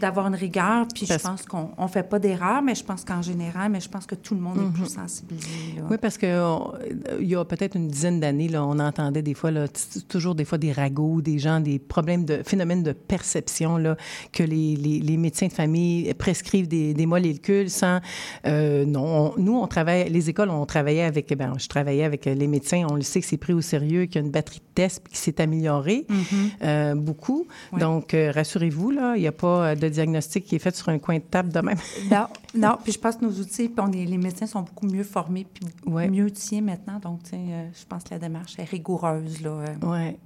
d'avoir 0.00 0.26
une 0.26 0.34
rigueur, 0.34 0.86
puis 0.92 1.06
je 1.06 1.14
pense 1.14 1.44
qu'on 1.44 1.70
ne 1.78 1.88
fait 1.88 2.02
pas 2.02 2.18
d'erreur, 2.18 2.62
mais 2.62 2.74
je 2.74 2.84
pense 2.84 3.04
qu'en 3.04 3.22
général, 3.22 3.70
mais 3.70 3.80
je 3.80 3.88
pense 3.88 4.06
que 4.06 4.14
tout 4.14 4.34
le 4.34 4.40
monde 4.40 4.58
est 4.58 4.72
plus 4.72 4.82
mhm. 4.82 5.02
sensibilisé. 5.02 5.48
Oui, 5.90 5.96
parce 6.00 6.18
qu'il 6.18 6.28
y 6.28 7.34
a 7.34 7.44
peut-être 7.44 7.76
une 7.76 7.88
dizaine 7.88 8.20
d'années, 8.20 8.50
on 8.56 8.78
entendait 8.78 9.22
des 9.22 9.34
fois, 9.34 9.50
là, 9.50 9.66
toujours 10.08 10.34
des 10.34 10.44
fois 10.44 10.58
des 10.58 10.72
ragots, 10.72 11.20
des 11.20 11.38
gens, 11.38 11.60
des 11.60 11.78
problèmes 11.78 12.24
de 12.24 12.42
phénomènes 12.44 12.82
de 12.82 12.92
perception, 12.92 13.76
là, 13.76 13.96
que 14.32 14.42
les, 14.42 14.76
les, 14.76 15.16
médecins 15.16 15.46
de 15.46 15.52
famille 15.52 16.12
prescrivent 16.14 16.68
des, 16.68 16.94
des 16.94 17.06
molécules 17.06 17.70
sans... 17.70 18.00
Euh, 18.46 18.84
non, 18.84 19.34
nous, 19.36 19.56
on 19.56 19.66
travaille, 19.66 20.08
les 20.10 20.30
écoles, 20.30 20.50
on 20.50 20.66
travaillait 20.66 21.04
avec, 21.04 21.36
ben, 21.36 21.54
je 21.58 21.68
travaillais 21.68 22.04
avec 22.04 22.24
les 22.26 22.46
médecins, 22.46 22.84
on 22.90 22.94
le 22.94 23.02
sait 23.02 23.20
que 23.20 23.26
c'est 23.26 23.36
pris 23.36 23.52
au 23.52 23.60
sérieux, 23.60 24.06
qu'il 24.06 24.16
y 24.20 24.24
a 24.24 24.26
une 24.26 24.32
batterie 24.32 24.58
de 24.58 24.74
tests 24.74 25.06
qui 25.08 25.16
s'est 25.16 25.40
améliorée 25.40 26.06
mhm. 26.08 26.50
euh, 26.62 26.94
beaucoup. 26.94 27.46
Donc, 27.78 28.14
euh, 28.14 28.23
rassurez-vous, 28.30 28.90
là, 28.90 29.16
il 29.16 29.20
n'y 29.20 29.26
a 29.26 29.32
pas 29.32 29.70
euh, 29.70 29.74
de 29.74 29.88
diagnostic 29.88 30.44
qui 30.44 30.56
est 30.56 30.58
fait 30.58 30.74
sur 30.74 30.88
un 30.88 30.98
coin 30.98 31.16
de 31.16 31.22
table 31.22 31.52
de 31.52 31.60
même. 31.60 31.78
non, 32.10 32.26
non. 32.54 32.78
Puis 32.82 32.92
je 32.92 32.98
pense 32.98 33.16
que 33.16 33.24
nos 33.24 33.32
outils, 33.32 33.68
puis 33.68 33.80
on 33.80 33.86
les 33.86 34.18
médecins 34.18 34.46
sont 34.46 34.62
beaucoup 34.62 34.86
mieux 34.86 35.04
formés, 35.04 35.46
puis 35.52 35.66
mieux 35.86 36.24
outillés 36.24 36.60
maintenant. 36.60 36.98
Donc, 36.98 37.20
euh, 37.32 37.68
je 37.72 37.84
pense 37.86 38.04
que 38.04 38.10
la 38.10 38.18
démarche 38.18 38.58
est 38.58 38.64
rigoureuse, 38.64 39.40
là. 39.40 39.50
Euh. 39.50 39.74
Oui. 39.82 40.16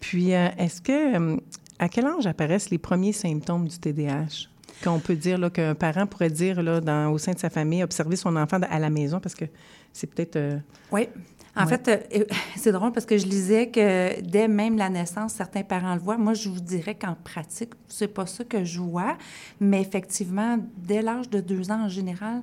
Puis, 0.00 0.30
est-ce 0.30 0.80
que, 0.80 1.36
à 1.78 1.88
quel 1.88 2.06
âge 2.06 2.26
apparaissent 2.26 2.70
les 2.70 2.78
premiers 2.78 3.12
symptômes 3.12 3.66
du 3.66 3.78
TDAH? 3.78 4.48
Qu'on 4.84 5.00
peut 5.00 5.16
dire 5.16 5.50
qu'un 5.52 5.74
parent 5.74 6.06
pourrait 6.06 6.30
dire 6.30 6.62
là, 6.62 6.80
dans, 6.80 7.10
au 7.10 7.18
sein 7.18 7.32
de 7.32 7.38
sa 7.38 7.50
famille, 7.50 7.82
observer 7.82 8.14
son 8.14 8.36
enfant 8.36 8.60
à 8.70 8.78
la 8.78 8.90
maison, 8.90 9.18
parce 9.18 9.34
que 9.34 9.46
c'est 9.92 10.06
peut-être. 10.06 10.60
Oui. 10.92 11.08
En 11.58 11.66
fait, 11.66 11.88
euh, 11.88 12.24
c'est 12.56 12.72
drôle 12.72 12.92
parce 12.92 13.06
que 13.06 13.18
je 13.18 13.26
lisais 13.26 13.68
que 13.68 14.20
dès 14.22 14.48
même 14.48 14.76
la 14.76 14.88
naissance, 14.88 15.32
certains 15.32 15.62
parents 15.62 15.94
le 15.94 16.00
voient. 16.00 16.16
Moi, 16.16 16.34
je 16.34 16.48
vous 16.48 16.60
dirais 16.60 16.94
qu'en 16.94 17.14
pratique, 17.14 17.70
c'est 17.88 18.08
pas 18.08 18.26
ça 18.26 18.44
que 18.44 18.64
je 18.64 18.80
vois, 18.80 19.16
mais 19.60 19.80
effectivement, 19.80 20.58
dès 20.76 21.02
l'âge 21.02 21.28
de 21.30 21.40
deux 21.40 21.70
ans 21.70 21.84
en 21.84 21.88
général, 21.88 22.42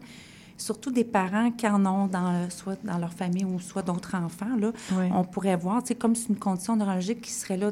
surtout 0.57 0.91
des 0.91 1.03
parents 1.03 1.51
qui 1.51 1.67
en 1.67 1.85
ont 1.85 2.07
dans, 2.07 2.49
soit 2.49 2.77
dans 2.83 2.97
leur 2.97 3.13
famille 3.13 3.45
ou 3.45 3.59
soit 3.59 3.81
d'autres 3.81 4.15
enfants, 4.15 4.55
là, 4.59 4.71
on 5.13 5.23
pourrait 5.23 5.57
voir, 5.57 5.81
c'est 5.85 5.95
comme 5.95 6.15
c'est 6.15 6.29
une 6.29 6.39
condition 6.39 6.75
neurologique 6.75 7.21
qui 7.21 7.31
serait 7.31 7.57
là 7.57 7.71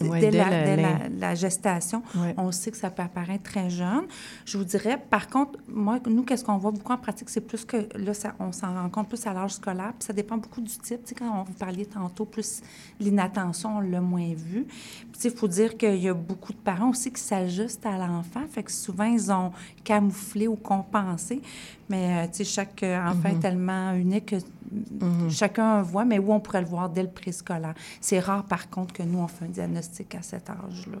dès, 0.00 0.30
la, 0.30 1.34
gestation. 1.34 2.02
On 2.36 2.52
sait 2.52 2.70
que 2.70 2.76
ça 2.76 2.90
peut 2.90 3.02
apparaître 3.02 3.44
très 3.44 3.70
jeune. 3.70 4.04
Je 4.44 4.58
vous 4.58 4.64
dirais, 4.64 5.02
par 5.10 5.28
contre, 5.28 5.58
moi, 5.68 5.98
nous, 6.06 6.22
qu'est-ce 6.22 6.44
qu'on 6.44 6.58
voit 6.58 6.70
beaucoup 6.70 6.92
en 6.92 6.98
pratique, 6.98 7.28
c'est 7.28 7.40
plus 7.40 7.64
que 7.64 7.88
là, 7.96 8.14
ça, 8.14 8.34
on 8.38 8.52
s'en 8.52 8.74
rend 8.74 8.88
compte 8.88 9.08
plus 9.08 9.26
à 9.26 9.32
l'âge 9.32 9.52
scolaire, 9.52 9.92
puis 9.98 10.06
ça 10.06 10.12
dépend 10.12 10.36
beaucoup 10.36 10.60
du 10.60 10.76
type. 10.78 11.04
Tu 11.04 11.08
sais, 11.08 11.14
quand 11.14 11.40
on 11.40 11.44
vous 11.44 11.52
parliez 11.54 11.86
tantôt, 11.86 12.24
plus 12.24 12.62
l'inattention, 13.00 13.78
on 13.78 13.80
l'a 13.80 14.00
moins 14.00 14.34
vu. 14.34 14.66
Puis, 15.12 15.22
il 15.24 15.30
faut 15.30 15.48
dire 15.48 15.76
qu'il 15.76 15.98
y 15.98 16.08
a 16.08 16.14
beaucoup 16.14 16.52
de 16.52 16.58
parents 16.58 16.90
aussi 16.90 17.12
qui 17.12 17.20
s'ajustent 17.20 17.86
à 17.86 17.96
l'enfant, 17.98 18.42
fait 18.50 18.62
que 18.62 18.72
souvent, 18.72 19.04
ils 19.04 19.30
ont 19.30 19.52
camouflé 19.84 20.48
ou 20.48 20.56
compensé. 20.56 21.40
Mais, 21.88 22.24
euh, 22.24 22.26
tu 22.26 22.38
sais, 22.38 22.44
chaque 22.44 22.82
enfant 22.82 23.28
est 23.28 23.32
mm-hmm. 23.32 23.38
tellement 23.38 23.92
unique 23.92 24.26
que 24.26 24.36
Mhm. 24.72 25.30
Chacun 25.30 25.82
voit, 25.82 26.04
mais 26.04 26.18
où 26.18 26.32
on 26.32 26.40
pourrait 26.40 26.60
le 26.60 26.66
voir 26.66 26.88
dès 26.88 27.02
le 27.02 27.10
préscolaire. 27.10 27.74
C'est 28.00 28.20
rare, 28.20 28.44
par 28.44 28.70
contre, 28.70 28.94
que 28.94 29.02
nous, 29.02 29.18
on 29.18 29.28
fait 29.28 29.44
un 29.44 29.48
diagnostic 29.48 30.14
à 30.14 30.22
cet 30.22 30.50
âge-là. 30.50 30.98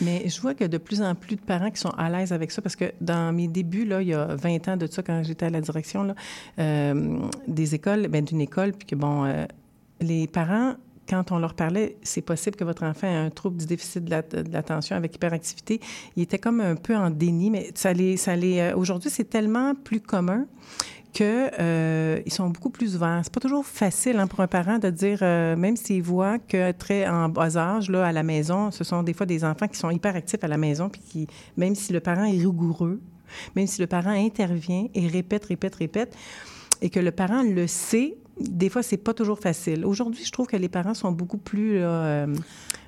Mais 0.00 0.28
je 0.28 0.40
vois 0.40 0.54
que 0.54 0.64
de 0.64 0.78
plus 0.78 1.02
en 1.02 1.14
plus 1.14 1.36
de 1.36 1.40
parents 1.40 1.70
qui 1.70 1.80
sont 1.80 1.90
à 1.90 2.08
l'aise 2.10 2.32
avec 2.32 2.50
ça, 2.50 2.62
parce 2.62 2.76
que 2.76 2.92
dans 3.00 3.32
mes 3.32 3.48
débuts, 3.48 3.84
là, 3.84 4.02
il 4.02 4.08
y 4.08 4.14
a 4.14 4.34
20 4.34 4.68
ans 4.68 4.76
de 4.76 4.86
ça, 4.86 5.02
quand 5.02 5.22
j'étais 5.22 5.46
à 5.46 5.50
la 5.50 5.60
direction 5.60 6.02
là, 6.02 6.14
euh, 6.58 7.18
des 7.46 7.74
écoles, 7.74 8.08
ben, 8.08 8.24
d'une 8.24 8.40
école, 8.40 8.72
puis 8.72 8.86
que, 8.86 8.94
bon, 8.94 9.24
euh, 9.24 9.46
les 10.00 10.26
parents 10.26 10.74
quand 11.08 11.32
on 11.32 11.38
leur 11.38 11.54
parlait, 11.54 11.96
c'est 12.02 12.20
possible 12.20 12.56
que 12.56 12.64
votre 12.64 12.84
enfant 12.84 13.06
ait 13.06 13.16
un 13.16 13.30
trouble 13.30 13.56
du 13.56 13.66
déficit 13.66 14.04
de 14.04 14.10
l'attention 14.52 14.96
avec 14.96 15.14
hyperactivité, 15.14 15.80
il 16.16 16.22
était 16.22 16.38
comme 16.38 16.60
un 16.60 16.76
peu 16.76 16.94
en 16.94 17.10
déni, 17.10 17.50
mais 17.50 17.70
ça 17.74 17.92
les, 17.92 18.16
ça 18.16 18.36
les, 18.36 18.58
euh, 18.58 18.76
aujourd'hui, 18.76 19.10
c'est 19.10 19.28
tellement 19.28 19.74
plus 19.74 20.00
commun 20.00 20.46
qu'ils 21.18 21.50
euh, 21.58 22.20
sont 22.28 22.48
beaucoup 22.48 22.70
plus 22.70 22.94
ouverts. 22.94 23.22
C'est 23.24 23.32
pas 23.32 23.40
toujours 23.40 23.66
facile 23.66 24.18
hein, 24.18 24.28
pour 24.28 24.38
un 24.38 24.46
parent 24.46 24.78
de 24.78 24.88
dire, 24.88 25.18
euh, 25.22 25.56
même 25.56 25.74
s'il 25.74 26.00
voit 26.00 26.38
que 26.38 26.70
très 26.70 27.08
en 27.08 27.28
bas 27.28 27.56
âge, 27.56 27.90
là, 27.90 28.06
à 28.06 28.12
la 28.12 28.22
maison, 28.22 28.70
ce 28.70 28.84
sont 28.84 29.02
des 29.02 29.14
fois 29.14 29.26
des 29.26 29.44
enfants 29.44 29.66
qui 29.66 29.76
sont 29.76 29.90
hyperactifs 29.90 30.44
à 30.44 30.46
la 30.46 30.58
maison, 30.58 30.88
puis 30.88 31.00
qui, 31.00 31.26
même 31.56 31.74
si 31.74 31.92
le 31.92 31.98
parent 31.98 32.22
est 32.22 32.38
rigoureux, 32.38 33.00
même 33.56 33.66
si 33.66 33.80
le 33.80 33.88
parent 33.88 34.10
intervient 34.10 34.86
et 34.94 35.08
répète, 35.08 35.46
répète, 35.46 35.74
répète, 35.74 36.16
et 36.80 36.88
que 36.88 37.00
le 37.00 37.10
parent 37.10 37.42
le 37.42 37.66
sait, 37.66 38.16
des 38.38 38.68
fois, 38.68 38.84
c'est 38.84 38.96
pas 38.96 39.12
toujours 39.12 39.40
facile. 39.40 39.84
Aujourd'hui, 39.84 40.24
je 40.24 40.30
trouve 40.30 40.46
que 40.46 40.56
les 40.56 40.68
parents 40.68 40.94
sont 40.94 41.10
beaucoup 41.10 41.38
plus 41.38 41.78
euh, 41.78 42.32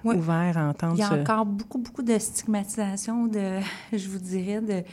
ouverts 0.04 0.56
à 0.56 0.68
entendre. 0.68 0.94
Il 0.96 1.00
y 1.00 1.02
a 1.02 1.12
encore 1.12 1.44
beaucoup, 1.44 1.78
beaucoup 1.78 2.02
de 2.02 2.16
stigmatisation, 2.16 3.26
de, 3.26 3.58
je 3.92 4.08
vous 4.08 4.20
dirais, 4.20 4.60
de, 4.60 4.84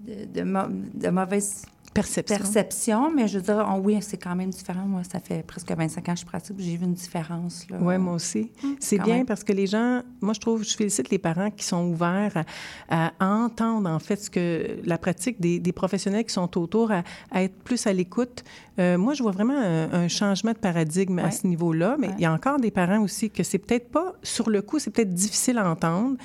de, 0.00 0.42
de, 0.42 0.98
de 0.98 1.10
mauvaises 1.10 1.66
Perception. 1.94 2.36
Perception, 2.36 3.12
mais 3.14 3.28
je 3.28 3.38
veux 3.38 3.44
dire, 3.44 3.64
oui, 3.80 3.98
c'est 4.00 4.16
quand 4.16 4.34
même 4.34 4.50
différent. 4.50 4.84
Moi, 4.84 5.02
ça 5.04 5.20
fait 5.20 5.46
presque 5.46 5.70
25 5.70 6.08
ans 6.08 6.14
que 6.14 6.20
je 6.20 6.26
pratique, 6.26 6.56
j'ai 6.58 6.76
vu 6.76 6.84
une 6.84 6.94
différence. 6.94 7.66
Oui, 7.70 7.98
moi 7.98 8.14
aussi. 8.14 8.50
Hum, 8.64 8.74
c'est 8.80 8.98
bien 8.98 9.24
parce 9.24 9.44
que 9.44 9.52
les 9.52 9.68
gens, 9.68 10.02
moi, 10.20 10.34
je 10.34 10.40
trouve, 10.40 10.64
je 10.64 10.76
félicite 10.76 11.10
les 11.10 11.18
parents 11.18 11.50
qui 11.52 11.64
sont 11.64 11.86
ouverts 11.86 12.44
à, 12.88 13.12
entendre, 13.20 13.88
en 13.88 14.00
fait, 14.00 14.16
ce 14.16 14.28
que 14.28 14.80
la 14.84 14.98
pratique 14.98 15.40
des, 15.40 15.72
professionnels 15.72 16.24
qui 16.24 16.32
sont 16.32 16.58
autour, 16.58 16.90
à, 16.90 17.04
être 17.42 17.54
plus 17.62 17.86
à 17.86 17.92
l'écoute. 17.92 18.42
Euh, 18.80 18.98
moi, 18.98 19.14
je 19.14 19.22
vois 19.22 19.32
vraiment 19.32 19.56
un, 19.56 20.08
changement 20.08 20.52
de 20.52 20.58
paradigme 20.58 21.20
à 21.20 21.30
ce 21.30 21.46
niveau-là, 21.46 21.96
mais 21.98 22.10
il 22.18 22.22
y 22.22 22.26
a 22.26 22.32
encore 22.32 22.58
des 22.58 22.72
parents 22.72 23.00
aussi 23.00 23.30
que 23.30 23.44
c'est 23.44 23.58
peut-être 23.58 23.88
pas, 23.90 24.14
sur 24.22 24.50
le 24.50 24.62
coup, 24.62 24.80
c'est 24.80 24.90
peut-être 24.90 25.14
difficile 25.14 25.58
à 25.58 25.70
entendre. 25.70 26.16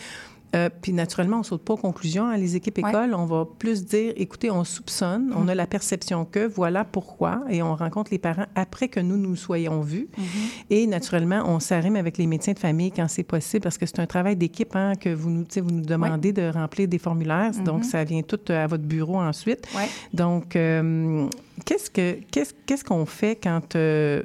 Euh, 0.56 0.70
puis 0.82 0.94
naturellement, 0.94 1.38
on 1.38 1.40
ne 1.40 1.46
saute 1.46 1.64
pas 1.64 1.74
aux 1.74 1.78
conclusions. 1.78 2.26
Hein. 2.26 2.38
Les 2.38 2.56
équipes 2.56 2.80
écoles, 2.80 3.14
on 3.14 3.26
va 3.26 3.46
plus 3.46 3.86
dire, 3.86 4.14
écoutez, 4.16 4.50
on 4.50 4.64
soupçonne, 4.64 5.32
on 5.36 5.44
mm. 5.44 5.50
a 5.50 5.56
la 5.56 5.68
perception 5.68 6.26
que, 6.26 6.48
voilà 6.48 6.84
pourquoi, 6.84 7.44
et 7.50 7.62
on 7.62 7.76
rencontre 7.76 8.12
les 8.12 8.18
parents 8.18 8.48
après 8.56 8.88
que 8.88 9.00
nous 9.00 9.18
nous 9.18 9.36
soyons 9.36 9.82
vus. 9.82 10.08
Mm-hmm. 10.18 10.24
Et 10.72 10.88
naturellement, 10.88 11.44
on 11.46 11.60
s'arrime 11.60 11.96
avec 11.96 12.18
les 12.18 12.26
médecins 12.26 12.54
de 12.54 12.60
famille 12.60 12.92
quand 12.92 13.08
c'est 13.08 13.24
possible, 13.24 13.64
parce 13.64 13.78
que 13.78 13.86
c'est 13.86 14.00
un 14.00 14.08
travail 14.08 14.36
d'équipe 14.36 14.76
hein, 14.76 14.94
que 14.96 15.10
vous 15.10 15.30
nous, 15.30 15.46
vous 15.58 15.72
nous 15.72 15.86
demandez 15.86 16.34
de 16.34 16.50
remplir 16.50 16.88
des 16.88 17.00
formulaires. 17.00 17.52
Donc, 17.64 17.84
mm-hmm. 17.84 17.90
ça 17.90 18.04
vient 18.04 18.22
tout 18.24 18.40
à 18.52 18.66
votre 18.68 18.84
bureau 18.84 19.20
ensuite. 19.20 19.68
Donc, 20.14 20.56
euh, 20.56 21.28
qu'est-ce 21.66 21.90
que 21.90 22.20
qu'est-ce 22.32 22.54
qu'est-ce 22.66 22.84
qu'on 22.84 23.06
fait 23.06 23.36
quand 23.36 23.76
euh, 23.76 24.24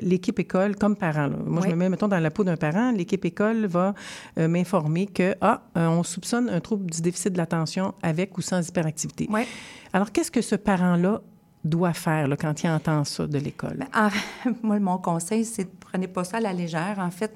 l'équipe 0.00 0.38
école, 0.38 0.76
comme 0.76 0.96
parent, 0.96 1.30
moi 1.46 1.62
je 1.64 1.70
me 1.70 1.76
mets 1.76 1.88
mettons 1.88 2.08
dans 2.08 2.18
la 2.18 2.30
peau 2.30 2.44
d'un 2.44 2.56
parent, 2.56 2.92
l'équipe 2.92 3.24
école 3.24 3.66
va 3.66 3.94
m'informer 4.36 5.06
que, 5.06 5.34
ah, 5.40 5.62
euh, 5.76 5.86
on 5.88 6.02
soupçonne 6.02 6.48
un 6.48 6.60
trouble 6.60 6.90
du 6.90 7.00
déficit 7.00 7.32
de 7.32 7.38
l'attention 7.38 7.94
avec 8.02 8.36
ou 8.38 8.42
sans 8.42 8.66
hyperactivité. 8.66 9.28
Alors, 9.92 10.12
qu'est-ce 10.12 10.30
que 10.30 10.42
ce 10.42 10.56
parent-là 10.56 11.22
doit 11.64 11.92
faire 11.92 12.28
quand 12.38 12.62
il 12.62 12.68
entend 12.68 13.04
ça 13.04 13.26
de 13.26 13.38
l'école? 13.38 13.86
Ben, 13.92 14.10
moi, 14.62 14.78
mon 14.78 14.98
conseil, 14.98 15.44
c'est 15.44 15.64
de 15.64 15.70
prenez 15.80 16.08
pas 16.08 16.24
ça 16.24 16.38
à 16.38 16.40
la 16.40 16.52
légère. 16.52 16.96
En 16.98 17.10
fait, 17.10 17.32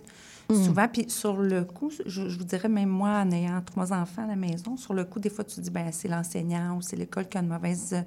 Mm. 0.50 0.64
Souvent, 0.64 0.88
puis 0.88 1.04
sur 1.10 1.36
le 1.36 1.64
coup, 1.64 1.90
je, 2.06 2.22
vous 2.22 2.44
dirais, 2.44 2.70
même 2.70 2.88
moi, 2.88 3.20
en 3.20 3.30
ayant 3.30 3.60
trois 3.60 3.92
enfants 3.92 4.24
à 4.24 4.28
la 4.28 4.36
maison, 4.36 4.78
sur 4.78 4.94
le 4.94 5.04
coup, 5.04 5.20
des 5.20 5.28
fois, 5.28 5.44
tu 5.44 5.60
dis, 5.60 5.68
ben 5.68 5.92
c'est 5.92 6.08
l'enseignant 6.08 6.76
ou 6.76 6.80
c'est 6.80 6.96
l'école 6.96 7.28
qui 7.28 7.36
a 7.36 7.42
une 7.42 7.48
mauvaise 7.48 7.92
euh, 7.92 8.00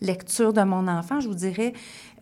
lecture 0.00 0.52
de 0.52 0.62
mon 0.62 0.86
enfant. 0.86 1.18
Je 1.18 1.26
vous 1.26 1.34
dirais, 1.34 1.72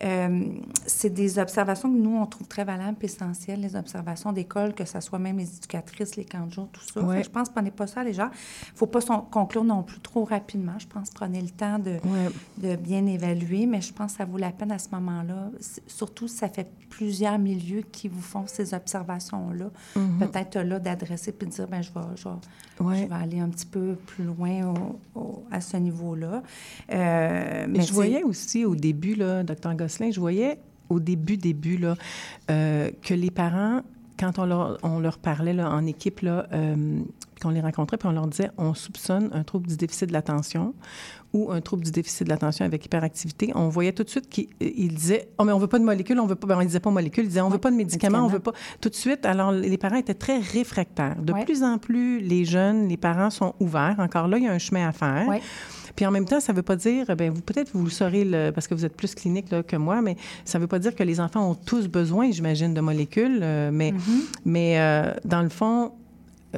euh, 0.03 0.45
c'est 0.87 1.11
des 1.11 1.37
observations 1.37 1.91
que 1.91 1.97
nous, 1.97 2.17
on 2.17 2.25
trouve 2.25 2.47
très 2.47 2.65
valables 2.65 2.97
et 3.01 3.05
essentielles, 3.05 3.61
les 3.61 3.75
observations 3.75 4.31
d'école, 4.31 4.73
que 4.73 4.83
ce 4.83 4.99
soit 4.99 5.19
même 5.19 5.37
les 5.37 5.57
éducatrices, 5.57 6.15
les 6.15 6.25
camps 6.25 6.47
de 6.47 6.53
jour, 6.53 6.69
tout 6.73 6.81
ça. 6.81 7.21
je 7.21 7.29
pense, 7.29 7.49
prenez 7.49 7.69
pas 7.69 7.85
ça 7.85 8.03
les 8.03 8.13
gens. 8.13 8.29
Il 8.69 8.73
ne 8.73 8.77
faut 8.77 8.87
pas 8.87 9.01
conclure 9.29 9.63
non 9.63 9.83
plus 9.83 9.99
trop 9.99 10.23
rapidement. 10.23 10.79
Je 10.79 10.87
pense, 10.87 11.11
prenez 11.11 11.41
le 11.41 11.49
temps 11.49 11.77
de, 11.77 11.97
de 12.57 12.75
bien 12.77 13.05
évaluer, 13.05 13.67
mais 13.67 13.81
je 13.81 13.93
pense 13.93 14.13
que 14.13 14.17
ça 14.17 14.25
vaut 14.25 14.37
la 14.37 14.51
peine 14.51 14.71
à 14.71 14.79
ce 14.79 14.89
moment-là, 14.93 15.51
surtout 15.85 16.27
si 16.27 16.37
ça 16.37 16.49
fait 16.49 16.67
plusieurs 16.89 17.37
milieux 17.37 17.83
qui 17.83 18.07
vous 18.07 18.21
font 18.21 18.47
ces 18.47 18.73
observations-là 18.73 19.66
Mhm. 19.95 20.19
Peut-être 20.19 20.59
là 20.59 20.79
d'adresser 20.79 21.31
puis 21.31 21.47
de 21.47 21.53
dire, 21.53 21.67
ben 21.67 21.81
je 21.81 21.91
vais, 21.91 22.01
je, 22.15 22.27
vais, 22.83 23.13
aller 23.13 23.39
un 23.39 23.49
petit 23.49 23.65
peu 23.65 23.95
plus 24.05 24.25
loin 24.25 24.73
à 25.51 25.61
ce 25.61 25.77
niveau-là. 25.77 26.43
Euh, 26.91 27.65
mais 27.69 27.81
je 27.81 27.93
voyais 27.93 28.23
aussi 28.23 28.65
au 28.65 28.75
début, 28.75 29.15
là, 29.15 29.43
docteur 29.43 29.75
Gosselin, 29.75 30.11
je 30.11 30.19
voyais 30.19 30.59
au 30.89 30.99
début, 30.99 31.37
début, 31.37 31.77
là, 31.77 31.95
euh, 32.49 32.89
que 33.01 33.13
les 33.13 33.31
parents, 33.31 33.81
quand 34.19 34.39
on 34.39 34.45
leur, 34.45 34.77
on 34.83 34.99
leur 34.99 35.17
parlait 35.17 35.53
là, 35.53 35.69
en 35.69 35.85
équipe, 35.85 36.21
là, 36.21 36.47
euh, 36.53 37.01
qu'on 37.41 37.49
les 37.49 37.61
rencontrait, 37.61 37.97
puis 37.97 38.07
on 38.07 38.13
leur 38.13 38.27
disait, 38.27 38.49
on 38.57 38.73
soupçonne 38.73 39.29
un 39.33 39.43
trouble 39.43 39.67
du 39.67 39.77
déficit 39.77 40.07
de 40.07 40.13
l'attention 40.13 40.73
ou 41.33 41.51
un 41.51 41.61
trouble 41.61 41.83
du 41.83 41.91
déficit 41.91 42.23
de 42.25 42.29
l'attention 42.29 42.65
avec 42.65 42.85
hyperactivité, 42.85 43.51
on 43.55 43.69
voyait 43.69 43.91
tout 43.91 44.03
de 44.03 44.09
suite 44.09 44.29
qu'ils 44.29 44.47
euh, 44.61 44.87
disaient 44.89 45.29
Oh, 45.37 45.43
mais 45.43 45.51
on 45.51 45.59
veut 45.59 45.67
pas 45.67 45.79
de 45.79 45.83
molécules, 45.83 46.19
on 46.19 46.25
veut 46.25 46.35
pas. 46.35 46.47
Ben, 46.47 46.57
on 46.59 46.63
disait 46.63 46.79
pas 46.79 46.89
molécules, 46.89 47.25
ils 47.25 47.29
disaient 47.29 47.41
On 47.41 47.49
veut 47.49 47.57
pas 47.57 47.71
de 47.71 47.75
médicaments, 47.75 48.23
on 48.23 48.27
veut 48.27 48.39
pas. 48.39 48.53
Tout 48.81 48.89
de 48.89 48.95
suite, 48.95 49.25
alors 49.25 49.51
les 49.51 49.77
parents 49.77 49.97
étaient 49.97 50.13
très 50.13 50.39
réfractaires. 50.39 51.21
De 51.21 51.33
plus 51.43 51.63
en 51.63 51.77
plus, 51.77 52.19
les 52.19 52.45
jeunes, 52.45 52.87
les 52.87 52.97
parents 52.97 53.29
sont 53.29 53.53
ouverts. 53.59 53.95
Encore 53.99 54.27
là, 54.27 54.37
il 54.37 54.45
y 54.45 54.47
a 54.47 54.51
un 54.51 54.59
chemin 54.59 54.87
à 54.87 54.91
faire. 54.91 55.27
Puis 55.97 56.05
en 56.05 56.11
même 56.11 56.25
temps, 56.25 56.39
ça 56.39 56.53
ne 56.53 56.57
veut 56.57 56.63
pas 56.63 56.75
dire, 56.75 57.07
ben 57.15 57.31
vous 57.31 57.41
peut-être 57.41 57.71
vous 57.73 57.83
le 57.83 57.89
saurez 57.89 58.23
le, 58.23 58.51
parce 58.51 58.67
que 58.67 58.75
vous 58.75 58.85
êtes 58.85 58.95
plus 58.95 59.15
clinique 59.15 59.49
là, 59.49 59.63
que 59.63 59.75
moi, 59.75 60.03
mais 60.03 60.15
ça 60.45 60.59
ne 60.59 60.61
veut 60.61 60.67
pas 60.67 60.77
dire 60.77 60.93
que 60.93 61.01
les 61.01 61.19
enfants 61.19 61.49
ont 61.49 61.55
tous 61.55 61.87
besoin, 61.87 62.29
j'imagine, 62.29 62.75
de 62.75 62.81
molécules. 62.81 63.39
Euh, 63.41 63.71
mais, 63.73 63.91
mm-hmm. 63.91 64.21
mais 64.45 64.79
euh, 64.79 65.11
dans 65.25 65.41
le 65.41 65.49
fond, 65.49 65.93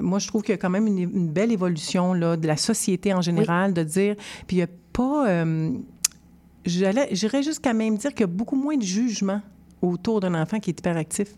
moi, 0.02 0.20
je 0.20 0.28
trouve 0.28 0.42
qu'il 0.42 0.52
y 0.52 0.56
a 0.56 0.58
quand 0.58 0.70
même 0.70 0.88
une, 0.88 1.30
belle 1.30 1.52
évolution 1.52 2.14
là, 2.14 2.38
de 2.38 2.48
la 2.48 2.58
société 2.58 3.14
en 3.14 3.22
général, 3.22 3.74
de 3.74 3.84
dire, 3.84 4.16
puis 4.48 4.58
il 4.58 4.60
n'y 4.60 4.64
a 4.64 4.68
pas, 4.94 5.30
euh, 5.30 5.72
j'irais 6.66 7.44
jusqu'à 7.44 7.74
même 7.74 7.98
dire 7.98 8.12
qu'il 8.12 8.22
y 8.22 8.24
a 8.24 8.28
beaucoup 8.28 8.56
moins 8.56 8.78
de 8.78 8.84
jugement 8.84 9.42
autour 9.82 10.20
d'un 10.20 10.36
enfant 10.36 10.60
qui 10.60 10.70
est 10.70 10.80
hyperactif. 10.80 11.30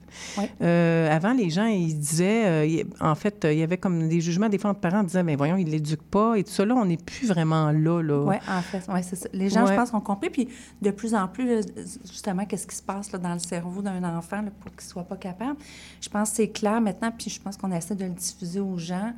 Euh, 0.61 1.15
avant, 1.15 1.33
les 1.33 1.49
gens, 1.49 1.65
ils 1.65 1.97
disaient, 1.97 2.45
euh, 2.45 2.83
en 2.99 3.15
fait, 3.15 3.47
il 3.49 3.57
y 3.57 3.63
avait 3.63 3.77
comme 3.77 4.07
des 4.07 4.21
jugements 4.21 4.49
des 4.49 4.57
fois 4.57 4.73
de 4.73 4.77
parents 4.77 5.03
disaient, 5.03 5.23
mais 5.23 5.35
voyons, 5.35 5.57
il 5.57 5.65
ne 5.65 5.71
l'éduque 5.71 6.01
pas 6.01 6.35
et 6.35 6.43
tout 6.43 6.51
ça. 6.51 6.65
Là, 6.65 6.75
on 6.75 6.85
n'est 6.85 6.97
plus 6.97 7.27
vraiment 7.27 7.71
là. 7.71 8.01
là. 8.01 8.23
Oui, 8.23 8.35
en 8.47 8.61
fait, 8.61 8.91
ouais, 8.91 9.03
c'est 9.03 9.15
ça. 9.15 9.29
Les 9.33 9.49
gens, 9.49 9.65
je 9.65 9.73
pense, 9.73 9.93
ont 9.93 10.01
compris. 10.01 10.29
Puis 10.29 10.49
de 10.81 10.91
plus 10.91 11.13
en 11.13 11.27
plus, 11.27 11.63
justement, 12.09 12.45
qu'est-ce 12.45 12.67
qui 12.67 12.75
se 12.75 12.83
passe 12.83 13.11
là, 13.11 13.19
dans 13.19 13.33
le 13.33 13.39
cerveau 13.39 13.81
d'un 13.81 14.03
enfant 14.03 14.43
pour 14.59 14.71
qu'il 14.71 14.85
ne 14.85 14.91
soit 14.91 15.03
pas 15.03 15.17
capable. 15.17 15.57
Je 16.01 16.09
pense 16.09 16.31
que 16.31 16.35
c'est 16.37 16.49
clair 16.49 16.81
maintenant, 16.81 17.11
puis 17.15 17.29
je 17.29 17.39
pense 17.39 17.57
qu'on 17.57 17.71
essaie 17.71 17.95
de 17.95 18.05
le 18.05 18.11
diffuser 18.11 18.59
aux 18.59 18.77
gens, 18.77 19.13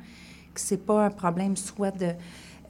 que 0.52 0.60
c'est 0.60 0.84
pas 0.84 1.06
un 1.06 1.10
problème 1.10 1.56
soit 1.56 1.90
de 1.90 2.12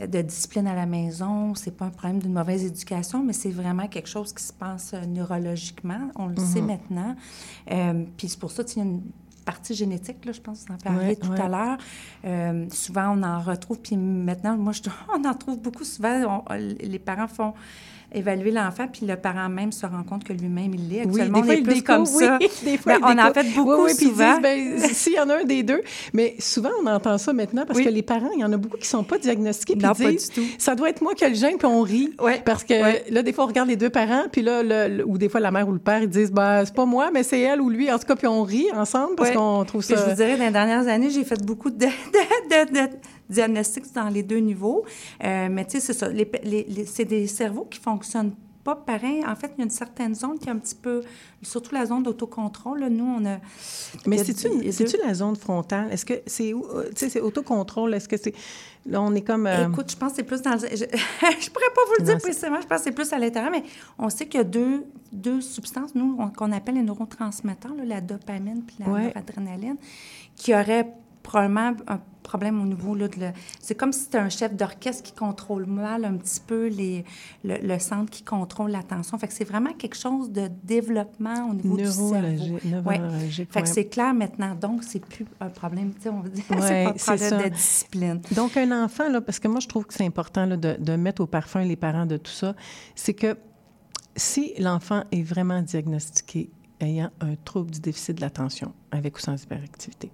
de 0.00 0.22
discipline 0.22 0.66
à 0.66 0.74
la 0.74 0.86
maison, 0.86 1.54
c'est 1.54 1.76
pas 1.76 1.86
un 1.86 1.90
problème 1.90 2.18
d'une 2.18 2.32
mauvaise 2.32 2.64
éducation, 2.64 3.22
mais 3.22 3.32
c'est 3.32 3.50
vraiment 3.50 3.86
quelque 3.86 4.08
chose 4.08 4.32
qui 4.32 4.42
se 4.42 4.52
passe 4.52 4.92
euh, 4.94 5.06
neurologiquement. 5.06 6.10
On 6.16 6.26
le 6.26 6.36
sait 6.36 6.60
mhm. 6.60 6.66
maintenant. 6.66 7.16
Euh, 7.70 8.04
puis 8.16 8.28
c'est 8.28 8.38
pour 8.38 8.50
ça 8.50 8.64
qu'il 8.64 8.78
y 8.78 8.80
a 8.80 8.88
une 8.88 9.02
partie 9.44 9.74
génétique, 9.74 10.24
là, 10.24 10.32
je 10.32 10.40
pense 10.40 10.64
vous 10.66 10.74
en 10.74 10.78
parliez 10.78 11.16
tout 11.16 11.32
à 11.32 11.48
l'heure. 11.48 11.78
Euh, 12.24 12.66
souvent, 12.70 13.16
on 13.16 13.22
en 13.22 13.40
retrouve, 13.40 13.78
puis 13.78 13.96
maintenant, 13.96 14.56
moi, 14.56 14.72
je, 14.72 14.82
on 15.14 15.24
en 15.24 15.34
trouve 15.34 15.60
beaucoup 15.60 15.84
souvent. 15.84 16.44
les 16.50 16.98
parents 16.98 17.28
font 17.28 17.54
évaluer 18.14 18.50
l'enfant, 18.50 18.86
puis 18.90 19.06
le 19.06 19.16
parent 19.16 19.48
même 19.48 19.72
se 19.72 19.86
rend 19.86 20.02
compte 20.02 20.24
que 20.24 20.32
lui-même, 20.32 20.72
il 20.74 20.88
l'est. 20.88 21.00
Actuellement, 21.02 21.40
oui, 21.40 21.62
des 21.62 21.64
fois, 21.64 21.64
on 21.64 21.70
est 21.70 21.72
plus 21.72 21.82
comme 21.82 22.06
ça. 22.06 22.38
des 22.64 22.78
fois, 22.78 22.98
on 23.02 23.18
en 23.18 23.32
fait 23.32 23.54
beaucoup 23.54 23.84
oui, 23.84 23.94
souvent. 23.94 24.40
ben, 24.40 24.78
s'il 24.78 25.14
y 25.14 25.20
en 25.20 25.28
a 25.28 25.40
un 25.40 25.44
des 25.44 25.62
deux. 25.62 25.82
Mais 26.12 26.36
souvent, 26.38 26.70
on 26.82 26.86
entend 26.86 27.18
ça 27.18 27.32
maintenant 27.32 27.64
parce 27.66 27.80
que 27.80 27.88
les 27.88 28.02
parents, 28.02 28.30
il 28.34 28.40
y 28.40 28.44
en 28.44 28.52
a 28.52 28.56
beaucoup 28.56 28.76
qui 28.76 28.84
ne 28.84 28.88
sont 28.88 29.04
pas 29.04 29.18
diagnostiqués. 29.18 29.76
Non, 29.76 29.94
pas 29.94 30.10
du 30.10 30.16
tout. 30.16 30.44
Ça 30.58 30.74
doit 30.74 30.90
être 30.90 31.02
moi 31.02 31.14
qui 31.14 31.24
ai 31.24 31.28
le 31.28 31.34
gène, 31.34 31.56
puis 31.58 31.66
on 31.66 31.82
rit. 31.82 32.14
Parce 32.44 32.64
que 32.64 33.12
là, 33.12 33.22
des 33.22 33.32
fois, 33.32 33.44
on 33.44 33.48
regarde 33.48 33.68
les 33.68 33.76
deux 33.76 33.90
parents, 33.90 34.24
puis 34.30 34.42
là, 34.42 34.62
le, 34.62 35.04
ou 35.04 35.18
des 35.18 35.28
fois, 35.28 35.40
la 35.40 35.50
mère 35.50 35.68
ou 35.68 35.72
le 35.72 35.78
père, 35.78 36.02
ils 36.02 36.08
disent, 36.08 36.32
bah, 36.32 36.64
c'est 36.64 36.74
pas 36.74 36.84
moi, 36.86 37.10
mais 37.12 37.22
c'est 37.22 37.40
elle 37.40 37.60
ou 37.60 37.70
lui. 37.70 37.90
En 37.90 37.98
tout 37.98 38.06
cas, 38.06 38.16
puis 38.16 38.26
on 38.26 38.42
rit 38.42 38.66
ensemble 38.74 39.14
parce 39.16 39.30
qu'on 39.30 39.64
trouve 39.64 39.82
ça. 39.82 39.96
je 39.96 40.10
vous 40.10 40.16
dirais, 40.16 40.36
dans 40.36 40.44
les 40.44 40.50
dernières 40.50 40.88
années, 40.88 41.10
j'ai 41.10 41.24
fait 41.24 41.42
beaucoup 41.44 41.70
de, 41.70 41.86
de, 41.86 42.72
de 42.72 42.90
diagnostic 43.28 43.92
dans 43.94 44.08
les 44.08 44.22
deux 44.22 44.38
niveaux. 44.38 44.84
Euh, 45.22 45.48
mais 45.50 45.64
tu 45.64 45.72
sais, 45.72 45.80
c'est 45.80 45.92
ça. 45.94 46.08
Les, 46.08 46.30
les, 46.44 46.86
c'est 46.86 47.04
des 47.04 47.26
cerveaux 47.26 47.66
qui 47.70 47.78
fonctionnent 47.80 48.34
pas 48.62 48.76
pareil. 48.76 49.22
En 49.26 49.36
fait, 49.36 49.50
il 49.56 49.58
y 49.58 49.60
a 49.60 49.64
une 49.64 49.70
certaine 49.70 50.14
zone 50.14 50.38
qui 50.38 50.48
est 50.48 50.50
un 50.52 50.56
petit 50.56 50.74
peu, 50.74 51.02
surtout 51.42 51.74
la 51.74 51.84
zone 51.84 52.02
d'autocontrôle. 52.02 52.80
là. 52.80 52.88
Nous, 52.88 53.04
on 53.04 53.22
a. 53.26 53.36
Mais 54.06 54.18
a- 54.18 54.24
c'est-tu 54.24 54.72
c'est-tu 54.72 54.96
la 55.04 55.12
zone 55.12 55.36
frontale? 55.36 55.92
Est-ce 55.92 56.06
que 56.06 56.14
c'est 56.26 56.54
où? 56.54 56.64
euh, 56.74 56.84
Tu 56.94 57.00
sais, 57.00 57.08
c'est 57.10 57.20
autocontrôle? 57.20 57.92
Est-ce 57.92 58.08
que 58.08 58.16
c'est. 58.16 58.32
Là, 58.86 59.02
on 59.02 59.14
est 59.14 59.20
comme. 59.20 59.46
euh, 59.46 59.68
Écoute, 59.68 59.90
je 59.90 59.96
pense 59.96 60.12
que 60.12 60.16
c'est 60.16 60.22
plus 60.22 60.40
dans 60.40 60.52
le... 60.52 60.58
Je, 60.60 60.66
je 60.76 61.50
pourrais 61.50 61.72
pas 61.74 61.82
vous 61.88 61.94
le 61.98 62.04
dire 62.04 62.14
c'est- 62.14 62.22
précisément, 62.22 62.60
je 62.62 62.66
pense 62.66 62.78
que 62.78 62.84
c'est 62.84 62.92
plus 62.92 63.12
à 63.12 63.18
l'intérieur, 63.18 63.50
mais 63.50 63.64
on 63.98 64.08
sait 64.08 64.26
qu'il 64.26 64.38
y 64.38 64.40
a 64.40 64.44
deux, 64.44 64.84
deux 65.12 65.42
substances, 65.42 65.94
nous, 65.94 66.16
on- 66.18 66.28
qu'on 66.30 66.50
appelle 66.52 66.74
les 66.76 66.82
neurotransmetteurs, 66.82 67.74
là, 67.74 67.84
la 67.84 68.00
dopamine 68.00 68.62
puis 68.66 68.76
la 68.80 68.90
Ouais. 68.90 69.06
noradrénaline, 69.08 69.76
qui 70.36 70.54
auraient 70.54 70.90
probablement 71.24 71.72
un 71.88 72.00
problème 72.22 72.60
au 72.62 72.64
niveau 72.66 72.94
là, 72.94 73.08
de... 73.08 73.18
le- 73.20 73.32
C'est 73.60 73.74
comme 73.74 73.92
si 73.92 74.00
c'était 74.04 74.18
un 74.18 74.28
chef 74.28 74.54
d'orchestre 74.54 75.02
qui 75.02 75.12
contrôle 75.12 75.66
mal 75.66 76.04
un 76.04 76.14
petit 76.16 76.40
peu 76.40 76.68
les, 76.68 77.04
le, 77.44 77.56
le 77.62 77.78
centre 77.78 78.10
qui 78.10 78.22
contrôle 78.22 78.70
l'attention. 78.70 79.18
Fait 79.18 79.26
que 79.28 79.34
c'est 79.34 79.44
vraiment 79.44 79.72
quelque 79.72 79.96
chose 79.96 80.30
de 80.30 80.48
développement 80.62 81.48
au 81.50 81.54
niveau 81.54 81.76
du 81.76 81.84
cerveau. 81.84 82.14
Neurologique, 82.14 82.86
Ouais. 82.86 83.00
Fait 83.52 83.62
que 83.62 83.66
ouais. 83.68 83.74
c'est 83.74 83.86
clair 83.86 84.14
maintenant, 84.14 84.54
donc 84.54 84.84
c'est 84.84 85.04
plus 85.04 85.26
un 85.40 85.48
problème, 85.48 85.92
tu 85.94 86.02
sais, 86.02 86.08
on 86.10 86.20
va 86.20 86.28
dire, 86.28 86.44
c'est 86.48 86.54
Ouais, 86.54 86.84
pas 86.84 86.90
un 86.90 86.94
c'est 86.96 87.04
problème 87.16 87.30
ça. 87.30 87.42
de 87.42 87.48
discipline. 87.54 88.20
Donc, 88.34 88.56
un 88.56 88.84
enfant, 88.84 89.08
là, 89.10 89.20
parce 89.20 89.38
que 89.38 89.48
moi, 89.48 89.60
je 89.60 89.68
trouve 89.68 89.84
que 89.86 89.92
c'est 89.94 90.06
important 90.06 90.46
là, 90.46 90.56
de, 90.56 90.76
de 90.78 90.96
mettre 90.96 91.20
au 91.22 91.26
parfum 91.26 91.62
les 91.64 91.76
parents 91.76 92.06
de 92.06 92.16
tout 92.16 92.32
ça, 92.32 92.54
c'est 92.94 93.14
que 93.14 93.36
si 94.16 94.54
l'enfant 94.58 95.04
est 95.12 95.22
vraiment 95.22 95.60
diagnostiqué 95.62 96.50
ayant 96.80 97.10
un 97.20 97.34
trouble 97.44 97.70
du 97.70 97.80
déficit 97.80 98.16
de 98.16 98.20
l'attention, 98.20 98.72
avec 98.92 99.16
ou 99.16 99.20
sans 99.20 99.40
hyperactivité, 99.42 100.10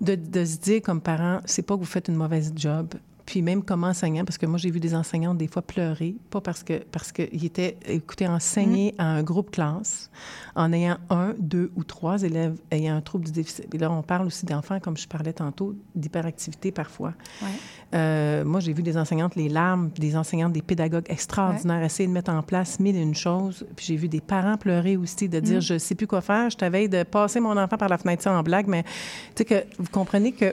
de, 0.00 0.44
se 0.44 0.58
dire 0.58 0.82
comme 0.82 1.00
parent, 1.00 1.40
c'est 1.44 1.62
pas 1.62 1.74
que 1.74 1.80
vous 1.80 1.86
faites 1.86 2.08
une 2.08 2.16
mauvaise 2.16 2.52
job, 2.56 2.94
puis 3.30 3.42
même 3.42 3.62
comme 3.62 3.84
enseignant, 3.84 4.24
parce 4.24 4.38
que 4.38 4.46
moi, 4.46 4.58
j'ai 4.58 4.72
vu 4.72 4.80
des 4.80 4.92
enseignants 4.92 5.34
des 5.34 5.46
fois 5.46 5.62
pleurer, 5.62 6.16
pas 6.30 6.40
parce 6.40 6.64
que 6.64 6.82
parce 6.90 7.12
qu'ils 7.12 7.44
étaient, 7.44 7.76
écoutez, 7.86 8.26
enseignés 8.26 8.92
à 8.98 9.04
un 9.04 9.22
groupe 9.22 9.52
classe 9.52 10.10
en 10.56 10.72
ayant 10.72 10.96
un, 11.10 11.34
deux 11.38 11.70
ou 11.76 11.84
trois 11.84 12.24
élèves 12.24 12.58
ayant 12.72 12.96
un 12.96 13.00
trouble 13.00 13.26
du 13.26 13.30
déficit. 13.30 13.72
Et 13.72 13.78
là, 13.78 13.88
on 13.88 14.02
parle 14.02 14.26
aussi 14.26 14.46
d'enfants, 14.46 14.80
comme 14.80 14.96
je 14.96 15.06
parlais 15.06 15.32
tantôt, 15.32 15.76
d'hyperactivité 15.94 16.72
parfois. 16.72 17.14
Ouais. 17.40 17.48
Euh, 17.94 18.44
moi, 18.44 18.58
j'ai 18.58 18.72
vu 18.72 18.82
des 18.82 18.96
enseignantes, 18.96 19.36
les 19.36 19.48
larmes, 19.48 19.90
des 19.90 20.16
enseignantes, 20.16 20.52
des 20.52 20.62
pédagogues 20.62 21.06
extraordinaires 21.08 21.84
essayer 21.84 22.08
de 22.08 22.12
mettre 22.12 22.32
en 22.32 22.42
place 22.42 22.80
mille 22.80 22.96
et 22.96 23.02
une 23.02 23.14
choses. 23.14 23.64
Puis 23.76 23.86
j'ai 23.86 23.96
vu 23.96 24.08
des 24.08 24.20
parents 24.20 24.56
pleurer 24.56 24.96
aussi, 24.96 25.28
de 25.28 25.38
dire 25.38 25.58
Mm. 25.58 25.62
Je 25.62 25.78
sais 25.78 25.94
plus 25.94 26.08
quoi 26.08 26.20
faire, 26.20 26.50
je 26.50 26.56
t'avais 26.56 26.88
de 26.88 27.04
passer 27.04 27.38
mon 27.38 27.56
enfant 27.56 27.76
par 27.76 27.88
la 27.88 27.98
fenêtre, 27.98 28.24
ça 28.24 28.36
en 28.36 28.42
blague, 28.42 28.66
mais 28.66 28.82
tu 28.82 28.90
sais 29.36 29.44
que 29.44 29.64
vous 29.78 29.90
comprenez 29.92 30.32
que. 30.32 30.52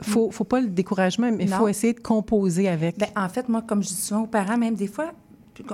Faut, 0.00 0.30
faut 0.30 0.44
pas 0.44 0.60
le 0.60 0.68
découragement, 0.68 1.30
mais 1.32 1.44
il 1.44 1.50
faut 1.50 1.68
essayer 1.68 1.92
de 1.92 2.00
composer 2.00 2.68
avec. 2.68 2.98
Ben, 2.98 3.08
en 3.16 3.28
fait, 3.28 3.48
moi, 3.48 3.62
comme 3.62 3.82
je 3.82 3.88
dis 3.88 3.94
souvent 3.94 4.22
aux 4.22 4.26
parents, 4.26 4.56
même 4.58 4.74
des 4.74 4.86
fois, 4.86 5.12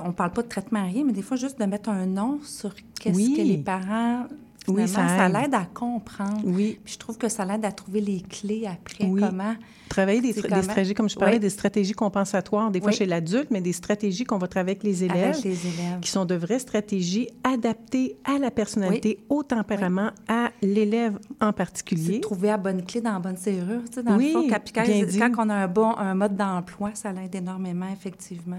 on 0.03 0.11
parle 0.11 0.31
pas 0.31 0.41
de 0.41 0.47
traitement 0.47 0.79
à 0.79 0.85
rien, 0.85 1.03
mais 1.05 1.13
des 1.13 1.21
fois, 1.21 1.37
juste 1.37 1.59
de 1.59 1.65
mettre 1.65 1.89
un 1.89 2.05
nom 2.05 2.39
sur 2.43 2.73
qu'est-ce 2.99 3.15
Oui. 3.15 3.35
que 3.37 3.41
les 3.41 3.57
parents. 3.57 4.25
Oui, 4.67 4.87
ça 4.87 5.07
ça 5.07 5.27
aide. 5.27 5.33
l'aide 5.33 5.53
à 5.55 5.65
comprendre. 5.65 6.41
Oui. 6.43 6.79
Puis 6.83 6.93
je 6.93 6.99
trouve 6.99 7.17
que 7.17 7.29
ça 7.29 7.45
l'aide 7.45 7.63
à 7.65 7.71
trouver 7.71 8.01
les 8.01 8.21
clés 8.21 8.65
après, 8.67 9.05
Oui. 9.05 9.21
comment. 9.21 9.55
Travailler 9.89 10.19
des, 10.19 10.33
des 10.33 10.61
stratégies, 10.63 10.93
comme 10.95 11.07
je 11.09 11.15
parlais, 11.15 11.35
Oui. 11.35 11.39
des 11.39 11.49
stratégies 11.51 11.93
compensatoires, 11.93 12.71
des 12.71 12.79
fois 12.81 12.89
Oui. 12.89 12.95
chez 12.95 13.05
l'adulte, 13.05 13.49
mais 13.51 13.61
des 13.61 13.71
stratégies 13.73 14.23
qu'on 14.23 14.39
va 14.39 14.47
travailler 14.47 14.71
avec 14.77 14.83
les 14.83 15.03
élèves, 15.03 15.33
Avec 15.35 15.43
les 15.43 15.67
élèves. 15.67 15.99
qui 16.01 16.09
sont 16.09 16.25
de 16.25 16.33
vraies 16.35 16.57
stratégies 16.59 17.29
adaptées 17.43 18.17
à 18.25 18.39
la 18.39 18.49
personnalité, 18.51 19.19
au 19.29 19.43
tempérament, 19.43 20.09
à 20.27 20.49
l'élève 20.61 21.19
en 21.39 21.53
particulier. 21.53 22.19
trouver 22.19 22.47
la 22.47 22.57
bonne 22.57 22.83
clé 22.83 22.99
dans 23.01 23.13
la 23.13 23.19
bonne 23.19 23.37
serrure. 23.37 23.81
Tu 23.87 23.93
sais, 23.95 24.03
dans 24.03 24.17
Oui, 24.17 24.33
le 24.33 24.41
fond, 24.41 24.47
quand, 24.49 24.59
quand, 24.73 25.29
quand 25.33 25.45
on 25.45 25.49
a 25.49 25.55
un 25.55 25.67
bon 25.67 25.95
un 25.95 26.15
mode 26.15 26.35
d'emploi, 26.35 26.91
ça 26.95 27.11
l'aide 27.13 27.35
énormément, 27.35 27.87
effectivement. 27.93 28.57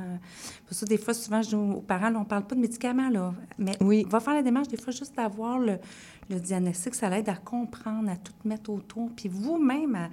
Pour 0.67 0.77
ça, 0.77 0.87
des 0.87 0.97
fois, 0.99 1.13
souvent, 1.15 1.43
je 1.43 1.49
dis 1.49 1.55
aux 1.57 1.81
parents, 1.81 2.09
là, 2.11 2.17
on 2.19 2.21
ne 2.21 2.25
parle 2.25 2.45
pas 2.47 2.55
de 2.55 2.61
médicaments, 2.61 3.11
là, 3.11 3.35
mais 3.59 3.77
va 4.09 4.21
faire 4.21 4.35
la 4.35 4.43
démarche, 4.43 4.69
des 4.69 4.77
fois, 4.77 4.93
juste 4.93 5.17
d'avoir 5.17 5.59
le, 5.59 5.79
le 6.31 6.41
diagnostic, 6.41 6.95
ça 6.95 7.09
l'aide 7.09 7.29
à 7.29 7.37
comprendre, 7.37 8.11
à 8.11 8.17
tout 8.17 8.33
mettre 8.45 8.71
autour, 8.71 9.11
puis 9.15 9.29
vous-même, 9.29 9.95
à, 9.95 10.09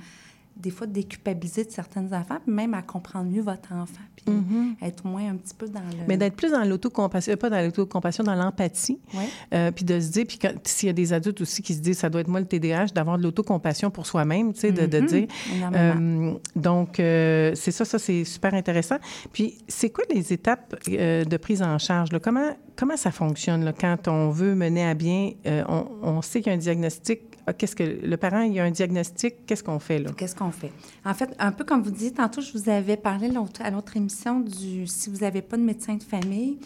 des 0.56 0.70
fois, 0.70 0.86
déculpabiliser 0.88 1.66
de 1.66 1.72
certaines 1.72 2.14
affaires, 2.14 2.39
puis 2.45 2.54
même 2.54 2.74
à 2.74 2.82
comprendre 2.82 3.30
mieux 3.30 3.41
votre 3.41 3.74
enfant, 3.74 4.01
puis 4.16 4.34
Mhm. 4.34 4.76
être 4.82 5.06
moins 5.06 5.30
un 5.32 5.36
petit 5.36 5.54
peu 5.56 5.68
dans 5.68 5.80
le... 5.82 6.06
Mais 6.08 6.16
d'être 6.16 6.36
plus 6.36 6.51
dans 6.51 6.64
l'autocompassion, 6.64 7.34
euh, 7.34 7.36
pas 7.38 7.49
dans 7.49 7.60
l'autocompassion, 7.64 8.24
dans 8.24 8.36
l'empathie. 8.36 8.99
Ouais. 9.14 9.28
Euh, 9.54 9.72
puis 9.72 9.84
de 9.84 9.99
se 9.99 10.12
dire, 10.12 10.26
puis 10.28 10.39
s'il 10.64 10.88
y 10.88 10.89
a 10.89 10.93
des 10.93 11.12
adultes 11.12 11.41
aussi 11.41 11.62
qui 11.64 11.74
se 11.74 11.80
disent, 11.80 11.97
ça 11.97 12.10
doit 12.10 12.22
être 12.22 12.28
moi 12.28 12.39
le 12.39 12.45
TDAH, 12.45 12.88
d'avoir 12.93 13.18
de 13.18 13.24
l'autocompassion 13.24 13.89
pour 13.89 14.06
soi-même, 14.06 14.54
tu 14.54 14.60
sais, 14.62 14.72
de, 14.72 14.86
de 14.86 14.99
Mhm. 14.99 15.06
dire. 15.08 15.28
Euh, 15.74 16.34
donc, 16.56 16.99
euh, 16.99 17.51
c'est 17.56 17.72
ça, 17.72 17.84
ça, 17.84 17.97
c'est 17.99 18.24
super 18.24 18.54
intéressant. 18.54 18.97
Puis, 19.32 19.58
c'est 19.68 19.89
quoi 19.89 20.04
les 20.14 20.32
étapes 20.34 20.76
de 20.88 21.38
prise 21.38 21.62
en 21.64 21.78
charge? 21.80 22.12
Là? 22.12 22.20
Comment, 22.20 22.51
comment 22.76 22.95
ça 22.97 23.12
fonctionne 23.12 23.66
là, 23.66 23.74
quand 23.74 24.08
on 24.08 24.30
veut 24.30 24.56
mener 24.56 24.86
à 24.86 24.93
bien, 24.93 25.32
on, 25.45 25.86
on 26.04 26.22
sait 26.22 26.41
qu'il 26.41 26.51
y 26.51 26.54
a 26.54 26.56
un 26.56 26.60
diagnostic. 26.60 27.22
Ah, 27.46 27.54
Qu'est-ce 27.54 27.76
que 27.76 27.84
le 27.84 28.18
parent, 28.18 28.41
il 28.41 28.54
y 28.54 28.60
a 28.60 28.64
un 28.64 28.72
diagnostic, 28.72 29.46
qu'est-ce 29.46 29.64
qu'on 29.64 29.80
fait 29.80 30.00
là? 30.00 30.12
Qu'est-ce 30.16 30.36
qu'on 30.36 30.52
fait? 30.52 30.72
En 31.06 31.14
fait, 31.14 31.36
un 31.39 31.52
peu 31.52 31.64
comme 31.66 31.82
vous 31.84 31.91
disiez, 31.91 32.12
tantôt, 32.12 32.41
je 32.41 32.52
vous 32.58 32.70
avais 32.70 32.98
parlé 32.98 33.30
à 33.60 33.70
l'autre 33.72 33.98
émission 33.98 34.39
du 34.39 34.88
si 34.88 35.10
vous 35.10 35.18
n'avez 35.20 35.41
pas 35.41 35.58
de 35.58 35.64
médecin 35.64 35.96
de 35.96 36.04
famille, 36.04 36.58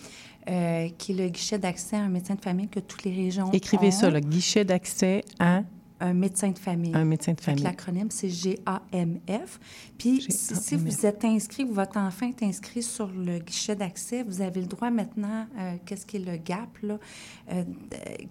euh, 0.50 0.88
qui 0.98 1.12
est 1.12 1.16
le 1.16 1.30
guichet 1.30 1.58
d'accès 1.58 1.96
à 1.96 2.02
un 2.02 2.10
médecin 2.10 2.36
de 2.36 2.42
famille 2.42 2.68
que 2.70 2.80
toutes 2.80 3.04
les 3.04 3.14
régions 3.14 3.52
Écrivez 3.52 3.88
ont. 3.88 3.92
ça, 3.92 4.10
le 4.10 4.20
guichet 4.20 4.64
d'accès 4.66 5.24
à 5.40 5.64
Un 6.00 6.14
médecin 6.14 6.50
de 6.52 6.60
famille. 6.60 6.94
un 6.96 7.06
médecin 7.06 7.34
de 7.34 7.42
famille. 7.42 7.64
L'acronyme, 7.64 8.10
c'est 8.12 8.28
GAMF. 8.30 9.60
Puis, 9.98 10.26
si, 10.30 10.56
si 10.56 10.76
vous 10.76 11.06
êtes 11.06 11.26
inscrit, 11.26 11.64
votre 11.66 11.98
enfant 11.98 12.28
est 12.28 12.44
inscrit 12.44 12.84
sur 12.84 13.08
le 13.08 13.40
guichet 13.40 13.76
d'accès, 13.76 14.24
vous 14.24 14.42
avez 14.42 14.62
le 14.62 14.68
droit 14.68 14.90
maintenant, 14.92 15.48
euh, 15.58 15.76
qu'est-ce 15.86 16.06
qui 16.06 16.18
est 16.18 16.26
le 16.26 16.38
GAP, 16.38 16.78
là, 16.84 17.00
euh, 17.52 17.64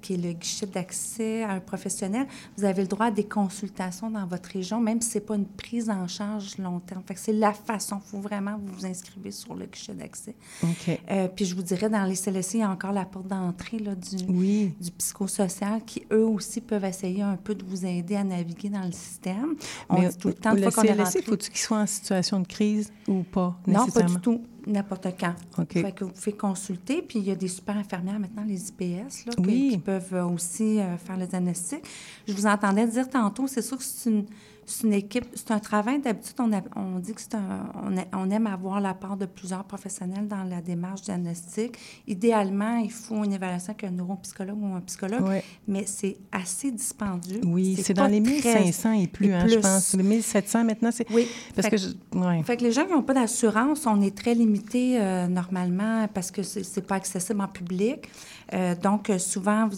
qui 0.00 0.14
est 0.14 0.16
le 0.16 0.32
guichet 0.32 0.66
d'accès 0.66 1.42
à 1.42 1.50
un 1.52 1.60
professionnel, 1.60 2.26
vous 2.56 2.64
avez 2.64 2.82
le 2.82 2.88
droit 2.88 3.06
à 3.06 3.10
des 3.10 3.24
consultations 3.24 4.10
dans 4.10 4.26
votre 4.26 4.48
région, 4.50 4.80
même 4.80 5.00
si 5.00 5.10
ce 5.10 5.18
n'est 5.18 5.24
pas 5.24 5.34
une 5.34 5.46
prise 5.46 5.90
en 5.90 6.06
charge 6.06 6.58
long 6.58 6.78
terme. 6.78 7.02
Fait 7.06 7.14
que 7.14 7.20
c'est 7.20 7.32
la 7.32 7.52
façon. 7.52 8.00
Il 8.06 8.10
faut 8.10 8.20
vraiment 8.20 8.56
vous 8.58 8.74
vous 8.74 8.86
inscrivez 8.86 9.32
sur 9.32 9.54
le 9.54 9.66
guichet 9.66 9.94
d'accès. 9.94 10.36
OK. 10.62 11.00
Euh, 11.10 11.28
puis 11.34 11.44
je 11.44 11.54
vous 11.56 11.62
dirais, 11.62 11.88
dans 11.88 12.04
les 12.04 12.14
CLSC, 12.14 12.54
il 12.54 12.60
y 12.60 12.62
a 12.62 12.70
encore 12.70 12.92
la 12.92 13.04
porte 13.04 13.26
d'entrée 13.26 13.78
du, 13.78 14.24
Oui. 14.28 14.72
du 14.80 14.90
psychosocial 14.92 15.82
qui, 15.84 16.04
eux 16.12 16.24
aussi, 16.24 16.60
peuvent 16.60 16.84
essayer 16.84 17.22
un 17.22 17.36
peu 17.36 17.55
de 17.57 17.64
vous 17.64 17.84
aider 17.84 18.16
à 18.16 18.24
naviguer 18.24 18.68
dans 18.68 18.84
le 18.84 18.92
système. 18.92 19.54
On 19.88 20.00
Mais 20.00 20.09
dit 20.09 20.16
tout 20.16 20.28
le 20.28 20.34
temps, 20.34 20.52
le 20.52 20.70
CLSC, 20.70 21.24
faut-il 21.24 21.50
qu'il 21.50 21.59
soit 21.59 21.78
en 21.78 21.86
situation 21.86 22.40
de 22.40 22.46
crise 22.46 22.92
ou 23.09 23.22
pas, 23.22 23.59
Non, 23.66 23.86
pas 23.88 24.02
du 24.02 24.16
tout. 24.16 24.42
N'importe 24.66 25.07
quand. 25.18 25.34
OK. 25.59 25.72
Fait 25.74 25.92
que 25.92 26.04
vous 26.04 26.11
pouvez 26.11 26.32
consulter. 26.32 27.00
Puis 27.00 27.20
il 27.20 27.24
y 27.24 27.30
a 27.30 27.36
des 27.36 27.46
super 27.46 27.76
infirmières 27.76 28.18
maintenant, 28.18 28.44
les 28.44 28.68
IPS, 28.68 29.26
là, 29.26 29.32
Oui. 29.38 29.68
qui 29.70 29.78
peuvent 29.78 30.12
euh, 30.14 30.24
aussi 30.24 30.80
euh, 30.80 30.96
faire 30.96 31.16
le 31.16 31.26
diagnostic. 31.26 31.84
Je 32.26 32.32
vous 32.32 32.46
entendais 32.46 32.84
dire 32.88 33.09
tantôt, 33.09 33.46
c'est 33.46 33.62
sûr 33.62 33.78
que 33.78 33.84
c'est 33.84 34.11
une, 34.11 34.26
c'est 34.66 34.86
une 34.86 34.92
équipe, 34.94 35.24
c'est 35.34 35.50
un 35.52 35.58
travail. 35.58 36.00
D'habitude, 36.00 36.34
on, 36.40 36.50
on 36.80 36.98
dit 36.98 37.14
que 37.14 37.20
c'est 37.20 37.34
un, 37.36 37.70
on, 37.84 37.96
a- 37.96 38.04
on 38.12 38.30
aime 38.30 38.46
avoir 38.46 38.80
la 38.80 38.94
part 38.94 39.16
de 39.16 39.24
plusieurs 39.26 39.64
professionnels 39.64 40.26
dans 40.28 40.42
la 40.44 40.60
démarche 40.60 41.02
diagnostique. 41.02 41.76
Idéalement, 42.06 42.76
il 42.76 42.90
faut 42.90 43.22
une 43.24 43.32
évaluation 43.32 43.70
avec 43.70 43.84
un 43.84 43.90
neuropsychologue 43.92 44.60
ou 44.62 44.74
un 44.74 44.80
psychologue, 44.80 45.42
mais 45.68 45.84
c'est 45.86 46.16
assez 46.32 46.70
dispendieux. 46.72 47.40
Oui, 47.44 47.76
c'est 47.82 47.94
dans 47.94 48.06
les 48.06 48.22
très- 48.22 48.60
1500 48.62 48.92
et 48.92 49.06
plus, 49.06 49.26
et 49.28 49.34
hein, 49.34 49.46
je 49.46 49.54
plus. 49.54 49.62
pense. 49.62 49.94
Les 49.94 50.02
1700 50.02 50.64
maintenant, 50.64 50.90
c'est... 50.92 51.06
Oui. 51.12 51.28
Parce 51.54 51.68
Fait 51.68 51.76
que... 51.76 51.82
je- 51.82 52.18
ouais. 52.18 52.42
fait 52.42 52.56
que 52.56 52.64
les 52.64 52.72
gens 52.72 52.84
qui 52.86 52.92
n'ont 52.92 53.02
pas 53.02 53.14
d'assurance, 53.14 53.86
on 53.86 54.00
est 54.02 54.16
très 54.16 54.34
limité 54.34 55.00
euh, 55.00 55.26
normalement 55.28 56.08
parce 56.12 56.30
que 56.30 56.42
c'est 56.42 56.76
n'est 56.76 56.82
pas 56.82 56.96
accessible 56.96 57.40
en 57.40 57.48
public. 57.48 58.08
Euh, 58.55 58.74
donc, 58.76 59.11
euh, 59.11 59.18
souvent, 59.18 59.68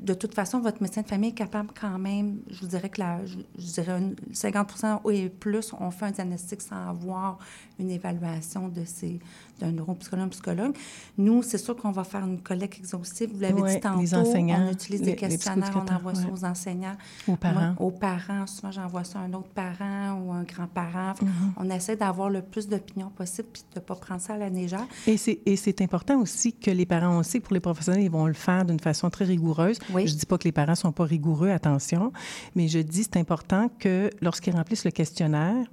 de 0.00 0.14
toute 0.14 0.34
façon, 0.34 0.60
votre 0.60 0.82
médecin 0.82 1.02
de 1.02 1.06
famille 1.06 1.30
est 1.30 1.34
capable 1.34 1.70
quand 1.78 1.98
même, 1.98 2.40
je 2.50 2.60
vous 2.60 2.66
dirais 2.66 2.88
que 2.88 3.00
la, 3.00 3.24
je, 3.24 3.38
je 3.56 3.66
dirais 3.72 3.98
une- 3.98 4.16
50 4.32 4.72
et 5.10 5.28
plus, 5.28 5.72
on 5.78 5.90
fait 5.90 6.06
un 6.06 6.10
diagnostic 6.10 6.60
sans 6.60 6.88
avoir 6.90 7.38
une 7.78 7.90
évaluation 7.90 8.68
de 8.68 8.84
ces 8.84 9.20
d'un 9.60 9.72
neuropsychologue, 9.72 10.30
psychologue. 10.30 10.74
Nous, 11.18 11.42
c'est 11.42 11.58
sûr 11.58 11.76
qu'on 11.76 11.90
va 11.90 12.04
faire 12.04 12.24
une 12.24 12.40
collecte 12.40 12.78
exhaustive. 12.78 13.30
Vous 13.34 13.40
l'avez 13.40 13.62
dit 13.74 13.80
tantôt, 13.80 14.00
les 14.00 14.14
enseignants, 14.14 14.66
on 14.68 14.72
utilise 14.72 15.00
les- 15.00 15.06
des 15.12 15.16
questionnaires, 15.16 15.70
on 15.74 15.94
envoie 15.94 16.14
ça 16.14 16.22
ouais. 16.22 16.32
aux 16.32 16.44
enseignants. 16.44 16.96
Aux 17.28 17.36
parents. 17.36 17.60
Moi, 17.60 17.74
aux 17.78 17.90
parents. 17.90 18.46
Souvent, 18.46 18.72
j'envoie 18.72 19.04
ça 19.04 19.20
à 19.20 19.22
un 19.22 19.32
autre 19.32 19.48
parent 19.54 20.20
ou 20.20 20.32
un 20.32 20.42
grand-parent. 20.42 21.14
Mhm. 21.20 21.30
On 21.56 21.70
essaie 21.70 21.96
d'avoir 21.96 22.30
le 22.30 22.42
plus 22.42 22.68
d'opinions 22.68 23.10
possible 23.10 23.48
puis 23.52 23.62
de 23.74 23.80
ne 23.80 23.84
pas 23.84 23.94
prendre 23.94 24.20
ça 24.20 24.34
à 24.34 24.38
la 24.38 24.48
légère. 24.48 24.86
Et 25.06 25.16
c'est, 25.16 25.80
important 25.82 26.20
aussi 26.20 26.52
que 26.52 26.70
les 26.70 26.86
parents, 26.86 27.18
on 27.18 27.22
sait 27.22 27.40
que 27.40 27.44
pour 27.44 27.54
les 27.54 27.60
professionnels, 27.60 28.02
ils 28.02 28.10
vont 28.10 28.26
le 28.26 28.32
faire 28.34 28.64
d'une 28.64 28.80
façon 28.80 29.08
très 29.10 29.24
rigoureuse. 29.24 29.78
Oui. 29.92 30.06
Je 30.06 30.14
dis 30.14 30.26
pas 30.26 30.38
que 30.38 30.44
les 30.44 30.52
parents 30.52 30.74
sont 30.74 30.92
pas 30.92 31.04
rigoureux, 31.04 31.50
attention, 31.50 32.12
mais 32.54 32.68
je 32.68 32.78
dis 32.80 33.04
c'est 33.04 33.16
important 33.16 33.70
que 33.78 34.10
lorsqu'ils 34.20 34.54
remplissent 34.54 34.84
le 34.84 34.90
questionnaire, 34.90 35.66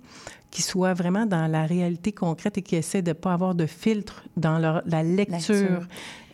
qui 0.51 0.61
soient 0.61 0.93
vraiment 0.93 1.25
dans 1.25 1.47
la 1.47 1.65
réalité 1.65 2.11
concrète 2.11 2.57
et 2.57 2.61
qui 2.61 2.75
essaient 2.75 3.01
de 3.01 3.09
ne 3.09 3.13
pas 3.13 3.33
avoir 3.33 3.53
de 3.53 3.65
filtre 3.65 4.23
dans 4.35 4.59
leur, 4.59 4.81
la 4.85 5.03
lecture. 5.03 5.85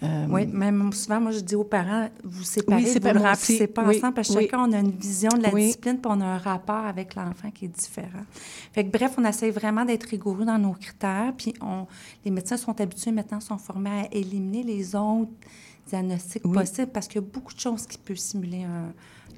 Euh, 0.04 0.26
oui, 0.30 0.46
même 0.48 0.92
souvent, 0.92 1.22
moi, 1.22 1.32
je 1.32 1.40
dis 1.40 1.56
aux 1.56 1.64
parents, 1.64 2.10
vous 2.24 2.44
séparez, 2.44 2.84
oui, 2.84 3.00
vous 3.00 3.08
ne 3.08 3.20
remplissez 3.20 3.68
pas 3.68 3.88
ensemble, 3.88 4.14
parce 4.14 4.28
que 4.28 4.42
chacun, 4.42 4.60
on 4.68 4.74
a 4.74 4.80
une 4.80 4.92
vision 4.92 5.30
de 5.30 5.44
la 5.44 5.50
discipline, 5.50 5.98
puis 5.98 6.12
on 6.14 6.20
a 6.20 6.26
un 6.26 6.38
rapport 6.38 6.86
avec 6.86 7.16
l'enfant 7.16 7.50
qui 7.52 7.66
est 7.66 7.70
différent. 7.70 8.26
Fait 8.74 8.84
que, 8.84 8.92
bref, 8.92 9.14
on 9.18 9.24
essaie 9.24 9.50
vraiment 9.50 9.86
d'être 9.86 10.04
rigoureux 10.04 10.46
dans 10.46 10.58
nos 10.58 10.74
critères, 10.74 11.34
puis 11.38 11.54
on, 11.62 11.88
les 12.26 12.32
médecins 12.32 12.58
sont 12.58 12.80
habitués 12.82 13.12
maintenant, 13.12 13.40
sont 13.40 13.58
formés 13.58 13.90
à 13.90 14.08
éliminer 14.12 14.64
les 14.64 14.94
autres 14.94 15.32
diagnostics 15.88 16.44
possibles, 16.44 16.92
parce 16.92 17.08
qu'il 17.08 17.22
y 17.22 17.24
a 17.24 17.28
beaucoup 17.28 17.54
de 17.54 17.60
choses 17.60 17.86
qui 17.86 17.98
peuvent 17.98 18.18
simuler 18.18 18.64
un, 18.64 18.94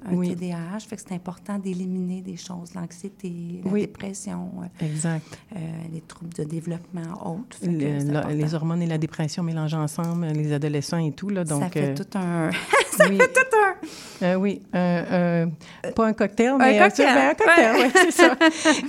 un 0.06 0.20
TDAH. 0.20 0.80
Fait 0.88 0.96
que 0.96 1.02
c'est 1.06 1.14
important 1.14 1.58
d'éliminer 1.58 2.22
des 2.22 2.36
choses, 2.36 2.74
l'anxiété, 2.74 3.62
la 3.64 3.70
dépression. 3.72 4.50
Euh, 4.60 4.86
exact. 4.86 5.38
Euh, 5.54 5.58
les 5.92 6.00
troubles 6.00 6.34
de 6.34 6.44
développement 6.44 7.02
autres. 7.24 7.58
les 7.62 8.54
hormones 8.54 8.82
et 8.82 8.86
la 8.86 8.98
dépression 8.98 9.42
mélangées 9.42 9.76
ensemble, 9.76 10.26
les 10.26 10.52
adolescents 10.52 10.98
et 10.98 11.12
tout. 11.12 11.28
Là, 11.28 11.44
donc, 11.44 11.62
ça 11.62 11.70
fait 11.70 11.90
euh, 11.90 11.94
tout 11.94 12.18
un... 12.18 12.50
ça 12.96 13.06
fait 13.06 13.32
tout 13.32 14.24
un... 14.24 14.36
oui. 14.36 14.62
pas 14.72 16.06
un 16.06 16.12
cocktail, 16.12 16.54
mais 16.58 16.78
un 16.78 16.84
cocktail, 16.84 17.14
ben, 17.14 17.28
un 17.28 17.34
cocktail 17.34 17.76
ouais. 17.76 17.90
c'est 17.94 18.10
ça. 18.10 18.36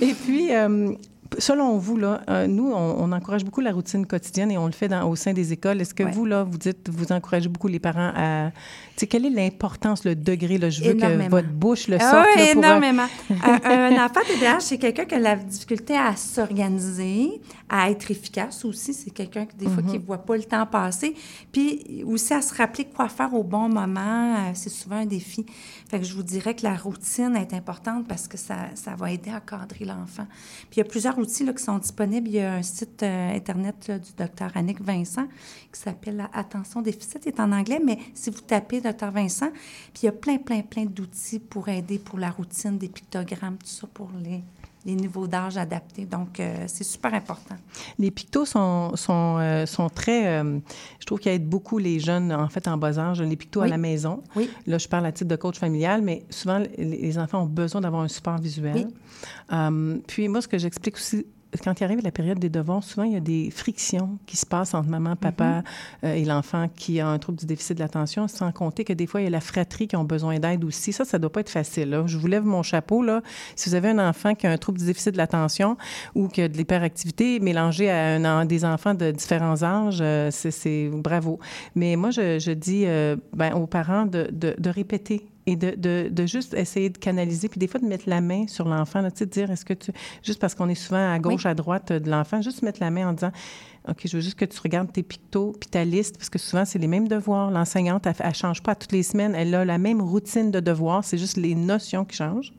Et 0.00 0.14
puis, 0.14 0.50
selon 1.38 1.76
vous, 1.78 1.96
là, 1.96 2.22
nous, 2.46 2.72
on, 2.72 3.12
encourage 3.12 3.44
beaucoup 3.44 3.60
la 3.60 3.72
routine 3.72 4.06
quotidienne 4.06 4.50
et 4.50 4.58
on 4.58 4.66
le 4.66 4.72
fait 4.72 4.88
dans, 4.88 5.08
au 5.08 5.16
sein 5.16 5.32
des 5.32 5.52
écoles. 5.52 5.80
Est-ce 5.80 5.94
que 5.94 6.02
vous, 6.02 6.24
là, 6.24 6.44
vous 6.44 6.58
dites, 6.58 6.88
vous 6.88 7.12
encouragez 7.12 7.48
beaucoup 7.48 7.68
les 7.68 7.78
parents 7.78 8.12
à 8.14 8.50
quelle 9.06 9.26
est 9.26 9.30
l'importance, 9.30 10.04
le 10.04 10.14
degré? 10.14 10.58
Là, 10.58 10.70
je 10.70 10.82
veux 10.82 10.94
que 10.94 11.28
votre 11.28 11.48
bouche 11.48 11.88
le 11.88 11.98
sorte. 11.98 12.26
oui, 12.36 12.42
énormément. 12.50 13.06
un, 13.30 13.92
enfant 14.04 14.20
TDAH, 14.26 14.60
c'est 14.60 14.78
quelqu'un 14.78 15.04
qui 15.04 15.14
a 15.14 15.18
la 15.18 15.36
difficulté 15.36 15.96
à 15.96 16.16
s'organiser, 16.16 17.40
à 17.68 17.90
être 17.90 18.10
efficace 18.10 18.64
aussi. 18.64 18.94
C'est 18.94 19.10
quelqu'un 19.10 19.46
qui, 19.46 19.56
des 19.56 19.66
fois, 19.66 19.82
qui 19.82 19.94
ne 19.94 19.98
mhm. 19.98 20.04
voit 20.04 20.18
pas 20.18 20.36
le 20.36 20.44
temps 20.44 20.66
passer. 20.66 21.14
Puis 21.52 22.02
aussi 22.06 22.34
à 22.34 22.42
se 22.42 22.54
rappeler 22.54 22.86
quoi 22.86 23.08
faire 23.08 23.32
au 23.34 23.42
bon 23.42 23.68
moment. 23.68 24.34
Euh, 24.36 24.50
c'est 24.54 24.70
souvent 24.70 24.96
un 24.96 25.06
défi. 25.06 25.44
Fait 25.88 25.98
que 25.98 26.04
je 26.04 26.14
vous 26.14 26.22
dirais 26.22 26.54
que 26.54 26.64
la 26.64 26.74
routine 26.74 27.36
est 27.36 27.52
importante 27.54 28.06
parce 28.08 28.28
que 28.28 28.36
ça, 28.36 28.56
ça 28.74 28.94
va 28.96 29.12
aider 29.12 29.30
à 29.30 29.40
cadrer 29.40 29.84
l'enfant. 29.84 30.26
Puis 30.70 30.76
il 30.76 30.78
y 30.78 30.82
a 30.82 30.84
plusieurs 30.84 31.17
outils 31.18 31.44
là, 31.44 31.52
qui 31.52 31.62
sont 31.62 31.78
disponibles. 31.78 32.28
Il 32.28 32.34
y 32.34 32.40
a 32.40 32.54
un 32.54 32.62
site 32.62 33.02
euh, 33.02 33.34
Internet 33.34 33.90
du 33.90 34.10
docteur 34.16 34.50
Annick 34.54 34.80
Vincent 34.80 35.26
qui 35.72 35.80
s'appelle 35.80 36.28
Attention 36.32 36.82
déficit. 36.82 37.26
Il 37.26 37.28
est 37.28 37.40
en 37.40 37.52
anglais, 37.52 37.80
mais 37.84 37.98
si 38.14 38.30
vous 38.30 38.40
tapez 38.40 38.80
docteur 38.80 39.10
Vincent. 39.10 39.50
Puis 39.92 40.02
il 40.02 40.06
y 40.06 40.08
a 40.08 40.12
plein, 40.12 40.38
plein, 40.38 40.62
plein 40.62 40.84
d'outils 40.84 41.38
pour 41.38 41.68
aider 41.68 41.98
pour 41.98 42.18
la 42.18 42.30
routine, 42.30 42.78
des 42.78 42.88
pictogrammes, 42.88 43.58
tout 43.58 43.66
ça 43.66 43.86
pour 43.92 44.10
les, 44.22 44.42
les 44.86 44.94
niveaux 44.94 45.26
d'âge 45.26 45.56
adaptés. 45.56 46.06
Donc, 46.06 46.40
euh, 46.40 46.64
c'est 46.66 46.84
super 46.84 47.12
important. 47.14 47.56
Les 47.98 48.10
pictos 48.10 48.44
sont, 48.44 48.96
sont, 48.96 49.38
euh, 49.38 49.66
sont 49.66 49.88
très... 49.88 50.40
Euh, 50.40 50.58
je 51.00 51.06
trouve 51.06 51.18
qu'ils 51.18 51.32
aident 51.32 51.48
beaucoup 51.48 51.78
les 51.78 52.00
jeunes, 52.00 52.32
en 52.32 52.48
fait, 52.48 52.68
en 52.68 52.76
bas 52.76 52.98
âge. 52.98 53.20
Les 53.20 53.36
pictos 53.36 53.60
à 53.60 53.68
la 53.68 53.78
maison. 53.78 54.22
Oui. 54.36 54.50
Là, 54.66 54.78
je 54.78 54.88
parle 54.88 55.06
à 55.06 55.12
titre 55.12 55.28
de 55.28 55.36
coach 55.36 55.58
familial, 55.58 56.02
mais 56.02 56.24
souvent, 56.30 56.62
les 56.76 57.18
enfants 57.18 57.42
ont 57.42 57.46
besoin 57.46 57.80
d'avoir 57.80 58.02
un 58.02 58.08
support 58.08 58.38
visuel. 58.38 58.88
Oui. 59.50 60.02
puis 60.06 60.28
moi, 60.28 60.40
ce 60.40 60.48
que 60.48 60.58
j'explique 60.58 60.96
aussi 60.96 61.26
quand 61.64 61.80
il 61.80 61.84
arrive 61.84 62.02
la 62.02 62.10
période 62.10 62.38
des 62.38 62.48
devoirs, 62.48 62.84
souvent, 62.84 63.04
il 63.04 63.12
y 63.12 63.16
a 63.16 63.20
des 63.20 63.50
frictions 63.50 64.18
qui 64.26 64.36
se 64.36 64.44
passent 64.44 64.74
entre 64.74 64.88
maman, 64.88 65.16
papa 65.16 65.60
mm-hmm. 65.60 65.64
euh, 66.04 66.14
et 66.14 66.24
l'enfant 66.24 66.68
qui 66.74 67.00
a 67.00 67.08
un 67.08 67.18
trouble 67.18 67.38
du 67.38 67.46
déficit 67.46 67.76
de 67.76 67.82
l'attention, 67.82 68.28
sans 68.28 68.52
compter 68.52 68.84
que 68.84 68.92
des 68.92 69.06
fois, 69.06 69.20
il 69.20 69.24
y 69.24 69.26
a 69.26 69.30
la 69.30 69.40
fratrie 69.40 69.88
qui 69.88 69.96
ont 69.96 70.04
besoin 70.04 70.38
d'aide 70.38 70.64
aussi. 70.64 70.92
Ça, 70.92 71.04
ça 71.04 71.18
ne 71.18 71.22
doit 71.22 71.32
pas 71.32 71.40
être 71.40 71.50
facile. 71.50 72.02
Je 72.06 72.18
vous 72.18 72.26
lève 72.26 72.44
mon 72.44 72.62
chapeau. 72.62 73.02
Là. 73.02 73.22
Si 73.56 73.68
vous 73.68 73.74
avez 73.74 73.88
un 73.88 74.08
enfant 74.08 74.34
qui 74.34 74.46
a 74.46 74.50
un 74.50 74.58
trouble 74.58 74.78
du 74.78 74.86
déficit 74.86 75.12
de 75.12 75.18
l'attention 75.18 75.76
ou 76.14 76.28
qui 76.28 76.42
a 76.42 76.48
de 76.48 76.56
l'hyperactivité 76.56 77.40
mélangé 77.40 77.90
à 77.90 78.16
un, 78.16 78.44
des 78.44 78.64
enfants 78.64 78.94
de 78.94 79.10
différents 79.10 79.62
âges, 79.62 79.98
euh, 80.00 80.30
c'est 80.30 80.90
bravo. 80.92 81.38
Mais 81.74 81.96
moi, 81.96 82.10
je, 82.10 82.52
dis 82.52 82.84
euh, 82.86 83.16
ben, 83.32 83.54
aux 83.54 83.66
parents 83.66 84.06
de, 84.06 84.28
de 84.30 84.70
répéter 84.70 85.26
et 85.48 85.56
de, 85.56 85.70
de, 85.70 86.08
de, 86.10 86.26
juste 86.26 86.52
essayer 86.52 86.90
de 86.90 86.98
canaliser, 86.98 87.48
puis 87.48 87.58
des 87.58 87.68
fois 87.68 87.80
de 87.80 87.86
mettre 87.86 88.06
la 88.06 88.20
main 88.20 88.46
sur 88.48 88.68
l'enfant, 88.68 89.02
tu 89.04 89.10
sais, 89.14 89.24
de 89.24 89.30
dire, 89.30 89.50
est-ce 89.50 89.64
que 89.64 89.72
tu... 89.72 89.92
Juste 90.22 90.38
parce 90.40 90.54
qu'on 90.54 90.68
est 90.68 90.74
souvent 90.74 91.10
à 91.10 91.18
gauche, 91.18 91.46
à 91.46 91.54
droite 91.54 91.90
de 91.90 92.10
l'enfant, 92.10 92.42
juste 92.42 92.60
mettre 92.62 92.80
la 92.82 92.90
main 92.90 93.08
en 93.08 93.12
disant, 93.14 93.32
OK, 93.88 94.02
je 94.04 94.14
veux 94.14 94.22
juste 94.22 94.38
que 94.38 94.44
tu 94.44 94.60
regardes 94.60 94.92
tes 94.92 95.02
pictos 95.02 95.56
puis 95.58 95.70
ta 95.70 95.86
liste, 95.86 96.18
parce 96.18 96.28
que 96.28 96.38
souvent, 96.38 96.66
c'est 96.66 96.78
les 96.78 96.86
mêmes 96.86 97.08
devoirs. 97.08 97.50
L'enseignante, 97.50 98.06
elle 98.06 98.28
ne 98.28 98.34
change 98.34 98.62
pas 98.62 98.74
toutes 98.74 98.92
les 98.92 99.02
semaines. 99.02 99.34
Elle 99.34 99.54
a 99.54 99.64
la 99.64 99.78
même 99.78 100.02
routine 100.02 100.50
de 100.50 100.60
devoirs, 100.60 101.02
c'est 101.02 101.16
juste 101.16 101.38
les 101.38 101.54
notions 101.54 102.04
qui 102.04 102.16
changent. 102.16 102.52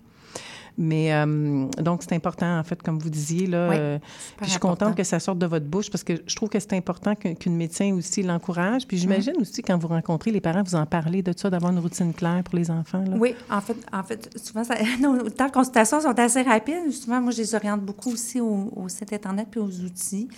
Mais 0.80 1.14
euh, 1.14 1.66
donc, 1.78 2.04
c'est 2.04 2.16
important, 2.16 2.58
en 2.58 2.64
fait, 2.64 2.82
comme 2.82 3.00
vous 3.00 3.10
disiez. 3.10 3.48
Là, 3.48 3.58
euh, 3.58 4.00
puis 4.38 4.46
je 4.46 4.52
suis 4.52 4.60
contente 4.60 4.96
que 4.96 5.04
ça 5.04 5.20
sorte 5.20 5.38
de 5.38 5.46
votre 5.46 5.66
bouche 5.66 5.92
parce 5.92 6.06
que 6.06 6.14
je 6.26 6.36
trouve 6.38 6.48
que 6.48 6.58
c'est 6.58 6.72
important 6.72 7.16
qu'une 7.16 7.58
médecin 7.58 7.94
aussi 7.94 8.24
l'encourage. 8.24 8.88
Puis 8.88 8.98
j'imagine 8.98 9.34
aussi, 9.42 9.62
quand 9.62 9.78
vous 9.78 9.90
rencontrez 9.90 10.32
les 10.32 10.40
parents, 10.40 10.64
vous 10.64 10.76
en 10.76 10.86
parlez 10.86 11.22
de 11.22 11.34
ça, 11.36 11.50
d'avoir 11.50 11.74
une 11.74 11.80
routine 11.80 12.14
claire 12.14 12.44
pour 12.46 12.56
les 12.56 12.72
enfants. 12.72 13.04
Là. 13.06 13.18
Oui, 13.20 13.36
en 13.52 13.60
fait, 13.60 13.76
en 13.92 14.04
fait 14.04 14.30
souvent, 14.42 14.64
ça, 14.64 14.76
nos 15.02 15.30
temps 15.30 15.48
de 15.48 15.52
consultation 15.52 16.00
sont 16.00 16.18
assez 16.18 16.44
rapides. 16.44 16.92
Souvent, 16.94 17.20
moi, 17.20 17.32
je 17.34 17.40
les 17.40 17.56
oriente 17.56 17.82
beaucoup 17.82 18.14
aussi 18.14 18.40
au, 18.40 18.72
au 18.74 18.88
site 18.88 19.12
Internet 19.12 19.50
puis 19.52 19.60
aux 19.60 19.82
outils. 19.82 20.30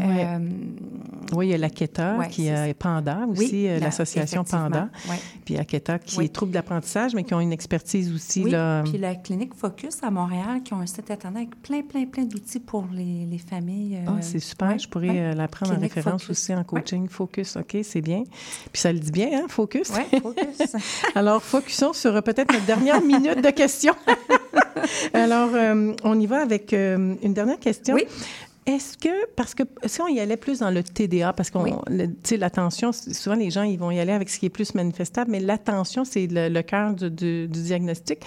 Euh, 0.00 0.38
oui, 1.32 1.48
il 1.48 1.50
y 1.50 1.54
a 1.54 1.58
l'Aketa 1.58 2.18
qui 2.30 2.48
est 2.48 2.74
Panda 2.74 3.20
aussi, 3.28 3.68
euh, 3.68 3.78
l'association 3.78 4.44
Panda. 4.44 4.88
Puis 5.44 5.56
Aketa 5.56 5.98
qui 5.98 6.20
est 6.22 6.32
trouble 6.32 6.52
d'apprentissage, 6.52 7.14
mais 7.14 7.24
qui 7.24 7.34
ont 7.34 7.40
une 7.40 7.52
expertise 7.52 8.12
aussi. 8.12 8.44
Oui, 8.44 8.50
là... 8.50 8.82
puis 8.82 8.98
la 8.98 9.14
clinique 9.14 9.54
Focus 9.54 10.02
à 10.02 10.10
Montréal 10.10 10.62
qui 10.64 10.72
ont 10.74 10.80
un 10.80 10.86
site 10.86 11.10
internet 11.10 11.46
avec 11.46 11.62
plein, 11.62 11.82
plein, 11.82 12.06
plein 12.06 12.24
d'outils 12.24 12.60
pour 12.60 12.86
les, 12.92 13.26
les 13.26 13.38
familles. 13.38 14.00
Ah, 14.06 14.16
c'est 14.20 14.40
super. 14.40 14.78
Je 14.78 14.88
pourrais 14.88 15.34
la 15.34 15.48
prendre 15.48 15.76
en 15.76 15.80
référence 15.80 16.28
aussi 16.28 16.54
en 16.54 16.64
coaching. 16.64 17.08
Focus, 17.08 17.56
OK, 17.56 17.76
c'est 17.82 18.00
bien. 18.00 18.24
Puis 18.72 18.80
ça 18.80 18.92
le 18.92 18.98
dit 18.98 19.12
bien, 19.12 19.28
hein, 19.32 19.46
Focus? 19.48 19.90
Oui, 19.90 20.20
Focus. 20.20 20.74
Alors, 21.14 21.42
focusons 21.42 21.92
sur 21.92 22.20
peut-être 22.22 22.52
notre 22.52 22.66
dernière 22.66 23.00
minute 23.04 23.42
de 23.42 23.50
questions. 23.50 23.94
Alors, 25.12 25.50
on 26.02 26.18
y 26.18 26.26
va 26.26 26.42
avec 26.42 26.72
une 26.72 27.32
dernière 27.32 27.58
question. 27.58 27.94
Oui. 27.94 28.04
Est-ce 28.66 28.96
que, 28.96 29.26
parce 29.34 29.54
que 29.54 29.62
si 29.84 30.00
on 30.00 30.08
y 30.08 30.20
allait 30.20 30.38
plus 30.38 30.60
dans 30.60 30.70
le 30.70 30.82
TDA, 30.82 31.34
parce 31.34 31.50
qu'on, 31.50 31.82
tu 31.86 32.08
sais, 32.22 32.36
l'attention, 32.38 32.92
souvent 32.92 33.36
les 33.36 33.50
gens, 33.50 33.62
ils 33.62 33.78
vont 33.78 33.90
y 33.90 34.00
aller 34.00 34.12
avec 34.12 34.30
ce 34.30 34.38
qui 34.38 34.46
est 34.46 34.50
plus 34.50 34.74
manifestable, 34.74 35.30
mais 35.30 35.40
l'attention, 35.40 36.04
c'est 36.04 36.26
le, 36.30 36.62
cœur 36.62 36.94
du, 36.94 37.10
du, 37.10 37.46
diagnostic. 37.48 38.20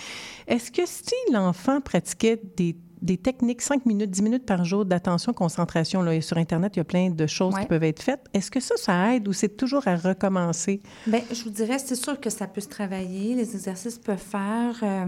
Est-ce 0.47 0.71
que 0.71 0.83
si 0.85 1.15
l'enfant 1.33 1.81
pratiquait 1.81 2.39
des 2.55 2.75
des 3.01 3.17
techniques, 3.17 3.61
5 3.61 3.85
minutes, 3.85 4.09
10 4.09 4.21
minutes 4.21 4.45
par 4.45 4.65
jour 4.65 4.85
d'attention, 4.85 5.33
concentration. 5.33 6.01
Là, 6.01 6.19
sur 6.21 6.37
Internet, 6.37 6.75
il 6.75 6.79
y 6.79 6.81
a 6.81 6.85
plein 6.85 7.09
de 7.09 7.27
choses 7.27 7.55
qui 7.55 7.65
peuvent 7.65 7.83
être 7.83 8.01
faites. 8.01 8.25
Est-ce 8.33 8.49
que 8.49 8.59
ça, 8.59 8.75
ça 8.77 9.15
aide 9.15 9.27
ou 9.27 9.33
c'est 9.33 9.55
toujours 9.55 9.87
à 9.87 9.95
recommencer? 9.95 10.81
Bien, 11.05 11.21
je 11.31 11.43
vous 11.43 11.49
dirais, 11.49 11.77
c'est 11.79 11.95
sûr 11.95 12.19
que 12.19 12.29
ça 12.29 12.47
peut 12.47 12.61
se 12.61 12.67
travailler. 12.67 13.35
Les 13.35 13.55
exercices 13.55 13.97
peuvent 13.97 14.17
faire. 14.17 14.75
Euh, 14.83 15.05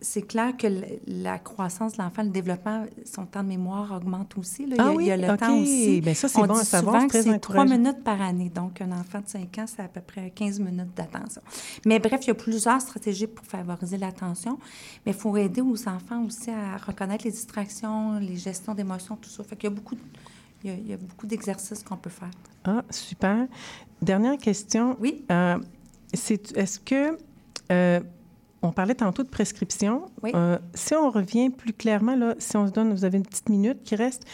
c'est 0.00 0.22
clair 0.22 0.56
que 0.56 0.66
la 1.06 1.38
croissance 1.38 1.92
de 1.92 2.02
l'enfant, 2.02 2.22
le 2.22 2.30
développement, 2.30 2.84
son 3.04 3.26
temps 3.26 3.42
de 3.42 3.48
mémoire 3.48 3.92
augmente 3.92 4.36
aussi. 4.36 4.66
Là. 4.66 4.76
Ah 4.78 4.92
il, 4.98 5.06
y 5.06 5.12
a, 5.12 5.16
oui? 5.16 5.22
le 5.22 5.36
temps 5.36 5.58
aussi. 5.58 6.00
Bien, 6.00 6.14
ça, 6.14 6.28
c'est 6.28 6.42
bon 6.42 6.54
à 6.54 6.64
savoir. 6.64 7.02
C'est 7.10 7.38
3 7.38 7.64
minutes 7.64 8.02
par 8.02 8.20
année. 8.20 8.50
Donc, 8.52 8.80
un 8.80 8.92
enfant 8.92 9.20
de 9.20 9.28
5 9.28 9.58
ans, 9.58 9.64
c'est 9.66 9.82
à 9.82 9.88
peu 9.88 10.00
près 10.00 10.30
15 10.30 10.60
minutes 10.60 10.96
d'attention. 10.96 11.42
Mais 11.86 11.98
bref, 11.98 12.20
il 12.22 12.28
y 12.28 12.30
a 12.30 12.34
plusieurs 12.34 12.80
stratégies 12.80 13.26
pour 13.26 13.46
favoriser 13.46 13.96
l'attention. 13.96 14.58
Mais 15.06 15.12
il 15.12 15.18
faut 15.18 15.36
aider 15.36 15.60
aux 15.60 15.88
enfants 15.88 16.24
aussi 16.24 16.50
à 16.50 16.76
reconnaître 16.76 17.24
les 17.24 17.27
distractions, 17.30 18.18
les 18.18 18.36
gestions 18.36 18.74
d'émotions, 18.74 19.16
tout 19.16 19.28
ça. 19.28 19.42
Fait 19.44 19.56
qu'il 19.56 19.68
y 19.68 19.72
a 19.72 19.74
beaucoup, 19.74 19.96
il 20.64 20.88
y 20.88 20.92
a, 20.92 20.96
beaucoup 20.96 21.26
d'exercices 21.26 21.82
qu'on 21.82 21.96
peut 21.96 22.10
faire. 22.10 22.30
Ah, 22.64 22.84
super. 22.90 23.46
Dernière 24.02 24.38
question. 24.38 24.96
Oui. 25.00 25.24
Euh, 25.30 25.58
c'est, 26.12 26.56
est-ce 26.56 26.78
que 26.80 27.18
euh, 27.70 28.00
on 28.62 28.72
parlait 28.72 28.94
tantôt 28.94 29.22
de 29.22 29.28
prescription. 29.28 30.06
Oui. 30.22 30.32
Euh, 30.34 30.58
si 30.74 30.94
on 30.94 31.10
revient 31.10 31.50
plus 31.50 31.72
clairement, 31.72 32.16
là, 32.16 32.34
si 32.38 32.56
on 32.56 32.66
se 32.66 32.72
donne, 32.72 32.92
vous 32.92 33.04
avez 33.04 33.18
une 33.18 33.26
petite 33.26 33.48
minute 33.48 33.82
qui 33.84 33.96
reste. 33.96 34.24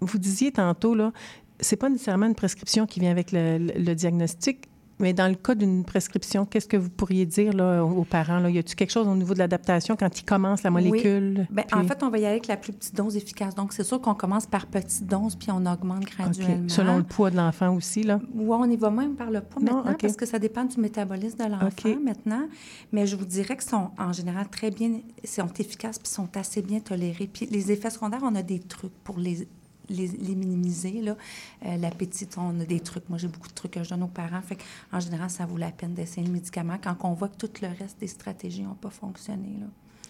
vous 0.00 0.18
disiez 0.18 0.52
tantôt, 0.52 0.94
là, 0.94 1.12
c'est 1.60 1.76
pas 1.76 1.88
nécessairement 1.88 2.26
une 2.26 2.34
prescription 2.34 2.86
qui 2.86 3.00
vient 3.00 3.10
avec 3.10 3.32
le 3.32 3.94
diagnostic. 3.94 4.68
Mais 4.98 5.12
dans 5.12 5.28
le 5.28 5.34
cas 5.34 5.54
d'une 5.54 5.84
prescription, 5.84 6.46
qu'est-ce 6.46 6.68
que 6.68 6.76
vous 6.76 6.88
pourriez 6.88 7.26
dire 7.26 7.52
là, 7.52 7.84
aux 7.84 8.04
parents? 8.04 8.38
Là? 8.38 8.48
Y 8.48 8.58
a-t-il 8.58 8.76
quelque 8.76 8.92
chose 8.92 9.06
au 9.06 9.14
niveau 9.14 9.34
de 9.34 9.38
l'adaptation 9.38 9.96
quand 9.96 10.18
ils 10.18 10.24
commencent 10.24 10.62
la 10.62 10.70
molécule? 10.70 11.46
Oui. 11.50 11.62
Bien, 11.68 11.78
En 11.78 11.84
fait, 11.84 12.02
on 12.02 12.08
va 12.08 12.18
y 12.18 12.22
aller 12.22 12.32
avec 12.32 12.46
la 12.46 12.56
plus 12.56 12.72
petite 12.72 12.94
dose 12.94 13.16
efficace. 13.16 13.54
Donc, 13.54 13.72
c'est 13.72 13.84
sûr 13.84 14.00
qu'on 14.00 14.14
commence 14.14 14.46
par 14.46 14.66
petite 14.66 15.06
dose 15.06 15.36
puis 15.36 15.50
on 15.50 15.66
augmente 15.66 16.04
graduellement. 16.04 16.68
Selon 16.68 16.96
le 16.96 17.02
poids 17.02 17.30
de 17.30 17.36
l'enfant 17.36 17.74
aussi, 17.74 18.02
là? 18.02 18.20
Oui, 18.34 18.56
on 18.58 18.70
y 18.70 18.76
va 18.76 18.90
même 18.90 19.14
par 19.14 19.30
le 19.30 19.40
poids 19.42 19.62
maintenant 19.62 19.94
parce 20.00 20.16
que 20.16 20.26
ça 20.26 20.38
dépend 20.38 20.64
du 20.64 20.80
métabolisme 20.80 21.38
de 21.38 21.50
l'enfant 21.50 22.00
maintenant. 22.02 22.46
Mais 22.92 23.06
je 23.06 23.16
vous 23.16 23.26
dirais 23.26 23.56
qu'ils 23.56 23.68
sont 23.68 23.90
en 23.98 24.12
général 24.12 24.48
très 24.48 24.70
bien, 24.70 25.00
sont 25.24 25.52
efficaces 25.58 25.98
puis 25.98 26.08
sont 26.08 26.34
assez 26.36 26.62
bien 26.62 26.80
tolérés. 26.80 27.28
Puis 27.30 27.46
les 27.46 27.70
effets 27.70 27.90
secondaires, 27.90 28.22
on 28.22 28.34
a 28.34 28.42
des 28.42 28.60
trucs 28.60 28.94
pour 29.04 29.18
les 29.18 29.46
les, 29.88 30.34
minimiser. 30.34 31.00
Là. 31.02 31.16
Euh, 31.64 31.76
l'appétit, 31.76 32.28
on 32.36 32.60
a 32.60 32.64
des 32.64 32.80
trucs. 32.80 33.08
Moi, 33.08 33.18
j'ai 33.18 33.28
beaucoup 33.28 33.48
de 33.48 33.54
trucs 33.54 33.72
que 33.72 33.82
je 33.82 33.90
donne 33.90 34.02
aux 34.02 34.08
parents. 34.08 34.42
Fait 34.42 34.58
en 34.92 35.00
général, 35.00 35.30
ça 35.30 35.46
vaut 35.46 35.56
la 35.56 35.70
peine 35.70 35.94
d'essayer 35.94 36.26
le 36.26 36.32
médicament 36.32 36.78
quand 36.82 36.96
on 37.02 37.12
voit 37.12 37.28
que 37.28 37.36
tout 37.36 37.52
le 37.62 37.68
reste 37.68 37.98
des 38.00 38.08
stratégies 38.08 38.62
n'ont 38.62 38.74
pas 38.74 38.90
fonctionné. 38.90 39.58
Là. 39.60 39.66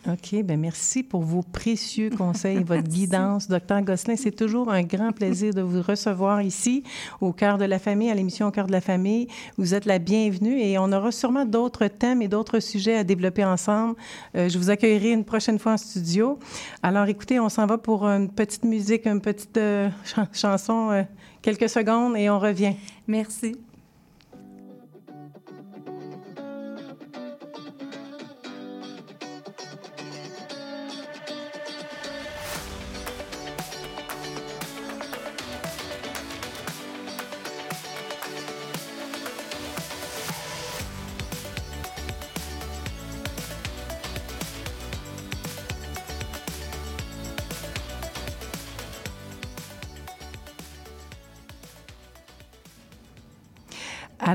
OK, 0.09 0.41
bien 0.45 0.57
merci 0.57 1.03
pour 1.03 1.23
vos 1.23 1.43
précieux 1.43 2.11
conseils 2.11 2.59
et 2.59 2.63
votre 2.63 2.83
guidance, 2.89 3.49
docteur 3.49 3.83
Gosselin. 3.83 4.15
C'est 4.15 4.31
toujours 4.31 4.71
un 4.71 4.83
grand 4.83 5.11
plaisir 5.11 5.53
de 5.53 5.63
vous 5.63 5.83
recevoir 5.83 6.43
ici, 6.43 6.85
au 7.21 7.33
cœur 7.33 7.59
de 7.59 7.65
la 7.65 7.81
famille, 7.81 8.09
à 8.09 8.15
l'émission 8.15 8.47
Au 8.47 8.51
cœur 8.53 8.69
de 8.69 8.73
la 8.73 8.81
famille. 8.81 9.27
Vous 9.59 9.75
êtes 9.75 9.85
la 9.85 9.99
bienvenue 9.99 10.61
et 10.61 10.79
on 10.79 10.93
aura 10.93 11.11
sûrement 11.11 11.45
d'autres 11.45 11.89
thèmes 11.89 12.23
et 12.23 12.29
d'autres 12.29 12.61
sujets 12.61 12.97
à 12.97 13.03
développer 13.03 13.45
ensemble. 13.45 13.97
Euh, 14.37 14.49
je 14.49 14.59
vous 14.59 14.71
accueillerai 14.71 15.11
une 15.11 15.25
prochaine 15.25 15.59
fois 15.59 15.73
en 15.73 15.77
studio. 15.77 16.39
Alors, 16.85 17.07
écoutez, 17.07 17.41
on 17.41 17.49
s'en 17.49 17.67
va 17.67 17.77
pour 17.77 18.07
une 18.07 18.31
petite 18.31 18.65
musique, 18.65 19.07
une 19.07 19.21
petite 19.21 19.57
euh, 19.57 19.91
chanson, 20.33 20.91
euh, 20.93 21.03
quelques 21.43 21.69
secondes 21.69 22.17
et 22.17 22.31
on 22.31 22.39
revient. 22.39 22.75
Merci. 23.09 23.57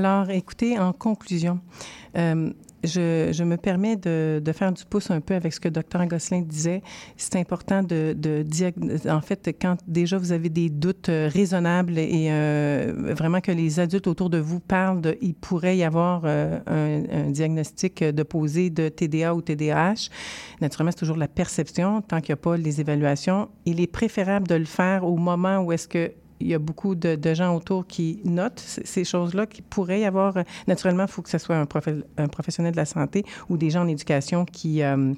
Alors, 0.04 0.30
écoutez, 0.30 0.80
en 0.80 0.92
conclusion, 0.92 1.60
euh, 2.18 2.50
je, 2.82 3.44
me 3.44 3.56
permets 3.56 3.94
de, 3.94 4.42
faire 4.52 4.72
du 4.72 4.84
pouce 4.84 5.12
un 5.12 5.20
peu 5.20 5.34
avec 5.36 5.52
ce 5.52 5.60
que 5.60 5.68
Dr 5.68 6.04
Gosselin 6.06 6.40
disait. 6.40 6.82
C'est 7.16 7.36
important 7.36 7.84
de, 7.84 8.12
de 8.18 8.44
en 9.08 9.20
fait, 9.20 9.56
quand 9.60 9.76
déjà 9.86 10.18
vous 10.18 10.32
avez 10.32 10.48
des 10.48 10.70
doutes 10.70 11.08
euh, 11.08 11.30
raisonnables 11.32 12.00
et 12.00 12.30
euh, 12.32 13.14
vraiment 13.16 13.40
que 13.40 13.52
les 13.52 13.78
adultes 13.78 14.08
autour 14.08 14.28
de 14.28 14.38
vous 14.38 14.58
parlent 14.58 15.02
il 15.20 15.34
pourrait 15.34 15.76
y 15.76 15.84
avoir 15.84 16.24
un, 16.24 16.62
un, 16.66 17.30
diagnostic 17.30 18.02
de 18.02 18.22
posé 18.24 18.70
de 18.70 18.88
TDA 18.88 19.36
ou 19.36 19.40
TDAH. 19.40 20.08
Naturellement, 20.60 20.90
c'est 20.90 20.98
toujours 20.98 21.16
la 21.16 21.28
perception 21.28 22.02
tant 22.02 22.20
qu'il 22.20 22.32
n'y 22.32 22.40
a 22.40 22.42
pas 22.42 22.56
les 22.56 22.80
évaluations. 22.80 23.50
Il 23.66 23.80
est 23.80 23.86
préférable 23.86 24.48
de 24.48 24.56
le 24.56 24.64
faire 24.64 25.04
au 25.04 25.16
moment 25.16 25.58
où 25.58 25.70
est-ce 25.70 25.86
que 25.86 26.10
il 26.42 26.48
y 26.48 26.54
a 26.54 26.58
beaucoup 26.58 26.94
de, 26.94 27.34
gens 27.34 27.54
autour 27.54 27.86
qui 27.86 28.20
notent 28.24 28.58
ces 28.58 29.04
choses-là, 29.04 29.46
qui 29.46 29.62
pourraient 29.62 30.00
y 30.00 30.04
avoir. 30.04 30.34
Naturellement, 30.66 31.04
il 31.04 31.10
faut 31.10 31.22
que 31.22 31.30
ce 31.30 31.38
soit 31.38 31.56
un, 31.56 31.66
professionnel 32.28 32.72
de 32.72 32.76
la 32.76 32.84
santé 32.84 33.24
ou 33.48 33.56
des 33.56 33.70
gens 33.70 33.82
en 33.82 33.88
éducation 33.88 34.44
qui, 34.44 34.82
euh, 34.82 35.14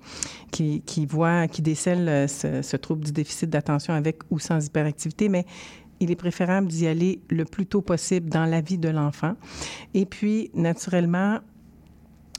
qui, 0.53 0.83
qui, 0.83 1.07
voient, 1.07 1.49
qui 1.49 1.63
décèlent 1.63 2.09
euh, 2.09 2.27
ce 2.29 2.77
trouble 2.77 3.05
du 3.05 3.13
déficit 3.13 3.51
d'attention 3.51 3.95
avec 3.95 4.19
ou 4.31 4.39
sans 4.39 4.65
hyperactivité, 4.65 5.29
mais 5.29 5.47
il 6.01 6.11
est 6.11 6.17
préférable 6.17 6.69
d'y 6.69 6.87
aller 6.87 7.21
le 7.31 7.45
plus 7.45 7.67
tôt 7.67 7.81
possible 7.81 8.29
dans 8.29 8.45
la 8.45 8.61
vie 8.61 8.79
de 8.79 8.89
l'enfant. 8.89 9.35
Et 9.95 10.07
puis, 10.07 10.51
naturellement, 10.55 11.39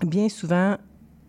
bien 0.06 0.30
souvent, 0.30 0.78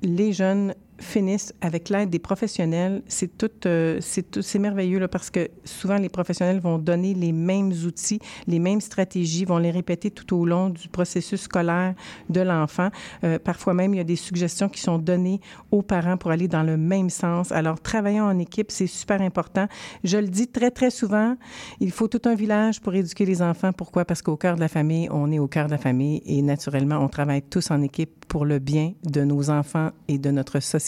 les 0.03 0.33
jeunes 0.33 0.75
finissent 0.99 1.53
avec 1.61 1.89
l'aide 1.89 2.11
des 2.11 2.19
professionnels. 2.19 3.03
C'est 3.07 3.37
tout, 3.37 3.51
euh, 3.67 3.99
c'est 4.01 4.41
c'est 4.41 4.59
merveilleux 4.59 4.99
là, 4.99 5.09
parce 5.09 5.31
que 5.31 5.49
souvent 5.65 5.97
les 5.97 6.09
professionnels 6.09 6.61
vont 6.61 6.79
donner 6.79 7.15
les 7.15 7.33
mêmes 7.33 7.73
outils, 7.85 8.19
les 8.47 8.59
mêmes 8.59 8.81
stratégies, 8.81 9.45
vont 9.45 9.59
les 9.59 9.71
répéter 9.71 10.11
tout 10.11 10.37
au 10.37 10.47
long 10.47 10.71
du 10.71 10.89
processus 10.89 11.43
scolaire 11.43 11.95
de 12.31 12.41
l'enfant. 12.41 12.89
Euh, 13.25 13.39
parfois 13.39 13.75
même, 13.75 13.95
il 13.95 13.99
y 13.99 14.01
a 14.01 14.05
des 14.05 14.17
suggestions 14.17 14.69
qui 14.69 14.81
sont 14.81 14.99
données 14.99 15.41
aux 15.71 15.83
parents 15.83 16.17
pour 16.17 16.31
aller 16.31 16.49
dans 16.49 16.63
le 16.63 16.77
même 16.77 17.11
sens. 17.11 17.53
Alors, 17.53 17.81
travaillant 17.81 18.27
en 18.27 18.39
équipe, 18.39 18.71
c'est 18.71 18.87
super 18.87 19.21
important. 19.21 19.67
Je 20.05 20.19
le 20.19 20.29
dis 20.29 20.49
très, 20.49 20.71
très 20.71 20.91
souvent, 20.91 21.37
il 21.81 21.91
faut 21.91 22.09
tout 22.09 22.23
un 22.25 22.35
village 22.35 22.81
pour 22.81 22.95
éduquer 22.95 23.27
les 23.27 23.43
enfants. 23.43 23.73
Pourquoi? 23.73 24.05
Parce 24.05 24.23
qu'au 24.23 24.37
cœur 24.37 24.57
de 24.57 24.61
la 24.61 24.69
famille, 24.69 25.09
on 25.11 25.31
est 25.31 25.39
au 25.39 25.49
cœur 25.49 25.67
de 25.67 25.73
la 25.73 25.79
famille 25.79 26.23
et 26.27 26.43
naturellement, 26.43 26.99
on 26.99 27.09
travaille 27.09 27.43
tous 27.43 27.71
en 27.71 27.83
équipe 27.83 28.25
pour 28.29 28.45
le 28.45 28.59
bien 28.59 28.93
de 29.05 29.23
nos 29.23 29.51
enfants 29.51 29.91
et 30.09 30.19
de 30.19 30.31
notre 30.31 30.61
société. 30.61 30.86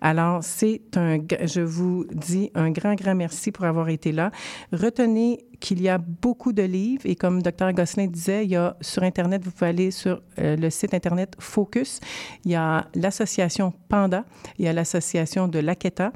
Alors, 0.00 0.42
c'est 0.42 0.82
un, 0.96 1.18
je 1.44 1.60
vous 1.60 2.04
dis 2.12 2.50
un 2.54 2.70
grand, 2.70 2.94
grand 2.94 3.14
merci 3.14 3.52
pour 3.52 3.64
avoir 3.64 3.88
été 3.88 4.12
là. 4.12 4.30
Retenez 4.72 5.44
qu'il 5.60 5.80
y 5.80 5.88
a 5.88 5.98
beaucoup 5.98 6.52
de 6.52 6.62
livres 6.62 7.02
et 7.06 7.16
comme 7.16 7.40
Dr 7.40 7.72
Gosselin 7.72 8.06
disait, 8.06 8.44
il 8.44 8.50
y 8.50 8.56
a 8.56 8.76
sur 8.80 9.02
Internet, 9.02 9.42
vous 9.44 9.50
pouvez 9.50 9.68
aller 9.68 9.90
sur 9.90 10.20
euh, 10.38 10.56
le 10.56 10.68
site 10.68 10.92
Internet 10.92 11.36
Focus, 11.38 12.00
il 12.44 12.50
y 12.50 12.54
a 12.54 12.86
l'association 12.94 13.72
Panda, 13.88 14.24
il 14.58 14.66
y 14.66 14.68
a 14.68 14.72
l'association 14.72 15.48
de 15.48 15.58
l'Aketa 15.60 16.12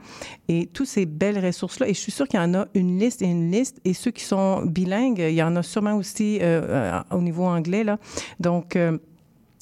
et 0.49 0.67
toutes 0.67 0.89
ces 0.89 1.07
belles 1.07 1.43
ressources-là. 1.45 1.89
Et 1.89 1.95
je 1.95 1.99
suis 1.99 2.13
sûre 2.13 2.29
qu'il 2.29 2.39
y 2.39 2.43
en 2.43 2.53
a 2.55 2.67
une 2.75 2.99
liste 2.99 3.23
et 3.23 3.27
une 3.27 3.51
liste. 3.51 3.81
Et 3.85 3.95
ceux 3.95 4.11
qui 4.11 4.25
sont 4.25 4.63
bilingues, 4.67 5.21
il 5.21 5.35
y 5.35 5.43
en 5.43 5.57
a 5.57 5.63
sûrement 5.63 5.95
aussi 5.95 6.39
euh, 6.43 6.63
euh, 6.69 7.01
au 7.11 7.23
niveau 7.23 7.45
anglais. 7.45 7.85
Là. 7.85 7.99
Donc, 8.41 8.77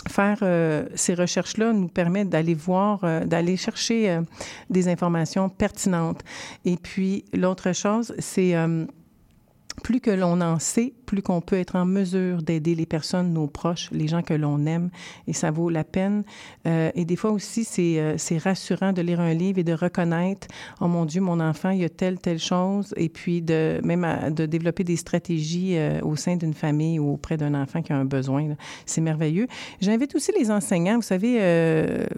faire 0.09 0.39
euh, 0.43 0.87
ces 0.95 1.15
recherches-là 1.15 1.73
nous 1.73 1.89
permet 1.89 2.25
d'aller 2.25 2.55
voir, 2.55 3.01
euh, 3.05 3.25
d'aller 3.25 3.57
chercher 3.57 4.11
euh, 4.11 4.23
des 4.71 4.89
informations 4.89 5.49
pertinentes. 5.49 6.23
Et 6.65 6.77
puis, 6.77 7.25
l'autre 7.33 7.73
chose, 7.73 8.15
c'est 8.19 8.55
plus 9.83 10.01
que 10.01 10.11
l'on 10.11 10.41
en 10.41 10.59
sait, 10.59 10.95
plus 11.07 11.23
qu'on 11.23 11.41
peut 11.41 11.57
être 11.57 11.77
en 11.77 11.87
mesure 11.87 12.43
d'aider 12.43 12.75
les 12.75 12.85
personnes, 12.85 13.33
nos 13.33 13.47
proches, 13.47 13.89
les 13.93 14.09
gens 14.09 14.23
que 14.23 14.35
l'on 14.35 14.67
aime, 14.67 14.91
et 15.27 15.33
ça 15.33 15.51
vaut 15.51 15.71
la 15.71 15.85
peine. 15.85 16.25
Euh, 16.67 16.91
et 16.95 17.05
des 17.05 17.17
fois 17.17 17.31
aussi, 17.31 17.65
c'est, 17.65 17.99
euh, 17.99 18.15
c'est 18.19 18.39
rassurant 18.39 18.93
de 18.93 19.01
lire 19.01 19.21
un 19.21 19.33
livre 19.33 19.59
et 19.59 19.65
de 19.65 19.73
reconnaître, 19.73 20.49
oh 20.81 20.89
mon 20.89 21.05
Dieu, 21.05 21.21
mon 21.21 21.41
enfant, 21.41 21.71
il 21.71 21.81
y 21.81 21.85
a 21.85 21.89
telle, 21.89 22.19
telle 22.19 22.41
chose, 22.41 22.93
et 22.97 23.09
puis 23.09 23.41
de 23.41 23.81
même 23.85 24.35
de 24.35 24.47
développer 24.47 24.85
des 24.85 24.97
stratégies 24.97 25.77
euh, 25.77 26.01
au 26.03 26.17
sein 26.17 26.37
d'une 26.37 26.55
famille 26.55 26.99
ou 26.99 27.13
auprès 27.13 27.37
d'un 27.37 27.55
enfant 27.55 27.83
qui 27.83 27.93
a 27.93 27.97
un 27.97 28.05
besoin. 28.05 28.57
C'est 28.85 29.01
merveilleux. 29.01 29.47
J'invite 29.81 30.15
aussi 30.15 30.33
les 30.39 30.51
enseignants. 30.51 30.97
Vous 30.97 31.03
savez, 31.03 31.37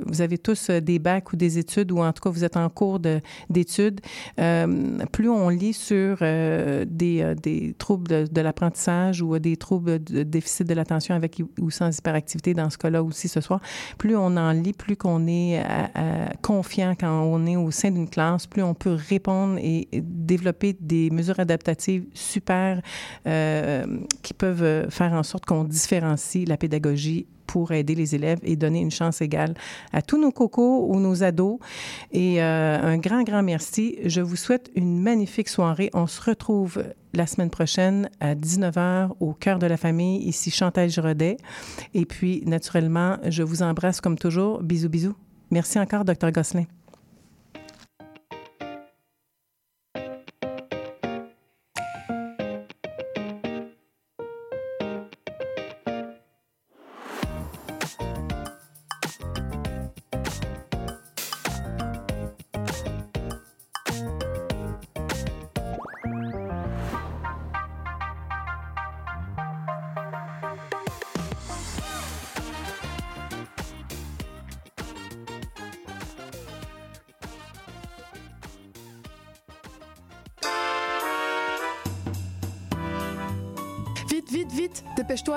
vous 0.07 0.22
avez 0.22 0.39
tous 0.39 0.70
des 0.70 0.99
bacs 0.99 1.32
ou 1.32 1.36
des 1.36 1.59
études, 1.59 1.93
ou 1.93 2.01
en 2.01 2.12
tout 2.12 2.22
cas, 2.22 2.30
vous 2.30 2.45
êtes 2.45 2.57
en 2.57 2.68
cours 2.68 2.99
de, 2.99 3.20
d'études. 3.51 4.01
Plus 4.36 5.28
on 5.28 5.49
lit 5.49 5.72
sur 5.72 6.18
des, 6.18 7.74
troubles 7.78 8.28
de 8.28 8.41
l'apprentissage, 8.41 8.77
ou 9.22 9.38
des 9.38 9.56
troubles 9.56 10.02
de 10.02 10.22
déficit 10.22 10.66
de 10.66 10.74
l'attention 10.74 11.14
avec 11.14 11.42
ou 11.60 11.70
sans 11.70 11.96
hyperactivité, 11.96 12.54
dans 12.54 12.70
ce 12.70 12.78
cas-là 12.78 13.02
aussi 13.02 13.28
ce 13.28 13.40
soir, 13.40 13.60
plus 13.98 14.16
on 14.16 14.36
en 14.36 14.52
lit, 14.52 14.72
plus 14.72 14.96
qu'on 14.96 15.26
est 15.26 15.58
à, 15.58 15.90
à, 15.94 16.34
confiant 16.42 16.94
quand 16.98 17.22
on 17.22 17.46
est 17.46 17.56
au 17.56 17.70
sein 17.70 17.90
d'une 17.90 18.08
classe, 18.08 18.46
plus 18.46 18.62
on 18.62 18.74
peut 18.74 18.96
répondre 19.08 19.58
et 19.58 19.88
développer 19.92 20.76
des 20.80 21.10
mesures 21.10 21.40
adaptatives 21.40 22.06
super 22.14 22.80
euh, 23.26 23.86
qui 24.22 24.34
peuvent 24.34 24.90
faire 24.90 25.12
en 25.12 25.22
sorte 25.22 25.44
qu'on 25.44 25.64
différencie 25.64 26.46
la 26.46 26.56
pédagogie 26.56 27.26
pour 27.49 27.72
aider 27.72 27.96
les 27.96 28.14
élèves 28.14 28.38
et 28.44 28.55
donner 28.55 28.80
une 28.80 28.92
chance 28.92 29.20
égale 29.20 29.55
à 29.92 30.03
tous 30.03 30.20
nos 30.20 30.30
cocos 30.30 30.86
ou 30.88 31.01
nos 31.01 31.24
ados. 31.24 31.59
Et 32.12 32.40
euh, 32.40 32.78
un 32.80 32.99
grand, 32.99 33.24
grand 33.24 33.42
merci. 33.42 33.99
Je 34.05 34.20
vous 34.20 34.36
souhaite 34.36 34.70
une 34.76 35.01
magnifique 35.01 35.49
soirée. 35.49 35.90
On 35.94 36.07
se 36.07 36.20
retrouve 36.20 36.84
la 37.14 37.26
semaine 37.26 37.51
prochaine 37.51 38.11
à 38.20 38.34
19h 38.34 39.11
au 39.18 39.32
cœur 39.32 39.59
de 39.59 39.66
la 39.66 39.76
famille, 39.76 40.22
ici 40.22 40.51
Chantal 40.51 40.90
Giraudet. 40.90 41.38
Et 41.94 42.05
puis, 42.05 42.42
naturellement, 42.46 43.16
je 43.26 43.42
vous 43.42 43.62
embrasse 43.62 44.01
comme 44.01 44.18
toujours. 44.18 44.62
Bisous, 44.62 44.90
bisous. 44.90 45.16
Merci 45.51 45.80
encore, 45.80 46.05
Dr. 46.05 46.30
Gosselin. 46.30 46.77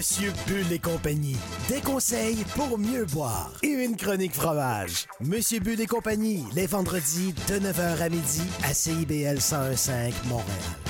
Monsieur 0.00 0.32
Bull 0.46 0.72
et 0.72 0.78
compagnie. 0.78 1.36
Des 1.68 1.82
conseils 1.82 2.42
pour 2.54 2.78
mieux 2.78 3.04
boire. 3.04 3.52
Et 3.62 3.68
une 3.68 3.96
chronique 3.96 4.32
fromage. 4.32 5.06
Monsieur 5.20 5.60
Bull 5.60 5.78
et 5.78 5.86
compagnie, 5.86 6.42
les 6.54 6.66
vendredis 6.66 7.34
de 7.48 7.58
9h 7.58 8.00
à 8.00 8.08
midi 8.08 8.40
à 8.64 8.72
CIBL 8.72 9.36
1015 9.36 10.14
Montréal. 10.26 10.89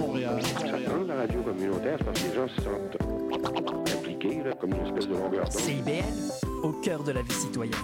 Montréal. 0.00 0.40
Dans 0.86 1.04
la 1.04 1.20
radio 1.20 1.42
communautaire, 1.42 1.98
parce 2.04 2.20
que 2.20 2.28
les 2.28 2.34
gens 2.34 2.48
se 2.48 2.60
sentent 2.62 3.96
impliqués, 3.96 4.42
là, 4.44 4.52
comme 4.60 4.72
une 4.72 4.86
espèce 4.86 5.08
de 5.08 5.14
longueur 5.14 5.44
d'onde. 5.44 5.52
CIBL, 5.52 6.04
au 6.62 6.72
cœur 6.72 7.02
de 7.02 7.12
la 7.12 7.22
vie 7.22 7.32
citoyenne. 7.32 7.74